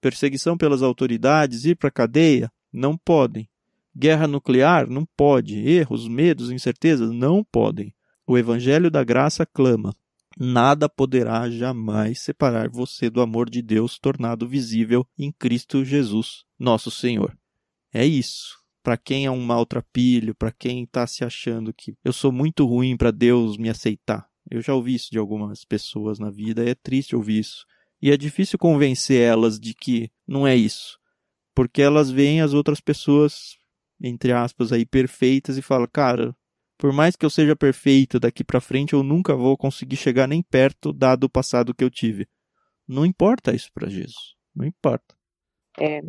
Perseguição 0.00 0.56
pelas 0.56 0.80
autoridades, 0.80 1.66
ir 1.66 1.76
para 1.76 1.90
cadeia? 1.90 2.50
Não 2.72 2.96
podem. 2.96 3.50
Guerra 3.94 4.26
nuclear? 4.26 4.88
Não 4.88 5.04
pode. 5.14 5.58
Erros, 5.58 6.08
medos, 6.08 6.50
incertezas? 6.50 7.10
Não 7.10 7.44
podem. 7.44 7.94
O 8.26 8.38
Evangelho 8.38 8.90
da 8.90 9.04
Graça 9.04 9.44
clama: 9.44 9.94
nada 10.42 10.88
poderá 10.88 11.50
jamais 11.50 12.20
separar 12.20 12.70
você 12.70 13.10
do 13.10 13.20
amor 13.20 13.50
de 13.50 13.60
Deus 13.60 13.98
tornado 13.98 14.48
visível 14.48 15.06
em 15.18 15.30
Cristo 15.30 15.84
Jesus, 15.84 16.44
nosso 16.58 16.90
Senhor. 16.90 17.36
É 17.92 18.06
isso. 18.06 18.58
Para 18.82 18.96
quem 18.96 19.26
é 19.26 19.30
um 19.30 19.42
maltrapilho, 19.42 20.34
para 20.34 20.50
quem 20.50 20.84
está 20.84 21.06
se 21.06 21.22
achando 21.22 21.74
que 21.74 21.94
eu 22.02 22.14
sou 22.14 22.32
muito 22.32 22.64
ruim 22.64 22.96
para 22.96 23.10
Deus 23.10 23.58
me 23.58 23.68
aceitar. 23.68 24.26
Eu 24.50 24.62
já 24.62 24.74
ouvi 24.74 24.94
isso 24.94 25.10
de 25.10 25.18
algumas 25.18 25.62
pessoas 25.66 26.18
na 26.18 26.30
vida, 26.30 26.66
é 26.66 26.74
triste 26.74 27.14
ouvir 27.14 27.40
isso. 27.40 27.66
E 28.00 28.10
é 28.10 28.16
difícil 28.16 28.58
convencer 28.58 29.20
elas 29.20 29.60
de 29.60 29.74
que 29.74 30.10
não 30.26 30.46
é 30.46 30.56
isso. 30.56 30.98
Porque 31.54 31.82
elas 31.82 32.10
veem 32.10 32.40
as 32.40 32.54
outras 32.54 32.80
pessoas, 32.80 33.58
entre 34.00 34.32
aspas, 34.32 34.72
aí 34.72 34.86
perfeitas 34.86 35.58
e 35.58 35.62
falam, 35.62 35.86
cara, 35.92 36.34
por 36.80 36.94
mais 36.94 37.14
que 37.14 37.26
eu 37.26 37.30
seja 37.30 37.54
perfeito 37.54 38.18
daqui 38.18 38.42
para 38.42 38.58
frente, 38.58 38.94
eu 38.94 39.02
nunca 39.02 39.36
vou 39.36 39.54
conseguir 39.54 39.96
chegar 39.96 40.26
nem 40.26 40.42
perto 40.42 40.94
dado 40.94 41.24
o 41.24 41.30
passado 41.30 41.74
que 41.74 41.84
eu 41.84 41.90
tive. 41.90 42.26
Não 42.88 43.04
importa 43.04 43.54
isso 43.54 43.68
para 43.74 43.86
Jesus. 43.86 44.34
Não 44.56 44.64
importa. 44.64 45.14
É. 45.78 46.00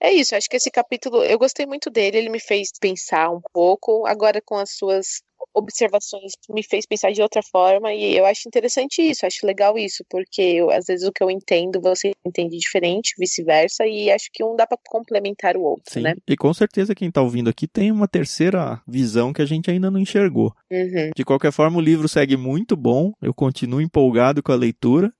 É 0.00 0.12
isso, 0.12 0.34
acho 0.34 0.48
que 0.48 0.56
esse 0.56 0.70
capítulo, 0.70 1.22
eu 1.24 1.36
gostei 1.38 1.66
muito 1.66 1.90
dele, 1.90 2.16
ele 2.18 2.30
me 2.30 2.40
fez 2.40 2.70
pensar 2.80 3.30
um 3.30 3.40
pouco, 3.52 4.06
agora 4.06 4.40
com 4.40 4.54
as 4.56 4.70
suas 4.70 5.20
observações 5.54 6.32
me 6.48 6.62
fez 6.62 6.86
pensar 6.86 7.12
de 7.12 7.22
outra 7.22 7.42
forma 7.42 7.92
e 7.92 8.16
eu 8.16 8.24
acho 8.24 8.48
interessante 8.48 9.02
isso, 9.02 9.26
acho 9.26 9.46
legal 9.46 9.76
isso, 9.78 10.04
porque 10.08 10.40
eu, 10.40 10.70
às 10.70 10.86
vezes 10.86 11.06
o 11.06 11.12
que 11.12 11.22
eu 11.22 11.30
entendo 11.30 11.80
você 11.80 12.12
entende 12.24 12.56
diferente, 12.56 13.14
vice-versa, 13.18 13.86
e 13.86 14.10
acho 14.10 14.28
que 14.32 14.44
um 14.44 14.56
dá 14.56 14.66
para 14.66 14.78
complementar 14.88 15.56
o 15.56 15.62
outro, 15.62 15.94
Sim. 15.94 16.02
né? 16.02 16.14
E 16.26 16.36
com 16.36 16.52
certeza 16.52 16.94
quem 16.94 17.10
tá 17.10 17.22
ouvindo 17.22 17.50
aqui 17.50 17.66
tem 17.66 17.90
uma 17.90 18.08
terceira 18.08 18.80
visão 18.86 19.32
que 19.32 19.42
a 19.42 19.46
gente 19.46 19.70
ainda 19.70 19.90
não 19.90 20.00
enxergou. 20.00 20.52
Uhum. 20.70 21.10
De 21.14 21.24
qualquer 21.24 21.52
forma, 21.52 21.78
o 21.78 21.82
livro 21.82 22.08
segue 22.08 22.36
muito 22.36 22.76
bom, 22.76 23.12
eu 23.22 23.34
continuo 23.34 23.80
empolgado 23.80 24.42
com 24.42 24.52
a 24.52 24.56
leitura. 24.56 25.12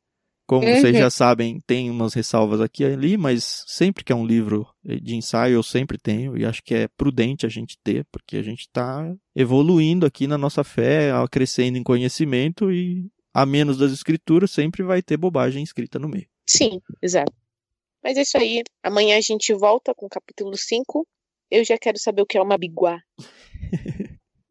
Como 0.48 0.62
vocês 0.66 0.94
Uhum. 0.94 1.00
já 1.02 1.10
sabem, 1.10 1.60
tem 1.66 1.90
umas 1.90 2.14
ressalvas 2.14 2.58
aqui 2.62 2.82
e 2.82 2.86
ali, 2.86 3.18
mas 3.18 3.64
sempre 3.66 4.02
que 4.02 4.10
é 4.10 4.16
um 4.16 4.24
livro 4.26 4.66
de 4.82 5.14
ensaio, 5.14 5.56
eu 5.56 5.62
sempre 5.62 5.98
tenho, 5.98 6.38
e 6.38 6.44
acho 6.46 6.62
que 6.62 6.74
é 6.74 6.88
prudente 6.96 7.44
a 7.44 7.50
gente 7.50 7.76
ter, 7.84 8.06
porque 8.10 8.38
a 8.38 8.42
gente 8.42 8.60
está 8.60 9.14
evoluindo 9.36 10.06
aqui 10.06 10.26
na 10.26 10.38
nossa 10.38 10.64
fé, 10.64 11.10
crescendo 11.30 11.76
em 11.76 11.82
conhecimento, 11.82 12.72
e 12.72 13.10
a 13.34 13.44
menos 13.44 13.76
das 13.76 13.92
escrituras, 13.92 14.50
sempre 14.50 14.82
vai 14.82 15.02
ter 15.02 15.18
bobagem 15.18 15.62
escrita 15.62 15.98
no 15.98 16.08
meio. 16.08 16.26
Sim, 16.48 16.80
exato. 17.02 17.32
Mas 18.02 18.16
é 18.16 18.22
isso 18.22 18.38
aí. 18.38 18.62
Amanhã 18.82 19.18
a 19.18 19.20
gente 19.20 19.52
volta 19.52 19.92
com 19.94 20.06
o 20.06 20.08
capítulo 20.08 20.56
5. 20.56 21.06
Eu 21.50 21.62
já 21.62 21.76
quero 21.76 21.98
saber 21.98 22.22
o 22.22 22.26
que 22.26 22.38
é 22.38 22.42
uma 22.42 22.56
biguá. 22.56 22.98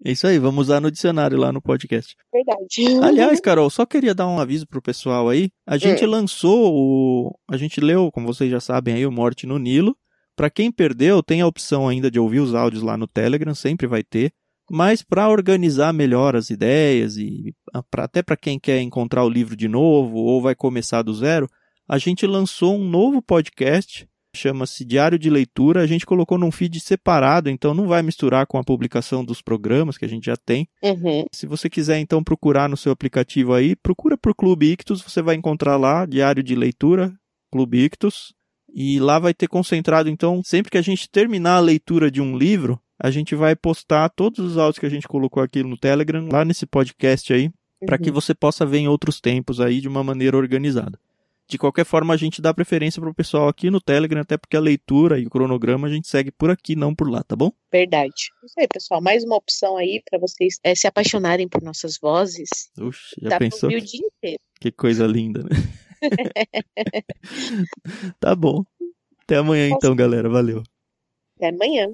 É 0.08 0.12
isso 0.14 0.26
aí, 0.26 0.40
vamos 0.40 0.68
usar 0.68 0.80
no 0.80 0.90
dicionário 0.90 1.38
lá 1.38 1.52
no 1.52 1.62
podcast. 1.62 2.16
Verdade. 2.34 2.86
Aliás, 3.04 3.40
Carol, 3.42 3.70
só 3.70 3.86
queria 3.86 4.16
dar 4.16 4.26
um 4.28 4.40
aviso 4.40 4.66
pro 4.66 4.82
pessoal 4.82 5.28
aí. 5.28 5.50
A 5.68 5.78
gente 5.78 6.06
Hum. 6.06 6.10
lançou 6.10 6.74
o. 6.74 7.38
A 7.52 7.58
gente 7.58 7.82
leu, 7.82 8.10
como 8.12 8.26
vocês 8.28 8.50
já 8.50 8.62
sabem 8.62 8.94
aí, 8.94 9.06
o 9.06 9.12
Morte 9.12 9.46
no 9.46 9.60
Nilo. 9.60 9.96
Pra 10.34 10.50
quem 10.50 10.72
perdeu, 10.72 11.22
tem 11.22 11.42
a 11.42 11.48
opção 11.48 11.90
ainda 11.90 12.10
de 12.10 12.20
ouvir 12.20 12.40
os 12.40 12.56
áudios 12.56 12.84
lá 12.84 12.96
no 12.96 13.06
Telegram, 13.08 13.54
sempre 13.54 13.86
vai 13.86 14.02
ter. 14.04 14.32
Mas 14.72 15.02
para 15.02 15.28
organizar 15.30 15.92
melhor 15.92 16.36
as 16.36 16.50
ideias 16.50 17.18
e 17.18 17.54
pra, 17.90 18.04
até 18.06 18.22
para 18.22 18.38
quem 18.38 18.58
quer 18.60 18.80
encontrar 18.82 19.24
o 19.26 19.30
livro 19.30 19.56
de 19.58 19.68
novo 19.68 20.18
ou 20.18 20.42
vai 20.42 20.54
começar 20.56 21.02
do 21.02 21.14
zero, 21.14 21.50
a 21.88 21.98
gente 21.98 22.26
lançou 22.28 22.76
um 22.78 22.88
novo 22.88 23.22
podcast, 23.22 24.08
chama-se 24.38 24.86
Diário 24.86 25.20
de 25.20 25.30
Leitura. 25.30 25.82
A 25.82 25.88
gente 25.88 26.06
colocou 26.06 26.38
num 26.38 26.52
feed 26.52 26.80
separado, 26.80 27.50
então 27.50 27.74
não 27.74 27.88
vai 27.88 28.02
misturar 28.02 28.48
com 28.48 28.58
a 28.58 28.64
publicação 28.64 29.26
dos 29.26 29.42
programas 29.42 29.98
que 29.98 30.06
a 30.06 30.08
gente 30.08 30.26
já 30.26 30.38
tem. 30.38 30.68
Uhum. 30.82 31.26
Se 31.32 31.46
você 31.46 31.70
quiser 31.70 32.00
então 32.00 32.24
procurar 32.24 32.70
no 32.70 32.78
seu 32.78 32.92
aplicativo 32.92 33.54
aí, 33.54 33.76
procura 33.76 34.18
por 34.18 34.34
Clube 34.34 34.72
Ictus, 34.72 35.02
você 35.02 35.22
vai 35.22 35.36
encontrar 35.36 35.76
lá 35.78 36.06
Diário 36.06 36.42
de 36.42 36.56
Leitura, 36.56 37.14
Clube 37.52 37.84
Ictus, 37.84 38.34
e 38.74 39.00
lá 39.00 39.18
vai 39.20 39.34
ter 39.34 39.48
concentrado 39.48 40.10
então, 40.10 40.42
sempre 40.44 40.72
que 40.72 40.78
a 40.78 40.82
gente 40.82 41.10
terminar 41.10 41.56
a 41.56 41.62
leitura 41.62 42.12
de 42.12 42.22
um 42.22 42.38
livro, 42.38 42.80
a 43.02 43.10
gente 43.10 43.36
vai 43.36 43.56
postar 43.56 44.10
todos 44.10 44.40
os 44.40 44.58
áudios 44.58 44.80
que 44.80 44.86
a 44.86 44.90
gente 44.90 45.08
colocou 45.08 45.42
aqui 45.42 45.64
no 45.64 45.78
Telegram, 45.78 46.28
lá 46.32 46.44
nesse 46.44 46.66
podcast 46.66 47.34
aí, 47.34 47.50
para 47.86 47.98
que 47.98 48.10
Uhum. 48.10 48.16
você 48.16 48.34
possa 48.34 48.66
ver 48.66 48.80
em 48.80 48.88
outros 48.88 49.22
tempos 49.22 49.62
aí 49.62 49.80
de 49.80 49.88
uma 49.88 50.04
maneira 50.04 50.36
organizada. 50.36 51.00
De 51.50 51.58
qualquer 51.58 51.86
forma, 51.86 52.14
a 52.14 52.18
gente 52.18 52.42
dá 52.42 52.54
preferência 52.54 53.02
pro 53.02 53.14
pessoal 53.14 53.48
aqui 53.48 53.70
no 53.70 53.80
Telegram, 53.80 54.20
até 54.20 54.38
porque 54.38 54.58
a 54.58 54.60
leitura 54.60 55.18
e 55.18 55.26
o 55.26 55.30
cronograma 55.30 55.88
a 55.88 55.90
gente 55.90 56.06
segue 56.08 56.30
por 56.30 56.52
aqui, 56.52 56.76
não 56.76 56.94
por 56.94 57.10
lá, 57.10 57.24
tá 57.24 57.38
bom? 57.38 57.52
Verdade. 57.72 58.32
Isso 58.44 58.60
aí, 58.60 58.68
pessoal. 58.68 59.02
Mais 59.02 59.24
uma 59.24 59.38
opção 59.38 59.78
aí 59.78 60.04
pra 60.10 60.20
vocês 60.20 60.60
eh, 60.62 60.76
se 60.76 60.88
apaixonarem 60.88 61.48
por 61.48 61.64
nossas 61.64 61.98
vozes. 61.98 62.50
Oxe, 62.78 63.16
já 63.22 63.30
Dá 63.30 63.38
pra 63.38 63.50
pensou? 63.50 63.70
ouvir 63.70 63.82
o 63.82 63.86
dia 63.86 64.02
inteiro. 64.06 64.40
Que 64.60 64.72
coisa 64.72 65.08
linda, 65.08 65.44
né? 65.44 65.50
tá 68.20 68.36
bom. 68.36 68.64
Até 69.24 69.38
amanhã 69.38 69.70
então, 69.70 69.96
galera. 69.96 70.30
Valeu. 70.30 70.64
Até 71.38 71.50
amanhã. 71.50 71.92